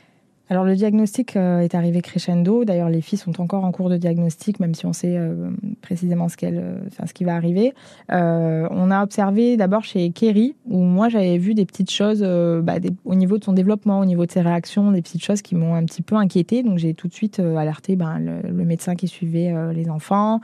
Alors 0.50 0.64
le 0.64 0.74
diagnostic 0.74 1.36
euh, 1.36 1.60
est 1.60 1.76
arrivé 1.76 2.02
crescendo. 2.02 2.64
D'ailleurs, 2.64 2.88
les 2.88 3.02
filles 3.02 3.20
sont 3.20 3.40
encore 3.40 3.64
en 3.64 3.70
cours 3.70 3.88
de 3.88 3.96
diagnostic, 3.96 4.58
même 4.58 4.74
si 4.74 4.84
on 4.84 4.92
sait 4.92 5.16
euh, 5.16 5.48
précisément 5.80 6.28
ce, 6.28 6.36
qu'elle, 6.36 6.58
euh, 6.58 6.80
enfin, 6.88 7.06
ce 7.06 7.14
qui 7.14 7.22
va 7.22 7.36
arriver. 7.36 7.72
on 8.08 8.90
a 8.90 9.02
observé 9.04 9.56
d'abord 9.56 9.84
chez 9.84 10.10
Kerry, 10.10 10.56
où 10.68 10.80
moi 10.80 11.08
j'avais 11.08 11.38
vu 11.38 11.54
des 11.54 11.64
petites 11.64 11.92
choses 11.92 12.22
bah, 12.64 12.74
au 13.04 13.14
niveau 13.14 13.38
de 13.38 13.44
son 13.44 13.52
développement, 13.52 14.00
au 14.00 14.04
niveau 14.04 14.26
de 14.26 14.32
ses 14.32 14.40
réactions, 14.40 14.90
des 14.90 15.02
petites 15.02 15.22
choses 15.22 15.40
qui 15.40 15.54
m'ont 15.54 15.76
un 15.76 15.84
petit 15.84 16.02
peu 16.02 16.16
inquiétée. 16.16 16.64
Donc 16.64 16.78
j'ai 16.78 16.94
tout 16.94 17.06
de 17.06 17.14
suite 17.14 17.38
alerté 17.38 17.94
ben, 17.94 18.18
le, 18.18 18.64
médecin 18.64 18.96
qui 18.96 19.06
suivait 19.06 19.54
les 19.72 19.88
enfants, 19.88 20.40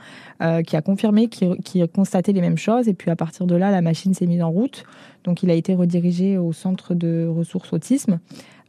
qui 0.65 0.75
a 0.77 0.81
confirmé, 0.81 1.27
qui, 1.27 1.49
qui 1.65 1.85
constatait 1.89 2.31
les 2.31 2.41
mêmes 2.41 2.57
choses. 2.57 2.87
Et 2.87 2.93
puis 2.93 3.11
à 3.11 3.17
partir 3.17 3.45
de 3.45 3.55
là, 3.55 3.71
la 3.71 3.81
machine 3.81 4.13
s'est 4.13 4.27
mise 4.27 4.41
en 4.41 4.49
route. 4.49 4.85
Donc 5.25 5.43
il 5.43 5.51
a 5.51 5.53
été 5.53 5.75
redirigé 5.75 6.37
au 6.37 6.53
centre 6.53 6.93
de 6.93 7.27
ressources 7.27 7.73
autisme. 7.73 8.19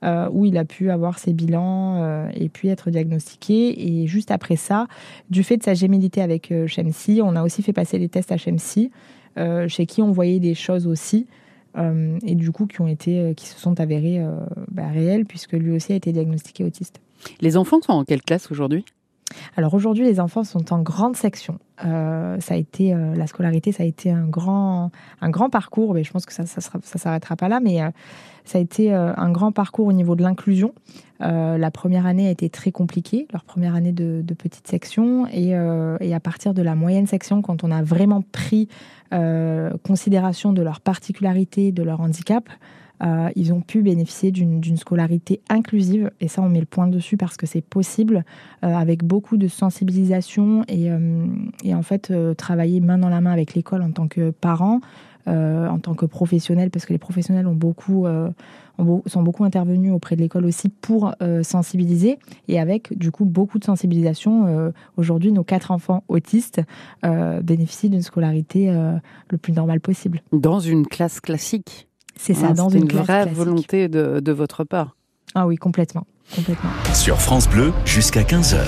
Euh, 0.05 0.29
où 0.31 0.45
il 0.45 0.57
a 0.59 0.65
pu 0.65 0.93
avoir 0.93 1.19
ses 1.19 1.33
bilans 1.33 1.97
euh, 1.97 2.29
et 2.33 2.49
puis 2.49 2.69
être 2.69 2.89
diagnostiqué. 2.89 4.03
Et 4.03 4.07
juste 4.07 4.31
après 4.31 4.55
ça, 4.55 4.87
du 5.29 5.43
fait 5.43 5.57
de 5.57 5.65
sa 5.65 5.75
gémilité 5.75 6.23
avec 6.23 6.53
euh, 6.53 6.69
Shemsi, 6.69 7.21
on 7.21 7.35
a 7.35 7.43
aussi 7.43 7.63
fait 7.63 7.73
passer 7.73 7.99
les 7.99 8.09
tests 8.09 8.31
à 8.31 8.37
Shemsi, 8.37 8.93
chez 9.69 9.87
qui 9.87 10.03
on 10.03 10.11
voyait 10.11 10.41
des 10.41 10.55
choses 10.55 10.89
aussi. 10.89 11.29
et 11.77 12.35
du 12.35 12.51
coup, 12.51 12.67
qui 12.67 12.81
ont 12.81 12.89
été, 12.89 13.35
qui 13.37 13.47
se 13.47 13.57
sont 13.57 13.79
avérées 13.79 14.21
bah, 14.69 14.89
réelles, 14.89 15.27
puisque 15.27 15.53
lui 15.53 15.71
aussi 15.71 15.93
a 15.93 15.95
été 15.95 16.11
diagnostiqué 16.11 16.65
autiste. 16.65 17.01
Les 17.41 17.57
enfants 17.57 17.81
sont 17.81 17.93
en 17.93 18.05
quelle 18.05 18.23
classe 18.23 18.51
aujourd'hui? 18.51 18.85
Alors 19.57 19.75
aujourd'hui, 19.75 20.05
les 20.05 20.21
enfants 20.21 20.45
sont 20.45 20.73
en 20.73 20.81
grande 20.81 21.17
section. 21.17 21.59
Euh, 21.85 22.39
ça 22.41 22.55
a 22.55 22.57
été 22.57 22.95
euh, 22.95 23.15
la 23.15 23.27
scolarité, 23.27 23.73
ça 23.73 23.83
a 23.83 23.87
été 23.87 24.11
un 24.11 24.27
grand, 24.27 24.91
un 25.21 25.31
grand 25.31 25.51
parcours. 25.51 25.95
Mais 25.95 26.05
je 26.05 26.13
pense 26.13 26.27
que 26.27 26.33
ça, 26.33 26.47
ça, 26.47 26.61
ça 26.61 26.99
s'arrêtera 26.99 27.37
pas 27.37 27.49
là, 27.49 27.61
mais 27.61 27.83
euh, 27.83 27.91
ça 28.45 28.59
a 28.59 28.61
été 28.61 28.95
un 28.95 29.31
grand 29.31 29.53
parcours 29.53 29.87
au 29.87 29.93
niveau 29.93 30.17
de 30.17 30.23
l'inclusion. 30.23 30.73
la 31.21 31.71
première 31.71 32.07
année 32.07 32.29
a 32.29 32.31
été 32.31 32.49
très 32.49 32.73
compliquée, 32.73 33.27
leur 33.31 33.45
première 33.45 33.75
année 33.75 33.93
de, 33.93 34.23
de 34.25 34.35
petite 34.35 34.67
section, 34.67 35.27
et, 35.27 35.51
et, 35.51 36.15
à 36.15 36.21
partir 36.21 36.55
de 36.55 36.63
la 36.63 36.75
moyenne 36.75 37.07
section, 37.07 37.43
quand 37.43 37.63
on 37.63 37.71
a 37.71 37.83
vraiment 37.83 38.23
pris 38.23 38.69
considération 39.83 40.55
de 40.55 40.63
leurs 40.63 40.81
particularités, 40.81 41.73
de 41.73 41.83
leur 41.83 42.01
handicap, 42.01 42.49
euh, 43.03 43.29
ils 43.37 43.53
ont 43.53 43.61
pu 43.61 43.83
bénéficier 43.83 44.31
d'une 44.31 44.77
scolarité 44.77 45.41
inclusive. 45.49 46.11
Et 46.21 46.29
ça, 46.29 46.43
on 46.43 46.49
met 46.49 46.61
le 46.61 46.67
point 46.67 46.89
dessus 46.89 47.17
parce 47.17 47.37
que 47.37 47.47
c'est 47.47 47.61
possible, 47.61 48.25
euh, 48.65 48.75
avec 48.75 49.05
beaucoup 49.05 49.37
de 49.37 49.49
sensibilisation 49.49 50.65
et, 50.69 50.91
euh, 50.91 51.27
et 51.65 51.75
en 51.75 51.83
fait, 51.83 52.13
travailler 52.37 52.81
main 52.81 52.99
dans 52.99 53.09
la 53.09 53.21
main 53.21 53.33
avec 53.33 53.55
l'école 53.55 53.83
en 53.83 53.91
tant 53.91 54.09
que 54.09 54.31
parent, 54.31 54.81
en 55.27 55.79
tant 55.79 55.93
que 55.93 56.07
professionnel, 56.07 56.71
parce 56.71 56.87
que 56.87 56.95
les 56.95 56.99
professionnels 56.99 57.47
ont 57.47 57.55
beaucoup, 57.55 58.07
ont, 58.07 59.03
sont 59.05 59.23
beaucoup 59.23 59.45
intervenus 59.45 59.93
auprès 59.93 60.17
de 60.17 60.23
l'école 60.23 60.47
aussi 60.47 60.71
pour 60.71 61.15
sensibiliser. 61.43 62.19
Et 62.49 62.59
avec, 62.59 62.97
du 62.97 63.11
coup, 63.11 63.27
beaucoup 63.27 63.59
de 63.59 63.65
sensibilisation, 63.65 64.73
aujourd'hui, 64.97 65.31
nos 65.31 65.45
quatre 65.45 65.71
enfants 65.71 66.03
autistes 66.09 66.63
bénéficient 67.03 67.91
d'une 67.91 68.01
scolarité 68.01 68.73
le 69.29 69.37
plus 69.37 69.53
normale 69.53 69.83
possible. 69.83 70.23
Dans 70.33 70.61
une 70.61 70.87
classe 70.87 71.21
classique 71.21 71.88
c'est 72.19 72.35
ça, 72.35 72.53
dans 72.53 72.69
une, 72.69 72.89
vraie 72.89 73.27
volonté 73.27 73.89
de, 73.89 74.33
votre 74.33 74.65
part. 74.65 74.97
Ah 75.35 75.47
oui, 75.47 75.57
complètement, 75.57 76.07
complètement. 76.35 76.71
Sur 76.93 77.21
France 77.21 77.49
Bleu, 77.49 77.73
jusqu'à 77.85 78.23
15h, 78.23 78.59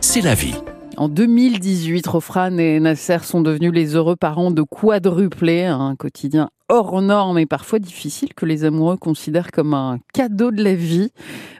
c'est 0.00 0.22
la 0.22 0.34
vie. 0.34 0.54
En 0.96 1.08
2018, 1.08 2.06
Rofran 2.08 2.58
et 2.58 2.80
Nasser 2.80 3.18
sont 3.22 3.40
devenus 3.40 3.72
les 3.72 3.94
heureux 3.94 4.16
parents 4.16 4.50
de 4.50 4.62
quadruplés, 4.62 5.66
un 5.66 5.94
quotidien 5.94 6.50
hors 6.68 7.00
norme 7.00 7.38
et 7.38 7.46
parfois 7.46 7.78
difficile 7.78 8.34
que 8.34 8.46
les 8.46 8.64
amoureux 8.64 8.96
considèrent 8.96 9.52
comme 9.52 9.74
un 9.74 9.98
cadeau 10.12 10.50
de 10.50 10.62
la 10.62 10.74
vie. 10.74 11.12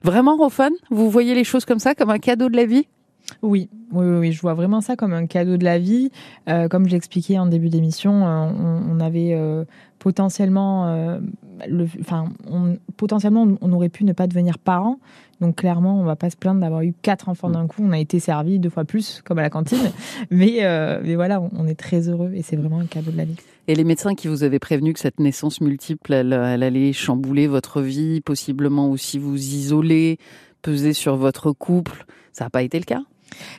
Vraiment, 0.03 0.37
Rofan, 0.37 0.71
vous 0.91 1.09
voyez 1.11 1.35
les 1.35 1.45
choses 1.45 1.65
comme 1.65 1.79
ça, 1.79 1.95
comme 1.95 2.11
un 2.11 2.19
cadeau 2.19 2.49
de 2.49 2.57
la 2.57 2.65
vie? 2.65 2.89
Oui, 3.43 3.69
oui, 3.93 4.07
oui, 4.07 4.33
je 4.33 4.41
vois 4.41 4.55
vraiment 4.55 4.81
ça 4.81 4.97
comme 4.97 5.13
un 5.13 5.27
cadeau 5.27 5.57
de 5.57 5.65
la 5.65 5.79
vie. 5.79 6.11
Euh, 6.49 6.69
comme 6.69 6.87
je 6.87 6.93
l'expliquais 6.93 7.39
en 7.39 7.47
début 7.47 7.69
d'émission, 7.69 8.27
euh, 8.27 8.51
on, 8.91 9.01
avait 9.01 9.33
euh, 9.33 9.65
potentiellement, 9.99 11.19
le, 11.67 11.87
enfin, 12.01 12.31
on, 12.51 12.79
potentiellement, 12.97 13.47
on 13.61 13.73
aurait 13.73 13.89
pu 13.89 14.05
ne 14.05 14.13
pas 14.13 14.27
devenir 14.27 14.59
parent. 14.59 14.99
Donc 15.41 15.57
clairement, 15.57 16.01
on 16.01 16.05
va 16.05 16.17
pas 16.17 16.31
se 16.31 16.37
plaindre 16.37 16.61
d'avoir 16.61 16.83
eu 16.83 16.93
quatre 17.01 17.29
enfants 17.29 17.49
d'un 17.49 17.69
coup. 17.69 17.83
On 17.85 17.93
a 17.93 17.99
été 17.99 18.19
servi 18.19 18.59
deux 18.59 18.71
fois 18.71 18.85
plus, 18.85 19.23
comme 19.25 19.39
à 19.39 19.43
la 19.43 19.51
cantine. 19.51 19.79
Mais, 20.31 20.61
mais 21.05 21.15
voilà, 21.15 21.41
on, 21.41 21.67
est 21.67 21.79
très 21.79 22.09
heureux 22.09 22.33
et 22.35 22.43
c'est 22.43 22.57
vraiment 22.57 22.81
un 22.81 22.87
cadeau 22.87 23.11
de 23.11 23.17
la 23.17 23.25
vie. 23.25 23.37
Et 23.69 23.75
les 23.75 23.85
médecins 23.85 24.15
qui 24.15 24.29
vous 24.29 24.43
avaient 24.43 24.59
prévenu 24.59 24.93
que 24.95 25.01
cette 25.01 25.21
naissance 25.21 25.61
multiple, 25.61 26.13
elle, 26.13 26.33
elle 26.33 26.63
allait 26.63 26.93
chambouler 26.93 27.47
votre 27.47 27.83
vie, 27.83 28.21
possiblement 28.21 28.91
aussi 28.91 29.19
vous 29.19 29.37
isoler, 29.37 30.19
peser 30.63 30.93
sur 30.93 31.17
votre 31.17 31.53
couple, 31.53 32.05
ça 32.33 32.45
n'a 32.45 32.51
pas 32.51 32.63
été 32.63 32.79
le 32.79 32.85
cas? 32.85 33.03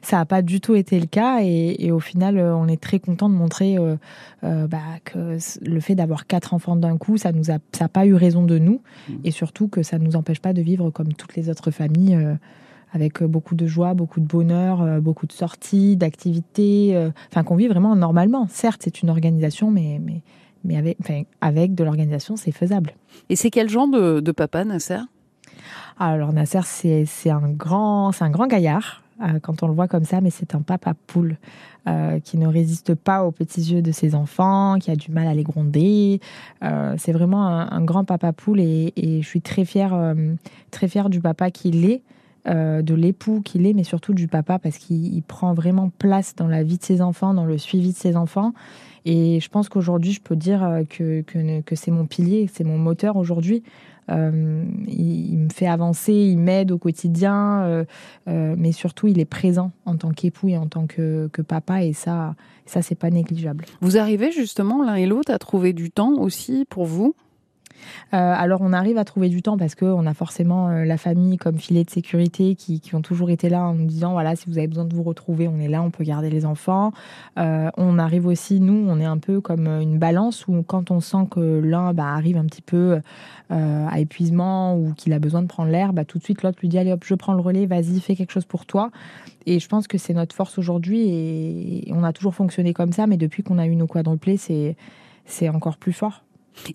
Ça 0.01 0.17
n'a 0.17 0.25
pas 0.25 0.41
du 0.41 0.61
tout 0.61 0.75
été 0.75 0.99
le 0.99 1.05
cas 1.05 1.39
et, 1.41 1.91
au 1.91 1.99
final, 1.99 2.37
euh, 2.37 2.55
on 2.55 2.67
est 2.67 2.81
très 2.81 2.99
content 2.99 3.29
de 3.29 3.35
montrer 3.35 3.77
euh, 3.77 3.95
euh, 4.43 4.67
bah, 4.67 4.77
que 5.05 5.37
le 5.61 5.79
fait 5.79 5.95
d'avoir 5.95 6.27
quatre 6.27 6.53
enfants 6.53 6.75
d'un 6.75 6.97
coup, 6.97 7.17
ça 7.17 7.31
nous 7.31 7.51
a, 7.51 7.57
ça 7.71 7.85
n'a 7.85 7.89
pas 7.89 8.05
eu 8.05 8.13
raison 8.13 8.43
de 8.43 8.57
nous 8.57 8.81
mmh. 9.07 9.13
et 9.23 9.31
surtout 9.31 9.67
que 9.67 9.83
ça 9.83 9.99
ne 9.99 10.05
nous 10.05 10.15
empêche 10.15 10.39
pas 10.39 10.53
de 10.53 10.61
vivre 10.61 10.89
comme 10.89 11.13
toutes 11.13 11.35
les 11.35 11.49
autres 11.49 11.71
familles. 11.71 12.17
avec 12.91 13.23
beaucoup 13.23 13.53
de 13.53 13.67
joie, 13.67 13.93
beaucoup 13.93 14.19
de 14.19 14.25
bonheur, 14.25 14.99
beaucoup 14.99 15.27
de 15.27 15.31
sorties, 15.31 15.95
d'activités, 15.95 16.97
enfin 17.31 17.43
qu'on 17.43 17.55
vit 17.55 17.67
vraiment 17.67 17.95
normalement. 17.95 18.47
Certes, 18.49 18.81
c'est 18.83 19.03
une 19.03 19.11
organisation, 19.11 19.69
mais, 19.69 20.01
mais, 20.03 20.23
mais 20.63 20.75
avec, 20.75 20.97
avec 21.39 21.75
de 21.75 21.83
l'organisation, 21.83 22.35
c'est 22.35 22.51
faisable. 22.51 22.93
Et 23.29 23.35
c'est 23.35 23.51
quel 23.51 23.69
genre 23.69 23.87
de, 23.87 24.21
de 24.21 24.31
papa, 24.31 24.65
Nasser? 24.65 25.01
Alors 25.99 26.33
Nasser, 26.33 26.61
c'est 26.63 27.29
un 27.29 27.49
grand, 27.49 28.11
c'est 28.11 28.23
un 28.23 28.31
grand 28.31 28.47
gaillard. 28.47 29.03
Euh, 29.21 29.39
quand 29.41 29.63
on 29.63 29.67
le 29.67 29.73
voit 29.73 29.87
comme 29.87 30.05
ça, 30.05 30.21
mais 30.21 30.29
c'est 30.29 30.55
un 30.55 30.61
papa 30.61 30.93
poule 31.07 31.37
euh, 31.87 32.19
qui 32.19 32.37
ne 32.37 32.47
résiste 32.47 32.95
pas 32.95 33.23
aux 33.23 33.31
petits 33.31 33.61
yeux 33.61 33.81
de 33.81 33.91
ses 33.91 34.15
enfants, 34.15 34.77
qui 34.79 34.91
a 34.91 34.95
du 34.95 35.11
mal 35.11 35.27
à 35.27 35.33
les 35.33 35.43
gronder. 35.43 36.21
Euh, 36.63 36.95
c'est 36.97 37.11
vraiment 37.11 37.45
un, 37.47 37.81
grand 37.81 38.05
papa 38.05 38.31
poule 38.31 38.59
et, 38.59 38.93
je 38.97 39.27
suis 39.27 39.41
très 39.41 39.65
fière, 39.65 40.15
très 40.71 40.87
fière 40.87 41.09
du 41.09 41.19
papa 41.19 41.51
qu'il 41.51 41.85
est. 41.85 42.01
de 42.45 42.93
l'époux 42.93 43.41
qu'il 43.41 43.65
est, 43.65 43.73
mais 43.73 43.83
surtout 43.83 44.13
du 44.13 44.27
papa 44.27 44.59
parce 44.59 44.77
qu'il 44.77 45.21
prend 45.23 45.53
vraiment 45.53 45.89
place 45.89 46.35
dans 46.35 46.47
la 46.47 46.63
vie 46.63 46.77
de 46.77 46.83
ses 46.83 47.01
enfants, 47.01 47.33
dans 47.33 47.45
le 47.45 47.57
suivi 47.57 47.91
de 47.91 47.97
ses 47.97 48.15
enfants. 48.15 48.53
Et 49.05 49.39
je 49.39 49.49
pense 49.49 49.69
qu'aujourd'hui, 49.69 50.11
je 50.11 50.21
peux 50.21 50.35
dire 50.35 50.83
que, 50.89 51.21
que, 51.21 51.61
que 51.61 51.75
c'est 51.75 51.91
mon 51.91 52.05
pilier, 52.05 52.49
c'est 52.51 52.63
mon 52.63 52.77
moteur 52.77 53.17
aujourd'hui. 53.17 53.63
Euh, 54.09 54.65
il, 54.87 55.37
me 55.37 55.49
fait 55.49 55.67
avancer, 55.67 56.13
il 56.13 56.37
m'aide 56.37 56.71
au 56.71 56.77
quotidien, 56.77 57.61
euh, 57.63 57.85
euh, 58.27 58.55
mais 58.57 58.71
surtout 58.71 59.07
il 59.07 59.19
est 59.19 59.25
présent 59.25 59.71
en 59.85 59.95
tant 59.95 60.11
qu'époux 60.11 60.49
et 60.49 60.57
en 60.57 60.67
tant 60.67 60.87
que, 60.87 61.29
papa, 61.47 61.83
et 61.83 61.93
ça, 61.93 62.35
ça 62.65 62.81
c'est 62.81 62.95
pas 62.95 63.09
négligeable. 63.09 63.65
Vous 63.81 63.97
arrivez 63.97 64.31
justement 64.31 64.83
l'un 64.83 64.95
et 64.95 65.05
l'autre 65.05 65.31
à 65.31 65.39
trouver 65.39 65.73
du 65.73 65.91
temps 65.91 66.13
aussi 66.13 66.65
pour 66.69 66.85
vous 66.85 67.15
alors 68.11 68.61
on 68.61 68.73
arrive 68.73 68.97
à 68.97 69.05
trouver 69.05 69.29
du 69.29 69.41
temps 69.41 69.57
parce 69.57 69.75
qu'on 69.75 70.05
a 70.05 70.13
forcément 70.13 70.69
euh, 70.69 70.85
la 70.85 70.97
famille 70.97 71.37
comme 71.37 71.57
filet 71.57 71.83
de 71.83 71.89
sécurité 71.89 72.55
qui, 72.55 72.81
ont 72.93 73.01
toujours 73.01 73.29
été 73.29 73.49
là 73.49 73.63
en 73.63 73.75
nous 73.75 73.85
disant 73.85 74.13
voilà 74.13 74.35
si 74.35 74.49
vous 74.49 74.57
avez 74.57 74.67
besoin 74.67 74.85
de 74.85 74.95
vous 74.95 75.03
retrouver 75.03 75.47
on 75.47 75.59
est 75.59 75.67
là, 75.67 75.81
on 75.83 75.91
peut 75.91 76.03
garder 76.03 76.29
les 76.29 76.45
enfants. 76.45 76.91
Euh, 77.37 77.69
on 77.77 77.99
arrive 77.99 78.25
aussi 78.25 78.59
nous 78.59 78.85
on 78.89 78.99
est 78.99 79.05
un 79.05 79.17
peu 79.17 79.41
comme 79.41 79.67
une 79.67 79.99
balance 79.99 80.47
où 80.47 80.63
quand 80.63 80.91
on 80.91 80.99
sent 80.99 81.27
que 81.29 81.39
l'un 81.39 81.93
bah, 81.93 82.07
arrive 82.07 82.37
un 82.37 82.45
petit 82.45 82.61
peu 82.61 82.99
à 83.49 83.99
épuisement 83.99 84.77
ou 84.77 84.93
qu'il 84.93 85.11
a 85.13 85.17
besoin 85.17 85.41
de 85.41 85.47
prendre 85.47 85.71
l'air, 85.71 85.91
bah, 85.91 86.05
tout 86.05 86.19
de 86.19 86.23
suite 86.23 86.43
l'autre 86.43 86.59
lui 86.61 86.69
dit 86.69 86.77
allez 86.77 86.91
hop 86.91 87.03
je 87.03 87.15
prends 87.15 87.33
le 87.33 87.41
relais, 87.41 87.65
vas-y 87.65 87.99
fais 87.99 88.15
quelque 88.15 88.31
chose 88.31 88.45
pour 88.45 88.65
toi. 88.65 88.91
Et 89.45 89.59
je 89.59 89.67
pense 89.67 89.87
que 89.87 89.97
c'est 89.97 90.13
notre 90.13 90.35
force 90.35 90.57
aujourd'hui 90.57 91.09
et, 91.09 91.91
on 91.91 92.03
a 92.03 92.13
toujours 92.13 92.35
fonctionné 92.35 92.73
comme 92.73 92.91
ça 92.91 93.07
mais 93.07 93.17
depuis 93.17 93.43
qu'on 93.43 93.57
a 93.57 93.65
eu 93.65 93.75
nos 93.75 93.87
quadruplés 93.87 94.37
c'est 94.37 94.75
c'est 95.25 95.49
encore 95.49 95.77
plus 95.77 95.93
fort. 95.93 96.23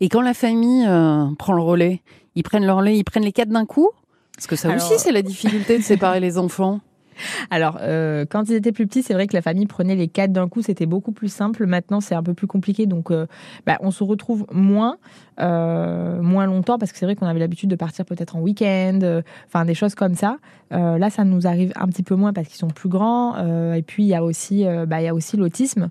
Et 0.00 0.08
quand 0.08 0.22
la 0.22 0.34
famille 0.34 0.86
euh, 0.86 1.26
prend 1.38 1.52
le 1.52 1.62
relais, 1.62 2.02
ils 2.34 2.42
prennent 2.42 2.66
le 2.66 2.72
relais, 2.72 2.98
ils 2.98 3.04
prennent 3.04 3.24
les 3.24 3.32
quatre 3.32 3.48
d'un 3.48 3.66
coup 3.66 3.90
Parce 4.36 4.46
que 4.46 4.56
ça 4.56 4.74
aussi, 4.74 4.98
c'est 4.98 5.12
la 5.12 5.22
difficulté 5.22 5.78
de 5.78 5.82
séparer 5.82 6.20
les 6.20 6.38
enfants. 6.38 6.80
Alors, 7.50 7.78
euh, 7.80 8.24
quand 8.28 8.48
ils 8.48 8.54
étaient 8.54 8.72
plus 8.72 8.88
petits, 8.88 9.04
c'est 9.04 9.14
vrai 9.14 9.28
que 9.28 9.34
la 9.34 9.42
famille 9.42 9.66
prenait 9.66 9.94
les 9.94 10.08
quatre 10.08 10.32
d'un 10.32 10.48
coup, 10.48 10.62
c'était 10.62 10.84
beaucoup 10.84 11.12
plus 11.12 11.28
simple. 11.28 11.64
Maintenant, 11.64 12.00
c'est 12.00 12.16
un 12.16 12.24
peu 12.24 12.34
plus 12.34 12.48
compliqué, 12.48 12.86
donc 12.86 13.12
euh, 13.12 13.26
bah, 13.66 13.78
on 13.80 13.92
se 13.92 14.02
retrouve 14.02 14.46
moins, 14.52 14.96
moins 15.38 16.46
longtemps, 16.46 16.76
parce 16.76 16.90
que 16.90 16.98
c'est 16.98 17.06
vrai 17.06 17.14
qu'on 17.14 17.26
avait 17.26 17.38
l'habitude 17.38 17.70
de 17.70 17.76
partir 17.76 18.04
peut-être 18.04 18.34
en 18.34 18.40
week-end, 18.40 19.20
enfin 19.46 19.64
des 19.64 19.74
choses 19.74 19.94
comme 19.94 20.14
ça. 20.16 20.38
là, 20.72 21.08
ça 21.08 21.22
nous 21.22 21.46
arrive 21.46 21.72
un 21.76 21.86
petit 21.86 22.02
peu 22.02 22.16
moins 22.16 22.32
parce 22.32 22.48
qu'ils 22.48 22.58
sont 22.58 22.68
plus 22.68 22.88
grands. 22.88 23.36
et 23.74 23.82
puis, 23.82 24.02
il 24.02 24.08
y 24.08 24.14
a 24.16 24.24
aussi, 24.24 24.64
bah, 24.88 25.00
il 25.00 25.04
y 25.04 25.08
a 25.08 25.14
aussi 25.14 25.36
l'autisme 25.36 25.90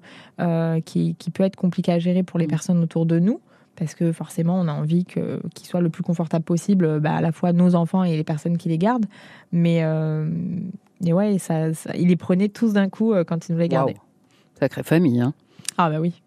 qui, 0.86 1.16
qui, 1.16 1.32
peut 1.32 1.44
être 1.44 1.56
compliqué 1.56 1.94
à 1.94 2.00
gérer 2.00 2.24
pour 2.24 2.38
les 2.38 2.48
mmh. 2.48 2.50
personnes 2.50 2.84
autour 2.84 3.06
de 3.06 3.20
nous 3.20 3.40
parce 3.76 3.96
que 3.96 4.12
forcément, 4.12 4.60
on 4.60 4.68
a 4.68 4.74
envie 4.74 5.06
que, 5.06 5.42
qu'ils 5.56 5.68
soient 5.68 5.82
le 5.82 5.90
plus 5.90 6.04
confortable 6.04 6.46
possible, 6.46 7.00
bah, 7.00 7.16
à 7.16 7.22
la 7.22 7.32
fois 7.32 7.54
nos 7.54 7.76
enfants 7.76 8.04
et 8.04 8.16
les 8.16 8.24
personnes 8.24 8.58
qui 8.58 8.70
les 8.70 8.78
gardent. 8.78 9.08
Mais 9.52 9.84
euh, 9.84 10.28
et 11.06 11.14
ouais, 11.14 11.38
ça, 11.40 11.74
ça, 11.74 11.92
ils 11.96 12.08
les 12.08 12.16
prenaient 12.16 12.50
tous 12.50 12.74
d'un 12.74 12.90
coup 12.90 13.14
euh, 13.14 13.24
quand 13.24 13.48
ils 13.48 13.54
nous 13.54 13.60
les 13.60 13.68
gardaient. 13.68 13.98
Sacrée 14.60 14.84
famille, 14.84 15.20
hein 15.20 15.34
Ah 15.78 15.90
bah 15.90 16.00
oui. 16.00 16.22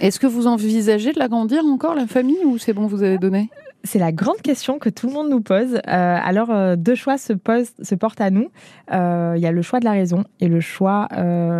Est-ce 0.00 0.18
que 0.18 0.26
vous 0.26 0.46
envisagez 0.46 1.12
de 1.12 1.18
l'agrandir 1.18 1.64
encore, 1.64 1.94
la 1.94 2.06
famille, 2.06 2.44
ou 2.44 2.58
c'est 2.58 2.72
bon, 2.72 2.86
vous 2.86 3.02
avez 3.02 3.18
donné? 3.18 3.50
C'est 3.84 3.98
la 3.98 4.12
grande 4.12 4.40
question 4.42 4.78
que 4.78 4.88
tout 4.88 5.06
le 5.06 5.12
monde 5.12 5.30
nous 5.30 5.40
pose. 5.40 5.74
Euh, 5.74 5.80
alors, 5.86 6.50
euh, 6.50 6.76
deux 6.76 6.94
choix 6.94 7.16
se, 7.16 7.32
posent, 7.32 7.72
se 7.80 7.94
portent 7.94 8.20
à 8.20 8.30
nous. 8.30 8.50
Euh, 8.92 9.34
il 9.36 9.42
y 9.42 9.46
a 9.46 9.52
le 9.52 9.62
choix 9.62 9.80
de 9.80 9.84
la 9.84 9.92
raison 9.92 10.24
et 10.40 10.48
le 10.48 10.60
choix 10.60 11.08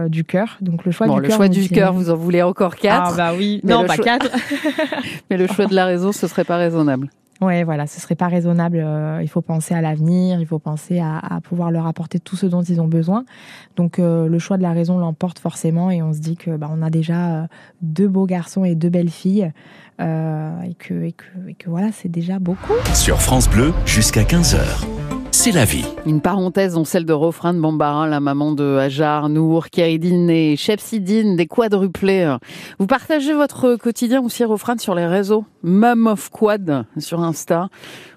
du 0.09 0.25
cœur. 0.25 0.59
Donc, 0.61 0.85
le 0.85 0.91
choix 0.91 1.07
bon, 1.07 1.17
du 1.17 1.23
le 1.23 1.31
choix 1.31 1.49
du 1.49 1.69
cœur, 1.69 1.93
vous 1.93 2.11
en 2.11 2.17
voulez 2.17 2.43
encore 2.43 2.77
quatre 2.77 3.15
Ah 3.15 3.17
bah 3.17 3.33
oui, 3.37 3.61
non, 3.65 3.85
pas 3.87 3.97
quatre. 3.97 4.31
Mais 5.31 5.37
le 5.37 5.47
choix 5.47 5.67
de 5.67 5.75
la 5.75 5.87
raison, 5.87 6.13
ce 6.13 6.27
serait 6.27 6.45
pas 6.45 6.57
raisonnable. 6.57 7.11
Ouais, 7.41 7.63
voilà, 7.63 7.87
ce 7.87 8.01
serait 8.01 8.17
pas 8.17 8.27
raisonnable. 8.27 8.85
il 9.23 9.29
faut 9.29 9.43
penser 9.43 9.73
à 9.73 9.81
l'avenir, 9.81 10.41
il 10.41 10.47
faut 10.47 10.59
penser 10.59 10.99
à, 10.99 11.39
pouvoir 11.45 11.71
leur 11.71 11.87
apporter 11.87 12.19
tout 12.19 12.35
ce 12.35 12.47
dont 12.47 12.63
ils 12.63 12.81
ont 12.81 12.89
besoin. 12.89 13.25
Donc, 13.77 13.99
le 13.99 14.39
choix 14.39 14.57
de 14.57 14.63
la 14.63 14.73
raison 14.73 14.99
l'emporte 14.99 15.39
forcément, 15.39 15.91
et 15.91 16.03
on 16.03 16.13
se 16.13 16.19
dit 16.19 16.37
que 16.37 16.57
bah, 16.57 16.69
on 16.71 16.83
a 16.83 16.91
déjà 16.91 17.47
deux 17.81 18.09
beaux 18.09 18.27
garçons 18.27 18.65
et 18.65 18.75
deux 18.75 18.91
belles 18.91 19.11
filles. 19.11 19.53
Euh, 20.01 20.63
et, 20.63 20.75
que, 20.75 20.95
et, 21.03 21.13
que, 21.13 21.25
et 21.49 21.55
que 21.55 21.69
voilà, 21.69 21.91
c'est 21.93 22.09
déjà 22.09 22.39
beaucoup. 22.39 22.75
Sur 22.95 23.21
France 23.21 23.49
Bleu, 23.49 23.73
jusqu'à 23.85 24.23
15h. 24.23 24.59
C'est 25.33 25.53
la 25.53 25.65
vie. 25.65 25.85
Une 26.07 26.21
parenthèse 26.21 26.75
dans 26.75 26.85
celle 26.85 27.05
de 27.05 27.13
Rofran 27.13 27.55
de 27.55 27.61
Bambara, 27.61 28.07
la 28.09 28.21
maman 28.21 28.53
de 28.53 28.77
Hajar, 28.77 29.29
Nour, 29.29 29.69
Kéridine 29.71 30.31
et 30.31 30.57
Chepsidine, 30.57 31.37
des 31.37 31.47
quadruplés. 31.47 32.37
Vous 32.79 32.87
partagez 32.87 33.35
votre 33.35 33.77
quotidien 33.77 34.23
aussi, 34.23 34.45
Rofran, 34.45 34.79
sur 34.79 34.95
les 34.95 35.07
réseaux 35.07 35.45
Mum 35.63 36.07
of 36.07 36.31
Quad 36.31 36.87
sur 36.99 37.21
Insta. 37.21 37.69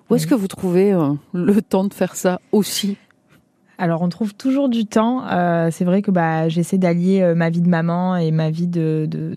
Où 0.10 0.16
est-ce 0.16 0.28
que 0.28 0.36
vous 0.36 0.48
trouvez 0.48 0.94
euh, 0.94 1.14
le 1.34 1.62
temps 1.62 1.86
de 1.86 1.94
faire 1.94 2.16
ça 2.16 2.42
aussi? 2.52 2.98
Alors 3.82 4.04
on 4.04 4.10
trouve 4.10 4.36
toujours 4.36 4.70
du 4.70 4.86
temps. 4.86 5.24
Euh, 5.28 5.70
c'est 5.72 5.86
vrai 5.86 6.04
que 6.04 6.12
bah, 6.12 6.48
j'essaie 6.50 6.78
d'allier 6.78 7.24
euh, 7.24 7.34
ma 7.34 7.50
vie 7.50 7.62
de 7.62 7.68
maman 7.68 8.16
et 8.16 8.30
ma 8.30 8.52
vie 8.52 8.68
de, 8.68 9.08
de, 9.10 9.36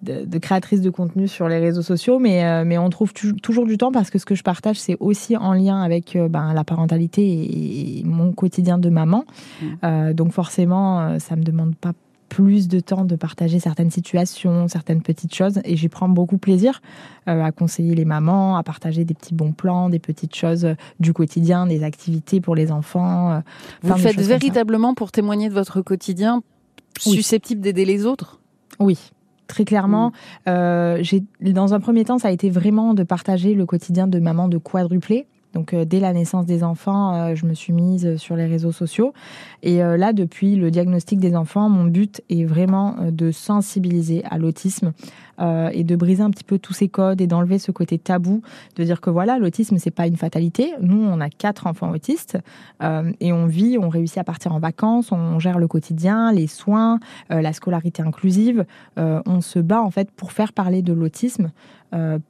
de, 0.00 0.24
de, 0.24 0.38
créatrice 0.38 0.80
de 0.80 0.88
contenu 0.88 1.28
sur 1.28 1.46
les 1.46 1.58
réseaux 1.58 1.82
sociaux, 1.82 2.18
mais, 2.18 2.42
euh, 2.42 2.64
mais 2.64 2.78
on 2.78 2.88
trouve 2.88 3.12
toujours 3.12 3.66
du 3.66 3.76
temps 3.76 3.92
parce 3.92 4.08
que 4.08 4.18
ce 4.18 4.24
que 4.24 4.34
je 4.34 4.42
partage, 4.42 4.80
c'est 4.80 4.96
aussi 4.98 5.36
en 5.36 5.52
lien 5.52 5.82
avec 5.82 6.16
ben, 6.16 6.54
la 6.54 6.64
parentalité 6.64 7.22
et, 7.22 8.02
mon 8.04 8.32
quotidien 8.32 8.78
de 8.78 8.88
maman. 8.88 9.26
Mmh. 9.60 10.12
donc 10.14 10.32
forcément, 10.32 11.18
ça 11.18 11.36
me 11.36 11.42
demande 11.42 11.74
pas 11.76 11.92
plus 12.28 12.68
de 12.68 12.80
temps 12.80 13.04
de 13.04 13.16
partager 13.16 13.58
certaines 13.58 13.90
situations, 13.90 14.68
certaines 14.68 15.02
petites 15.02 15.34
choses. 15.34 15.60
Et 15.64 15.76
j'y 15.76 15.88
prends 15.88 16.08
beaucoup 16.08 16.38
plaisir 16.38 16.80
euh, 17.28 17.42
à 17.42 17.52
conseiller 17.52 17.94
les 17.94 18.04
mamans, 18.04 18.56
à 18.56 18.62
partager 18.62 19.04
des 19.04 19.14
petits 19.14 19.34
bons 19.34 19.52
plans, 19.52 19.88
des 19.88 19.98
petites 19.98 20.34
choses 20.34 20.64
euh, 20.64 20.74
du 21.00 21.12
quotidien, 21.12 21.66
des 21.66 21.82
activités 21.82 22.40
pour 22.40 22.54
les 22.54 22.72
enfants. 22.72 23.32
Euh, 23.32 23.40
Vous 23.82 23.94
le 23.94 24.00
faites 24.00 24.20
véritablement 24.20 24.94
pour 24.94 25.12
témoigner 25.12 25.48
de 25.48 25.54
votre 25.54 25.80
quotidien, 25.80 26.42
susceptible 26.98 27.60
d'aider 27.60 27.84
les 27.84 28.06
autres? 28.06 28.40
Oui, 28.78 28.98
très 29.46 29.64
clairement. 29.64 30.12
Mmh. 30.46 30.96
j'ai, 31.00 31.24
dans 31.40 31.74
un 31.74 31.80
premier 31.80 32.04
temps, 32.04 32.18
ça 32.18 32.28
a 32.28 32.30
été 32.30 32.50
vraiment 32.50 32.94
de 32.94 33.02
partager 33.02 33.54
le 33.54 33.64
quotidien 33.66 34.06
de 34.06 34.18
maman 34.18 34.48
de 34.48 34.58
quadruplé. 34.58 35.26
Donc 35.56 35.72
euh, 35.72 35.86
dès 35.86 36.00
la 36.00 36.12
naissance 36.12 36.44
des 36.44 36.62
enfants, 36.62 37.14
euh, 37.14 37.34
je 37.34 37.46
me 37.46 37.54
suis 37.54 37.72
mise 37.72 38.18
sur 38.18 38.36
les 38.36 38.44
réseaux 38.44 38.72
sociaux. 38.72 39.14
Et 39.62 39.82
euh, 39.82 39.96
là, 39.96 40.12
depuis 40.12 40.54
le 40.54 40.70
diagnostic 40.70 41.18
des 41.18 41.34
enfants, 41.34 41.70
mon 41.70 41.84
but 41.84 42.20
est 42.28 42.44
vraiment 42.44 42.96
de 43.10 43.30
sensibiliser 43.30 44.22
à 44.26 44.36
l'autisme 44.36 44.92
et 45.38 45.84
de 45.84 45.96
briser 45.96 46.22
un 46.22 46.30
petit 46.30 46.44
peu 46.44 46.58
tous 46.58 46.72
ces 46.72 46.88
codes 46.88 47.20
et 47.20 47.26
d'enlever 47.26 47.58
ce 47.58 47.70
côté 47.70 47.98
tabou, 47.98 48.40
de 48.76 48.84
dire 48.84 49.02
que 49.02 49.10
voilà, 49.10 49.38
l'autisme 49.38 49.76
c'est 49.76 49.90
pas 49.90 50.06
une 50.06 50.16
fatalité. 50.16 50.72
Nous, 50.80 50.96
on 50.96 51.20
a 51.20 51.28
quatre 51.28 51.66
enfants 51.66 51.90
autistes 51.90 52.38
et 52.80 53.32
on 53.34 53.44
vit, 53.44 53.76
on 53.78 53.90
réussit 53.90 54.16
à 54.16 54.24
partir 54.24 54.54
en 54.54 54.60
vacances, 54.60 55.12
on 55.12 55.38
gère 55.38 55.58
le 55.58 55.68
quotidien, 55.68 56.32
les 56.32 56.46
soins, 56.46 57.00
la 57.28 57.52
scolarité 57.52 58.02
inclusive. 58.02 58.64
on 58.96 59.42
se 59.42 59.58
bat 59.58 59.82
en 59.82 59.90
fait 59.90 60.10
pour 60.10 60.32
faire 60.32 60.54
parler 60.54 60.80
de 60.80 60.94
l'autisme 60.94 61.50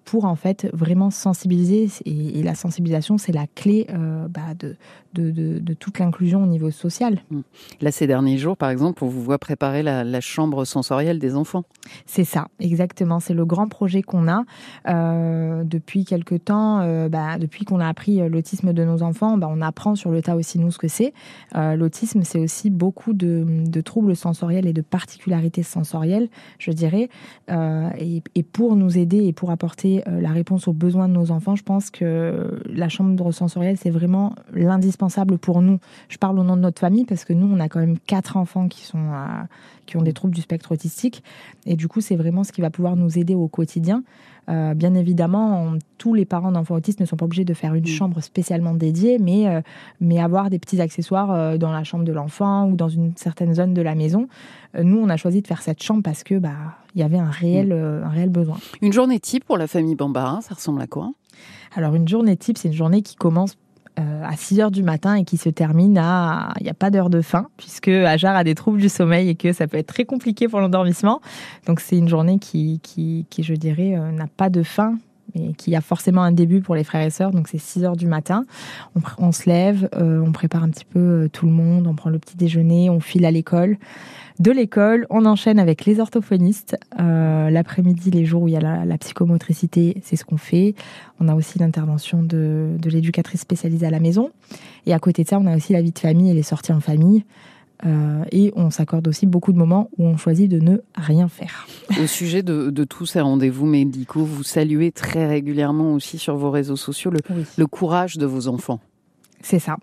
pour 0.04 0.24
en 0.24 0.36
fait 0.36 0.68
vraiment 0.72 1.10
sensibiliser 1.10 1.88
et, 2.04 2.42
la 2.42 2.54
sensibilisation 2.54 3.18
c'est 3.18 3.32
la 3.32 3.46
clé 3.46 3.86
euh, 3.90 4.28
bah, 4.28 4.54
de, 4.58 4.76
de, 5.14 5.74
toute 5.74 5.98
l'inclusion 5.98 6.42
au 6.42 6.46
niveau 6.46 6.70
social. 6.70 7.18
Mmh. 7.30 7.40
Là 7.80 7.90
ces 7.90 8.06
derniers 8.06 8.38
jours 8.38 8.56
par 8.56 8.70
exemple 8.70 9.02
on 9.02 9.08
vous 9.08 9.22
voit 9.22 9.38
préparer 9.38 9.82
la, 9.82 10.20
chambre 10.20 10.64
sensorielle 10.64 11.18
des 11.18 11.36
enfants. 11.36 11.64
C'est 12.04 12.24
ça 12.24 12.48
exactement 12.60 13.20
c'est 13.20 13.34
le 13.34 13.44
grand 13.44 13.68
projet 13.68 14.02
qu'on 14.02 14.28
a 14.28 14.44
euh, 14.88 15.64
depuis 15.64 16.04
quelque 16.04 16.34
temps 16.34 17.08
bah, 17.08 17.38
depuis 17.38 17.64
qu'on 17.64 17.80
a 17.80 17.88
appris 17.88 18.28
l'autisme 18.28 18.72
de 18.72 18.84
nos 18.84 19.02
enfants 19.02 19.36
bah, 19.38 19.48
on 19.50 19.60
apprend 19.62 19.94
sur 19.94 20.10
le 20.10 20.22
tas 20.22 20.36
aussi 20.36 20.58
nous 20.58 20.70
ce 20.70 20.78
que 20.78 20.88
c'est. 20.88 21.12
l'autisme 21.54 22.22
c'est 22.22 22.38
aussi 22.38 22.70
beaucoup 22.70 23.12
de, 23.12 23.80
troubles 23.80 24.16
sensoriels 24.16 24.66
et 24.66 24.72
de 24.72 24.82
particularités 24.82 25.62
sensorielles 25.62 26.28
je 26.58 26.72
dirais 26.72 27.08
et, 27.48 28.22
et 28.34 28.42
pour 28.42 28.76
nous 28.76 28.98
aider 28.98 29.24
et 29.24 29.32
pour 29.32 29.45
apporter 29.50 30.02
euh, 30.06 30.20
la 30.20 30.30
réponse 30.30 30.68
aux 30.68 30.72
besoins 30.72 31.08
de 31.08 31.14
nos 31.14 31.30
enfants, 31.30 31.56
je 31.56 31.62
pense 31.62 31.90
que 31.90 32.60
la 32.66 32.88
chambre 32.88 33.32
sensorielle, 33.32 33.76
c'est 33.76 33.90
vraiment 33.90 34.34
l'indispensable 34.52 35.38
pour 35.38 35.62
nous. 35.62 35.78
Je 36.08 36.18
parle 36.18 36.38
au 36.38 36.44
nom 36.44 36.56
de 36.56 36.62
notre 36.62 36.80
famille 36.80 37.04
parce 37.04 37.24
que 37.24 37.32
nous, 37.32 37.46
on 37.46 37.60
a 37.60 37.68
quand 37.68 37.80
même 37.80 37.98
quatre 37.98 38.36
enfants 38.36 38.68
qui, 38.68 38.84
sont, 38.84 39.12
qui 39.86 39.96
ont 39.96 40.02
des 40.02 40.12
troubles 40.12 40.34
du 40.34 40.42
spectre 40.42 40.72
autistique. 40.72 41.22
Et 41.64 41.76
du 41.76 41.88
coup, 41.88 42.00
c'est 42.00 42.16
vraiment 42.16 42.44
ce 42.44 42.52
qui 42.52 42.60
va 42.60 42.70
pouvoir 42.70 42.96
nous 42.96 43.18
aider 43.18 43.34
au 43.34 43.48
quotidien. 43.48 44.02
Euh, 44.48 44.74
bien 44.74 44.94
évidemment, 44.94 45.74
tous 45.98 46.14
les 46.14 46.24
parents 46.24 46.52
d'enfants 46.52 46.76
autistes 46.76 47.00
ne 47.00 47.06
sont 47.06 47.16
pas 47.16 47.24
obligés 47.24 47.44
de 47.44 47.54
faire 47.54 47.74
une 47.74 47.84
mm. 47.84 47.88
chambre 47.88 48.20
spécialement 48.20 48.74
dédiée, 48.74 49.18
mais, 49.18 49.48
euh, 49.48 49.60
mais 50.00 50.20
avoir 50.20 50.50
des 50.50 50.58
petits 50.58 50.80
accessoires 50.80 51.58
dans 51.58 51.72
la 51.72 51.84
chambre 51.84 52.04
de 52.04 52.12
l'enfant 52.12 52.68
ou 52.68 52.76
dans 52.76 52.88
une 52.88 53.16
certaine 53.16 53.54
zone 53.54 53.74
de 53.74 53.82
la 53.82 53.94
maison. 53.94 54.28
nous, 54.80 54.98
on 54.98 55.08
a 55.08 55.16
choisi 55.16 55.42
de 55.42 55.46
faire 55.46 55.62
cette 55.62 55.82
chambre 55.82 56.02
parce 56.02 56.22
que 56.22 56.38
bah, 56.38 56.76
il 56.96 57.00
y 57.00 57.02
avait 57.02 57.18
un 57.18 57.30
réel, 57.30 57.68
mm. 57.68 57.72
euh, 57.72 58.04
un 58.04 58.08
réel 58.08 58.30
besoin. 58.30 58.56
Une 58.80 58.92
journée 58.92 59.20
type 59.20 59.44
pour 59.44 59.58
la 59.58 59.66
famille 59.66 59.94
Bambara, 59.94 60.40
ça 60.40 60.54
ressemble 60.54 60.80
à 60.80 60.86
quoi? 60.86 61.12
Alors 61.74 61.94
une 61.94 62.08
journée 62.08 62.36
type, 62.36 62.56
c'est 62.56 62.68
une 62.68 62.74
journée 62.74 63.02
qui 63.02 63.16
commence 63.16 63.56
euh, 63.98 64.24
à 64.24 64.36
6 64.36 64.60
heures 64.60 64.70
du 64.70 64.82
matin 64.82 65.14
et 65.14 65.24
qui 65.24 65.36
se 65.36 65.48
termine 65.48 65.96
à... 65.98 66.52
Il 66.60 66.64
n'y 66.64 66.70
a 66.70 66.74
pas 66.74 66.90
d'heure 66.90 67.10
de 67.10 67.22
fin, 67.22 67.48
puisque 67.56 67.88
Ajar 67.88 68.36
a 68.36 68.44
des 68.44 68.54
troubles 68.54 68.80
du 68.80 68.88
sommeil 68.88 69.30
et 69.30 69.34
que 69.34 69.52
ça 69.52 69.66
peut 69.66 69.78
être 69.78 69.86
très 69.86 70.04
compliqué 70.04 70.48
pour 70.48 70.60
l'endormissement. 70.60 71.20
Donc 71.66 71.80
c'est 71.80 71.96
une 71.96 72.08
journée 72.08 72.38
qui, 72.38 72.80
qui, 72.82 73.26
qui 73.30 73.42
je 73.42 73.54
dirais, 73.54 73.96
euh, 73.96 74.12
n'a 74.12 74.26
pas 74.26 74.50
de 74.50 74.62
fin, 74.62 74.98
mais 75.34 75.52
qui 75.54 75.74
a 75.76 75.80
forcément 75.80 76.22
un 76.22 76.32
début 76.32 76.60
pour 76.60 76.74
les 76.74 76.84
frères 76.84 77.06
et 77.06 77.10
sœurs. 77.10 77.30
Donc 77.30 77.48
c'est 77.48 77.58
6 77.58 77.84
heures 77.84 77.96
du 77.96 78.06
matin. 78.06 78.44
On, 79.18 79.32
se 79.32 79.48
lève, 79.48 79.88
on 79.94 80.32
prépare 80.32 80.62
un 80.62 80.70
petit 80.70 80.84
peu 80.84 81.28
tout 81.32 81.46
le 81.46 81.52
monde, 81.52 81.86
on 81.86 81.94
prend 81.94 82.10
le 82.10 82.18
petit 82.18 82.36
déjeuner, 82.36 82.90
on 82.90 83.00
file 83.00 83.24
à 83.24 83.30
l'école 83.30 83.76
de 84.40 84.50
l'école. 84.50 85.06
On 85.10 85.24
enchaîne 85.24 85.58
avec 85.58 85.84
les 85.84 86.00
orthophonistes. 86.00 86.76
Euh, 87.00 87.50
l'après-midi, 87.50 88.10
les 88.10 88.24
jours 88.24 88.42
où 88.42 88.48
il 88.48 88.54
y 88.54 88.56
a 88.56 88.84
la, 88.84 88.98
psychomotricité, 88.98 90.00
c'est 90.04 90.16
ce 90.16 90.24
qu'on 90.24 90.36
fait. 90.36 90.74
On 91.20 91.28
a 91.28 91.34
aussi 91.34 91.58
l'intervention 91.58 92.22
de, 92.22 92.76
l'éducatrice 92.84 93.40
spécialisée 93.40 93.86
à 93.86 93.90
la 93.90 94.00
maison. 94.00 94.30
Et 94.86 94.94
à 94.94 94.98
côté 94.98 95.24
de 95.24 95.28
ça, 95.28 95.38
on 95.38 95.46
a 95.46 95.56
aussi 95.56 95.72
la 95.72 95.82
vie 95.82 95.92
de 95.92 95.98
famille 95.98 96.30
et 96.30 96.34
les 96.34 96.42
sorties 96.42 96.72
en 96.72 96.80
famille. 96.80 97.24
Euh, 97.84 98.24
et 98.32 98.52
on 98.56 98.70
s'accorde 98.70 99.06
aussi 99.08 99.26
beaucoup 99.26 99.52
de 99.52 99.58
moments 99.58 99.90
où 99.98 100.06
on 100.06 100.16
choisit 100.16 100.50
de 100.50 100.58
ne 100.58 100.78
rien 100.94 101.28
faire. 101.28 101.66
Au 102.02 102.06
sujet 102.06 102.42
de, 102.42 102.84
tous 102.84 103.06
ces 103.06 103.20
rendez-vous 103.20 103.66
médicaux, 103.66 104.24
vous 104.24 104.42
saluez 104.42 104.92
très 104.92 105.26
régulièrement 105.26 105.92
aussi 105.92 106.18
sur 106.18 106.36
vos 106.36 106.50
réseaux 106.50 106.76
sociaux 106.76 107.10
le 107.10 107.66
courage 107.66 108.16
de 108.16 108.26
vos 108.26 108.48
enfants. 108.48 108.80
C'est 109.46 109.60
ça. 109.60 109.76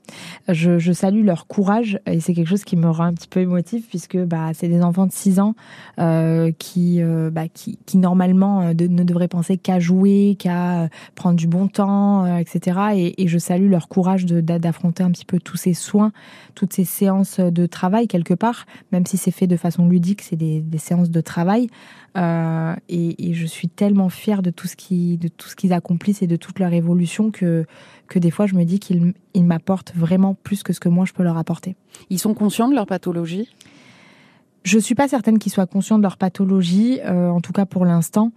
Je, 0.49 0.91
salue 0.91 1.23
leur 1.23 1.47
courage 1.47 1.97
et 2.06 2.19
c'est 2.19 2.34
quelque 2.34 2.49
chose 2.49 2.65
qui 2.65 2.76
me 2.76 2.89
rend 2.89 3.06
un 3.06 3.13
petit 3.13 3.30
peu 3.30 3.39
émotif 3.39 3.88
puisque 3.88 4.17
bah, 4.17 4.52
c'est 4.54 4.67
des 4.67 4.82
enfants 4.82 5.06
de 5.06 5.13
6 5.13 5.39
ans 5.39 5.56
euh, 5.99 6.52
qui, 6.60 7.02
euh, 7.02 7.30
bah, 7.32 7.43
qui, 7.47 7.80
normalement 7.95 8.60
euh, 8.60 8.73
ne 8.73 9.04
devraient 9.04 9.30
penser 9.30 9.56
qu'à 9.56 9.80
jouer, 9.80 10.36
qu'à 10.38 10.89
prendre 11.15 11.38
du 11.38 11.47
bon 11.47 11.69
temps, 11.69 12.26
etc. 12.36 13.13
Et, 13.17 13.28
je 13.30 13.38
salue 13.38 13.69
leur 13.69 13.88
courage 13.88 14.26
d'affronter 14.26 15.02
un 15.02 15.12
petit 15.12 15.23
peu 15.23 15.39
tous 15.39 15.56
ces 15.56 15.73
soins, 15.73 16.12
toutes 16.56 16.73
ces 16.73 16.84
séances 16.84 17.39
de 17.39 17.65
travail 17.65 18.10
quelque 18.10 18.34
part, 18.34 18.65
même 18.91 19.06
si 19.06 19.15
c'est 19.15 19.32
fait 19.32 19.47
de 19.47 19.56
façon 19.56 19.88
ludique, 19.88 20.23
c'est 20.23 20.36
des, 20.36 20.62
séances 20.78 21.10
de 21.10 21.21
travail. 21.21 21.69
Et, 22.17 23.34
je 23.34 23.45
suis 23.45 23.69
tellement 23.69 24.10
fière 24.10 24.41
de 24.41 24.49
tout 24.49 24.67
ce 24.67 24.76
qu'ils 24.76 25.73
accomplissent 25.73 26.21
et 26.21 26.28
de 26.28 26.36
toute 26.36 26.60
leur 26.60 26.73
évolution 26.73 27.32
que 27.32 27.65
que 28.08 28.20
des 28.20 28.32
fois 28.32 28.46
je 28.46 28.56
me 28.56 28.63
dis 28.63 28.80
qu'ils 28.80 29.13
m'apportent 29.36 29.94
vraiment 29.96 30.36
plus 30.36 30.63
que 30.63 30.74
ce 30.74 30.80
que 30.80 30.89
moi 30.89 31.06
je 31.06 31.13
peux 31.13 31.24
leur 31.24 31.38
apporter. 31.38 31.76
Ils 32.10 32.20
sont 32.20 32.34
conscients 32.34 32.70
de 32.70 32.76
leur 32.76 32.86
pathologie? 32.86 33.50
Je 34.63 34.80
suis 34.80 34.96
pas 34.96 35.08
certaine 35.08 35.39
qu'ils 35.39 35.52
soient 35.52 35.68
conscients 35.68 35.98
de 35.98 36.04
leur 36.04 36.18
pathologie, 36.18 37.00
euh, 37.04 37.30
en 37.30 37.42
tout 37.42 37.52
cas 37.52 37.66
pour 37.66 37.86
l'instant. 37.86 38.32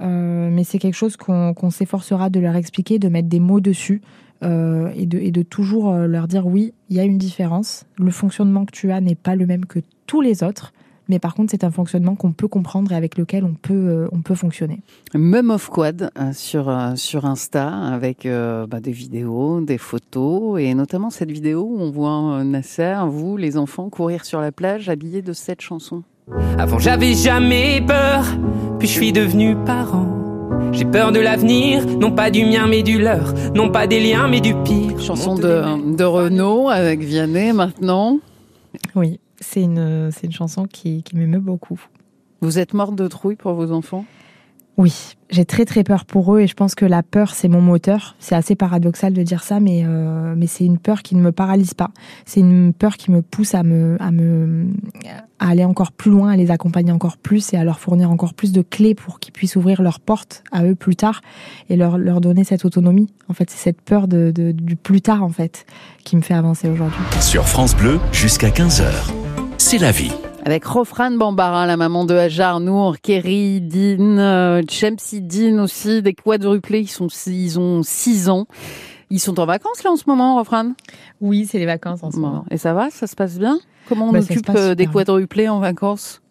Euh, 0.00 0.50
mais 0.50 0.64
c'est 0.64 0.78
quelque 0.78 0.94
chose 0.94 1.16
qu'on 1.16 1.70
s'efforcera 1.70 2.28
de 2.30 2.40
leur 2.40 2.56
expliquer, 2.56 2.98
de 2.98 3.08
mettre 3.08 3.28
des 3.28 3.40
mots 3.40 3.60
dessus 3.60 4.02
euh, 4.42 4.90
et, 4.94 5.06
de, 5.06 5.18
et 5.18 5.30
de 5.30 5.42
toujours 5.42 5.92
leur 5.92 6.28
dire 6.28 6.46
oui, 6.46 6.72
il 6.90 6.96
y 6.96 7.00
a 7.00 7.04
une 7.04 7.18
différence. 7.18 7.84
Le 7.98 8.10
fonctionnement 8.10 8.64
que 8.64 8.72
tu 8.72 8.90
as 8.90 9.00
n'est 9.00 9.14
pas 9.14 9.36
le 9.36 9.46
même 9.46 9.66
que 9.66 9.80
tous 10.06 10.20
les 10.20 10.42
autres. 10.42 10.72
Mais 11.08 11.18
par 11.18 11.34
contre, 11.34 11.52
c'est 11.52 11.64
un 11.64 11.70
fonctionnement 11.70 12.16
qu'on 12.16 12.32
peut 12.32 12.48
comprendre 12.48 12.92
et 12.92 12.96
avec 12.96 13.16
lequel 13.16 13.44
on 13.44 13.54
peut, 13.54 13.74
euh, 13.74 14.08
on 14.12 14.22
peut 14.22 14.34
fonctionner. 14.34 14.80
Mum 15.14 15.50
of 15.50 15.68
Quad 15.68 16.10
euh, 16.18 16.32
sur, 16.32 16.68
euh, 16.68 16.96
sur 16.96 17.24
Insta 17.24 17.68
avec 17.68 18.26
bah, 18.26 18.80
des 18.80 18.92
vidéos, 18.92 19.60
des 19.60 19.78
photos 19.78 20.60
et 20.60 20.74
notamment 20.74 21.10
cette 21.10 21.30
vidéo 21.30 21.62
où 21.62 21.80
on 21.80 21.90
voit 21.90 22.42
Nasser, 22.44 22.96
vous, 23.08 23.36
les 23.36 23.56
enfants, 23.56 23.88
courir 23.88 24.24
sur 24.24 24.40
la 24.40 24.52
plage 24.52 24.88
habillés 24.88 25.22
de 25.22 25.32
cette 25.32 25.60
chanson. 25.60 26.02
Avant 26.58 26.78
j'avais 26.78 27.14
jamais 27.14 27.80
peur, 27.86 28.24
puis 28.78 28.88
je 28.88 28.92
suis 28.92 29.12
devenu 29.12 29.56
parent. 29.64 30.08
J'ai 30.72 30.84
peur 30.84 31.12
de 31.12 31.20
l'avenir, 31.20 31.86
non 31.86 32.10
pas 32.10 32.30
du 32.30 32.44
mien 32.44 32.66
mais 32.68 32.82
du 32.82 32.98
leur, 32.98 33.32
non 33.54 33.70
pas 33.70 33.86
des 33.86 34.00
liens 34.00 34.28
mais 34.28 34.40
du 34.40 34.54
pire. 34.64 35.00
Chanson 35.00 35.36
de, 35.36 35.96
de 35.96 36.04
Renaud 36.04 36.68
avec 36.68 37.00
Vianney 37.00 37.52
maintenant. 37.52 38.18
Oui 38.94 39.20
c'est 39.46 39.62
une, 39.62 40.10
c'est 40.10 40.26
une 40.26 40.32
chanson 40.32 40.66
qui, 40.66 41.02
qui 41.02 41.16
m'émeut 41.16 41.40
beaucoup. 41.40 41.80
Vous 42.40 42.58
êtes 42.58 42.74
morte 42.74 42.94
de 42.94 43.08
trouille 43.08 43.36
pour 43.36 43.54
vos 43.54 43.72
enfants? 43.72 44.04
Oui, 44.78 45.14
j'ai 45.30 45.46
très 45.46 45.64
très 45.64 45.84
peur 45.84 46.04
pour 46.04 46.34
eux 46.36 46.40
et 46.40 46.46
je 46.46 46.52
pense 46.52 46.74
que 46.74 46.84
la 46.84 47.02
peur 47.02 47.34
c'est 47.34 47.48
mon 47.48 47.62
moteur. 47.62 48.14
C'est 48.18 48.34
assez 48.34 48.54
paradoxal 48.56 49.14
de 49.14 49.22
dire 49.22 49.42
ça, 49.42 49.58
mais 49.58 49.84
euh, 49.86 50.34
mais 50.36 50.46
c'est 50.46 50.66
une 50.66 50.76
peur 50.76 51.00
qui 51.00 51.16
ne 51.16 51.22
me 51.22 51.32
paralyse 51.32 51.72
pas. 51.72 51.92
C'est 52.26 52.40
une 52.40 52.74
peur 52.74 52.98
qui 52.98 53.10
me 53.10 53.22
pousse 53.22 53.54
à 53.54 53.62
me 53.62 53.96
à 54.00 54.10
me 54.10 54.66
à 55.38 55.48
aller 55.48 55.64
encore 55.64 55.92
plus 55.92 56.10
loin, 56.10 56.32
à 56.32 56.36
les 56.36 56.50
accompagner 56.50 56.92
encore 56.92 57.16
plus 57.16 57.54
et 57.54 57.56
à 57.56 57.64
leur 57.64 57.80
fournir 57.80 58.10
encore 58.10 58.34
plus 58.34 58.52
de 58.52 58.60
clés 58.60 58.94
pour 58.94 59.18
qu'ils 59.18 59.32
puissent 59.32 59.56
ouvrir 59.56 59.80
leurs 59.80 60.00
portes 60.00 60.44
à 60.52 60.64
eux 60.64 60.74
plus 60.74 60.96
tard 60.96 61.22
et 61.70 61.76
leur 61.76 61.96
leur 61.96 62.20
donner 62.20 62.44
cette 62.44 62.66
autonomie. 62.66 63.08
En 63.30 63.32
fait, 63.32 63.48
c'est 63.48 63.62
cette 63.62 63.80
peur 63.80 64.08
de, 64.08 64.30
de, 64.30 64.52
du 64.52 64.76
plus 64.76 65.00
tard 65.00 65.22
en 65.22 65.30
fait 65.30 65.64
qui 66.04 66.16
me 66.16 66.20
fait 66.20 66.34
avancer 66.34 66.68
aujourd'hui. 66.68 67.00
Sur 67.20 67.48
France 67.48 67.74
Bleu 67.74 67.98
jusqu'à 68.12 68.50
15 68.50 68.82
h 68.82 69.25
c'est 69.68 69.78
la 69.78 69.90
vie. 69.90 70.12
Avec 70.44 70.64
Rofran 70.64 71.10
Bambara, 71.10 71.66
la 71.66 71.76
maman 71.76 72.04
de 72.04 72.14
Hajar, 72.14 72.60
Nour, 72.60 72.98
Kerry, 73.02 73.60
Dean, 73.60 74.16
euh, 74.18 74.62
Chemsi 74.70 75.20
Dean 75.22 75.58
aussi, 75.58 76.02
des 76.02 76.14
quadruplés, 76.14 76.82
ils, 76.82 76.86
sont, 76.88 77.08
ils 77.26 77.58
ont 77.58 77.82
6 77.82 78.28
ans. 78.28 78.46
Ils 79.10 79.18
sont 79.18 79.40
en 79.40 79.44
vacances 79.46 79.82
là 79.82 79.90
en 79.90 79.96
ce 79.96 80.04
moment, 80.06 80.36
Refran 80.38 80.70
Oui, 81.20 81.46
c'est 81.50 81.58
les 81.58 81.66
vacances 81.66 82.04
en 82.04 82.12
ce 82.12 82.16
Bon. 82.16 82.22
moment. 82.28 82.44
Et 82.52 82.58
ça 82.58 82.74
va 82.74 82.90
Ça 82.90 83.08
se 83.08 83.16
passe 83.16 83.40
bien? 83.40 83.58
Comment 83.88 84.08
on 84.10 84.12
Bah, 84.12 84.20
occupe 84.20 84.48
euh, 84.54 84.76
des 84.76 84.84
bien. 84.84 84.92
quadruplés 84.92 85.48
en 85.48 85.58
vacances? 85.58 86.22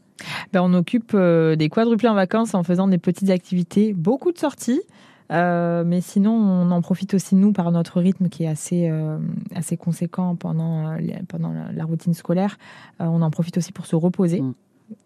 Ben, 0.53 0.61
on 0.61 0.73
occupe 0.73 1.11
euh, 1.13 1.57
des 1.57 1.67
quadruplés 1.67 2.07
en 2.07 2.13
vacances 2.15 2.53
en 2.53 2.63
faisant 2.63 2.87
des 2.87 2.97
petites 2.99 3.29
activités, 3.31 3.91
beaucoup 3.93 4.31
de 4.31 4.37
sorties. 4.37 4.81
Euh, 5.31 5.83
mais 5.85 6.01
sinon, 6.01 6.33
on 6.33 6.71
en 6.71 6.81
profite 6.81 7.13
aussi 7.13 7.35
nous 7.35 7.51
par 7.51 7.71
notre 7.71 7.99
rythme 7.99 8.29
qui 8.29 8.43
est 8.43 8.47
assez 8.47 8.89
euh, 8.89 9.17
assez 9.55 9.77
conséquent 9.77 10.35
pendant 10.35 10.89
euh, 10.89 10.99
pendant 11.27 11.51
la, 11.51 11.85
routine 11.85 12.13
scolaire. 12.13 12.57
On 12.99 13.21
en 13.21 13.31
profite 13.31 13.57
aussi 13.57 13.71
pour 13.71 13.85
se 13.85 13.95
reposer. 13.95 14.41
Mm. 14.41 14.53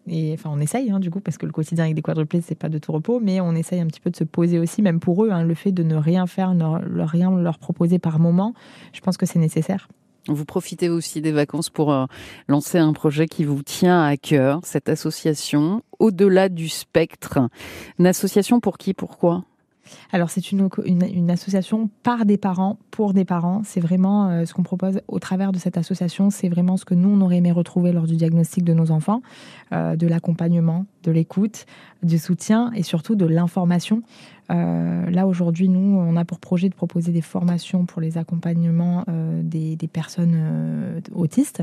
Et 0.08 0.34
enfin, 0.34 0.50
on 0.52 0.60
essaye 0.60 0.90
hein, 0.90 1.00
du 1.00 1.10
coup 1.10 1.20
parce 1.20 1.38
que 1.38 1.46
le 1.46 1.52
quotidien 1.52 1.84
avec 1.84 1.96
des 1.96 2.02
quadruplés 2.02 2.42
c'est 2.42 2.54
pas 2.54 2.68
de 2.68 2.78
tout 2.78 2.92
repos, 2.92 3.18
mais 3.18 3.40
on 3.40 3.54
essaye 3.54 3.80
un 3.80 3.86
petit 3.86 4.00
peu 4.00 4.10
de 4.10 4.16
se 4.16 4.24
poser 4.24 4.58
aussi, 4.58 4.82
même 4.82 5.00
pour 5.00 5.24
eux. 5.24 5.30
hein, 5.30 5.42
le 5.42 5.54
fait 5.54 5.72
de 5.72 5.82
ne 5.82 5.96
rien 5.96 6.26
faire, 6.26 6.54
ne 6.54 7.02
rien 7.02 7.30
leur 7.30 7.58
proposer 7.58 7.98
par 7.98 8.18
moment, 8.18 8.52
je 8.92 9.00
pense 9.00 9.16
que 9.16 9.24
c'est 9.24 9.38
nécessaire. 9.38 9.88
Vous 10.28 10.44
profitez 10.44 10.88
aussi 10.88 11.20
des 11.20 11.32
vacances 11.32 11.70
pour 11.70 11.92
euh, 11.92 12.04
lancer 12.46 12.78
un 12.78 12.92
projet 12.92 13.26
qui 13.26 13.44
vous 13.44 13.62
tient 13.62 14.04
à 14.04 14.16
cœur, 14.16 14.60
cette 14.64 14.88
association 14.88 15.82
Au-delà 15.98 16.48
du 16.48 16.68
spectre. 16.68 17.38
Une 17.98 18.06
association 18.06 18.60
pour 18.60 18.78
qui 18.78 18.92
Pourquoi? 18.92 19.44
Alors, 20.12 20.30
c'est 20.30 20.52
une, 20.52 20.68
une, 20.86 21.30
association 21.30 21.88
par 22.02 22.24
des 22.24 22.36
parents, 22.36 22.78
pour 22.90 23.14
des 23.14 23.24
parents. 23.24 23.62
C'est 23.64 23.80
vraiment 23.80 24.28
euh, 24.28 24.44
ce 24.44 24.54
qu'on 24.54 24.62
propose 24.62 25.00
au 25.08 25.18
travers 25.18 25.52
de 25.52 25.58
cette 25.58 25.76
association. 25.76 26.30
C'est 26.30 26.48
vraiment 26.48 26.76
ce 26.76 26.84
que 26.84 26.94
nous, 26.94 27.08
on 27.08 27.20
aurait 27.20 27.36
aimé 27.36 27.52
retrouver 27.52 27.92
lors 27.92 28.06
du 28.06 28.16
diagnostic 28.16 28.64
de 28.64 28.74
nos 28.74 28.90
enfants, 28.90 29.22
euh, 29.72 29.96
de 29.96 30.06
l'accompagnement, 30.06 30.86
de 31.02 31.10
l'écoute, 31.10 31.66
du 32.02 32.18
soutien 32.18 32.72
et 32.74 32.82
surtout 32.82 33.14
de 33.14 33.26
l'information. 33.26 34.02
Euh, 34.50 35.08
là, 35.10 35.26
aujourd'hui, 35.26 35.68
nous, 35.68 35.96
on 35.96 36.16
a 36.16 36.24
pour 36.24 36.40
projet 36.40 36.68
de 36.68 36.74
proposer 36.74 37.12
des 37.12 37.20
formations 37.20 37.84
pour 37.84 38.00
les 38.00 38.18
accompagnements 38.18 39.04
euh, 39.08 39.42
des, 39.44 39.76
personnes 39.86 40.34
euh, 40.36 41.00
autistes, 41.14 41.62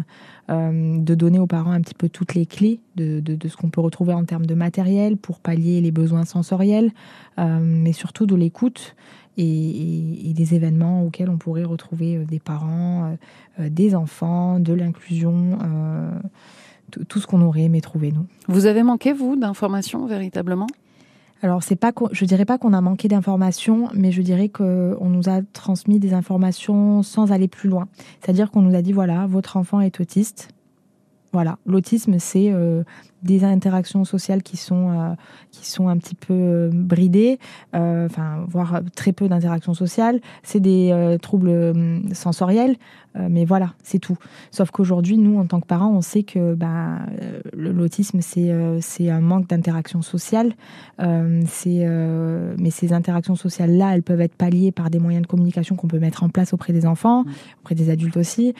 de 0.49 1.15
donner 1.15 1.39
aux 1.39 1.47
parents 1.47 1.71
un 1.71 1.81
petit 1.81 1.93
peu 1.93 2.07
toutes 2.07 2.33
les 2.33 2.45
clés 2.45 2.79
de, 2.95 3.21
ce 3.47 3.57
qu'on 3.57 3.69
peut 3.69 3.81
retrouver 3.81 4.13
en 4.13 4.23
termes 4.23 4.45
de 4.45 4.55
matériel 4.55 5.17
pour 5.17 5.39
pallier 5.39 5.81
les 5.81 5.91
besoins 5.91 6.23
sensoriels, 6.23 6.91
mais 7.37 7.91
surtout 7.91 8.25
de 8.25 8.35
l'écoute 8.35 8.95
et, 9.37 10.33
des 10.33 10.55
événements 10.55 11.03
auxquels 11.03 11.29
on 11.29 11.37
pourrait 11.37 11.65
retrouver 11.65 12.19
des 12.25 12.39
parents, 12.39 13.17
des 13.59 13.93
enfants, 13.93 14.59
de 14.59 14.73
l'inclusion, 14.73 15.57
tout- 16.91 17.19
ce 17.19 17.27
qu'on 17.27 17.41
aurait 17.41 17.63
aimé 17.63 17.81
trouver, 17.81 18.11
nous. 18.11 18.25
Vous 18.47 18.65
avez 18.65 18.83
manqué, 18.83 19.13
vous, 19.13 19.35
d'informations 19.35 20.05
véritablement? 20.05 20.67
Alors, 21.43 21.61
c'est 21.61 21.75
pas, 21.75 21.91
je 22.11 22.25
dirais 22.25 22.45
pas 22.45 22.57
qu'on 22.57 22.73
a 22.73 22.81
manqué 22.81 23.07
d'informations, 23.07 23.89
mais 23.93 24.11
je 24.11 24.23
dirais 24.23 24.49
qu'on 24.49 24.97
nous 25.09 25.29
a 25.29 25.41
transmis 25.53 25.99
des 25.99 26.13
informations 26.15 27.03
sans 27.03 27.31
aller 27.31 27.47
plus 27.47 27.69
loin. 27.69 27.87
C'est-à-dire 28.21 28.49
qu'on 28.49 28.61
nous 28.63 28.75
a 28.75 28.81
dit 28.81 28.91
voilà, 28.91 29.27
votre 29.27 29.55
enfant 29.57 29.79
est 29.79 29.99
autiste. 29.99 30.49
Voilà, 31.33 31.57
l'autisme, 31.67 32.17
c'est 32.19 32.51
euh, 32.51 32.83
des 33.23 33.43
interactions 33.43 34.05
sociales 34.05 34.43
qui 34.43 34.57
sont, 34.57 34.91
euh, 34.91 35.13
qui 35.51 35.67
sont 35.67 35.87
un 35.87 35.97
petit 35.97 36.15
peu 36.15 36.33
euh, 36.33 36.69
bridées, 36.73 37.39
euh, 37.75 38.05
enfin, 38.05 38.45
voire 38.47 38.81
très 38.95 39.11
peu 39.11 39.27
d'interactions 39.27 39.73
sociales. 39.73 40.19
C'est 40.43 40.59
des 40.59 41.17
troubles 41.21 41.49
euh, 41.49 41.99
sensoriels, 42.13 42.75
mais 43.31 43.45
voilà, 43.45 43.73
c'est 43.81 43.97
tout. 43.97 44.17
Sauf 44.51 44.69
qu'aujourd'hui, 44.69 45.17
nous, 45.17 45.39
en 45.39 45.47
tant 45.47 45.59
que 45.59 45.65
parents, 45.65 45.89
on 45.89 46.01
sait 46.01 46.21
que 46.21 46.53
bah, 46.53 46.99
l'autisme, 47.55 48.21
c'est 48.21 48.53
c'est 48.79 49.09
un 49.09 49.21
manque 49.21 49.47
d'interaction 49.47 50.03
sociale. 50.03 50.53
C'est, 50.99 51.87
mais 52.59 52.69
ces 52.69 52.93
interactions 52.93 53.35
sociales-là, 53.35 53.95
elles 53.95 54.03
peuvent 54.03 54.21
être 54.21 54.35
palliées 54.35 54.71
par 54.71 54.91
des 54.91 54.99
moyens 54.99 55.23
de 55.23 55.27
communication 55.27 55.75
qu'on 55.75 55.87
peut 55.87 55.97
mettre 55.97 56.21
en 56.21 56.29
place 56.29 56.53
auprès 56.53 56.73
des 56.73 56.85
enfants, 56.85 57.23
Mm. 57.23 57.31
auprès 57.61 57.73
des 57.73 57.89
adultes 57.89 58.17
aussi. 58.17 58.53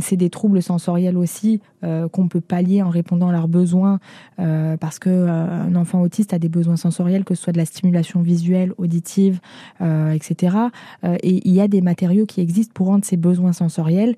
C'est 0.00 0.16
des 0.16 0.30
troubles 0.30 0.62
sensoriels 0.62 1.16
aussi 1.16 1.60
qu'on 1.82 2.28
peut 2.28 2.40
pallier 2.40 2.82
en 2.82 2.90
répondant 2.90 3.30
à 3.30 3.32
leurs 3.32 3.48
besoins, 3.48 3.95
euh, 4.38 4.76
parce 4.76 4.98
que 4.98 5.10
euh, 5.10 5.62
un 5.62 5.74
enfant 5.76 6.00
autiste 6.00 6.34
a 6.34 6.38
des 6.38 6.48
besoins 6.48 6.76
sensoriels, 6.76 7.24
que 7.24 7.34
ce 7.34 7.42
soit 7.42 7.52
de 7.52 7.58
la 7.58 7.64
stimulation 7.64 8.20
visuelle, 8.20 8.72
auditive, 8.78 9.40
euh, 9.80 10.12
etc. 10.12 10.56
Et 11.02 11.46
il 11.48 11.54
y 11.54 11.60
a 11.60 11.68
des 11.68 11.80
matériaux 11.80 12.26
qui 12.26 12.40
existent 12.40 12.72
pour 12.74 12.88
rendre 12.88 13.04
ces 13.04 13.16
besoins 13.16 13.52
sensoriels, 13.52 14.16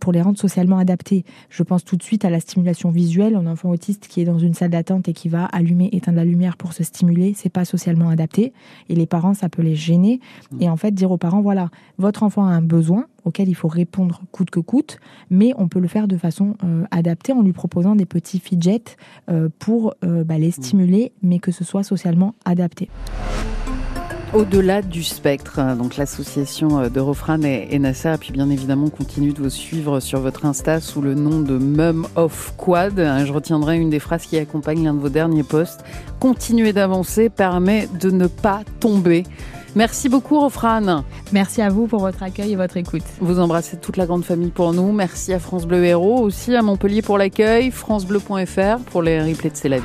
pour 0.00 0.12
les 0.12 0.22
rendre 0.22 0.38
socialement 0.38 0.78
adaptés. 0.78 1.24
Je 1.50 1.62
pense 1.62 1.84
tout 1.84 1.96
de 1.96 2.02
suite 2.02 2.24
à 2.24 2.30
la 2.30 2.40
stimulation 2.40 2.90
visuelle. 2.90 3.36
Un 3.36 3.46
enfant 3.46 3.70
autiste 3.70 4.08
qui 4.08 4.20
est 4.20 4.24
dans 4.24 4.38
une 4.38 4.54
salle 4.54 4.70
d'attente 4.70 5.08
et 5.08 5.12
qui 5.12 5.28
va 5.28 5.44
allumer, 5.46 5.88
éteindre 5.92 6.18
la 6.18 6.24
lumière 6.24 6.56
pour 6.56 6.72
se 6.72 6.84
stimuler, 6.84 7.34
c'est 7.34 7.48
pas 7.48 7.64
socialement 7.64 8.08
adapté. 8.08 8.52
Et 8.88 8.94
les 8.94 9.06
parents, 9.06 9.34
ça 9.34 9.48
peut 9.48 9.62
les 9.62 9.76
gêner. 9.76 10.20
Et 10.60 10.68
en 10.68 10.76
fait, 10.76 10.92
dire 10.92 11.10
aux 11.10 11.18
parents, 11.18 11.40
voilà, 11.40 11.70
votre 11.98 12.22
enfant 12.22 12.46
a 12.46 12.50
un 12.50 12.62
besoin 12.62 13.06
auquel 13.26 13.48
il 13.48 13.54
faut 13.54 13.68
répondre 13.68 14.22
coûte 14.30 14.50
que 14.50 14.60
coûte, 14.60 14.98
mais 15.28 15.52
on 15.58 15.68
peut 15.68 15.80
le 15.80 15.88
faire 15.88 16.08
de 16.08 16.16
façon 16.16 16.56
euh, 16.64 16.84
adaptée 16.90 17.32
en 17.32 17.42
lui 17.42 17.52
proposant 17.52 17.96
des 17.96 18.06
petits 18.06 18.38
fidgets 18.38 18.96
euh, 19.28 19.48
pour 19.58 19.94
euh, 20.04 20.24
bah, 20.24 20.38
les 20.38 20.52
stimuler, 20.52 21.12
mais 21.22 21.40
que 21.40 21.50
ce 21.50 21.64
soit 21.64 21.82
socialement 21.82 22.34
adapté. 22.44 22.88
Au-delà 24.34 24.82
du 24.82 25.02
spectre, 25.02 25.60
hein, 25.60 25.76
donc 25.76 25.96
l'association 25.96 26.88
de 26.88 27.00
Refran 27.00 27.40
et, 27.42 27.68
et 27.70 28.18
puis 28.20 28.32
bien 28.32 28.50
évidemment, 28.50 28.86
on 28.86 28.90
continue 28.90 29.32
de 29.32 29.40
vous 29.40 29.50
suivre 29.50 30.00
sur 30.00 30.20
votre 30.20 30.44
Insta 30.44 30.80
sous 30.80 31.00
le 31.00 31.14
nom 31.14 31.40
de 31.40 31.56
Mum 31.56 32.06
of 32.16 32.54
Quad. 32.56 32.98
Hein, 32.98 33.24
Je 33.24 33.32
retiendrai 33.32 33.78
une 33.78 33.88
des 33.88 34.00
phrases 34.00 34.26
qui 34.26 34.36
accompagne 34.36 34.84
l'un 34.84 34.94
de 34.94 34.98
vos 34.98 35.08
derniers 35.08 35.44
posts. 35.44 35.84
Continuer 36.20 36.72
d'avancer 36.72 37.30
permet 37.30 37.88
de 38.00 38.10
ne 38.10 38.26
pas 38.26 38.62
tomber. 38.80 39.22
Merci 39.76 40.08
beaucoup, 40.08 40.40
Refran. 40.40 41.04
Merci 41.32 41.60
à 41.60 41.68
vous 41.68 41.86
pour 41.86 42.00
votre 42.00 42.22
accueil 42.22 42.52
et 42.52 42.56
votre 42.56 42.78
écoute. 42.78 43.02
Vous 43.20 43.38
embrassez 43.38 43.76
toute 43.76 43.98
la 43.98 44.06
grande 44.06 44.24
famille 44.24 44.50
pour 44.50 44.72
nous. 44.72 44.90
Merci 44.90 45.34
à 45.34 45.38
France 45.38 45.66
Bleu 45.66 45.84
Héros, 45.84 46.18
aussi 46.22 46.56
à 46.56 46.62
Montpellier 46.62 47.02
pour 47.02 47.18
l'accueil, 47.18 47.70
francebleu.fr 47.70 48.78
pour 48.90 49.02
les 49.02 49.20
replays 49.20 49.50
de 49.50 49.56
C'est 49.56 49.68
la 49.68 49.78
vie. 49.78 49.84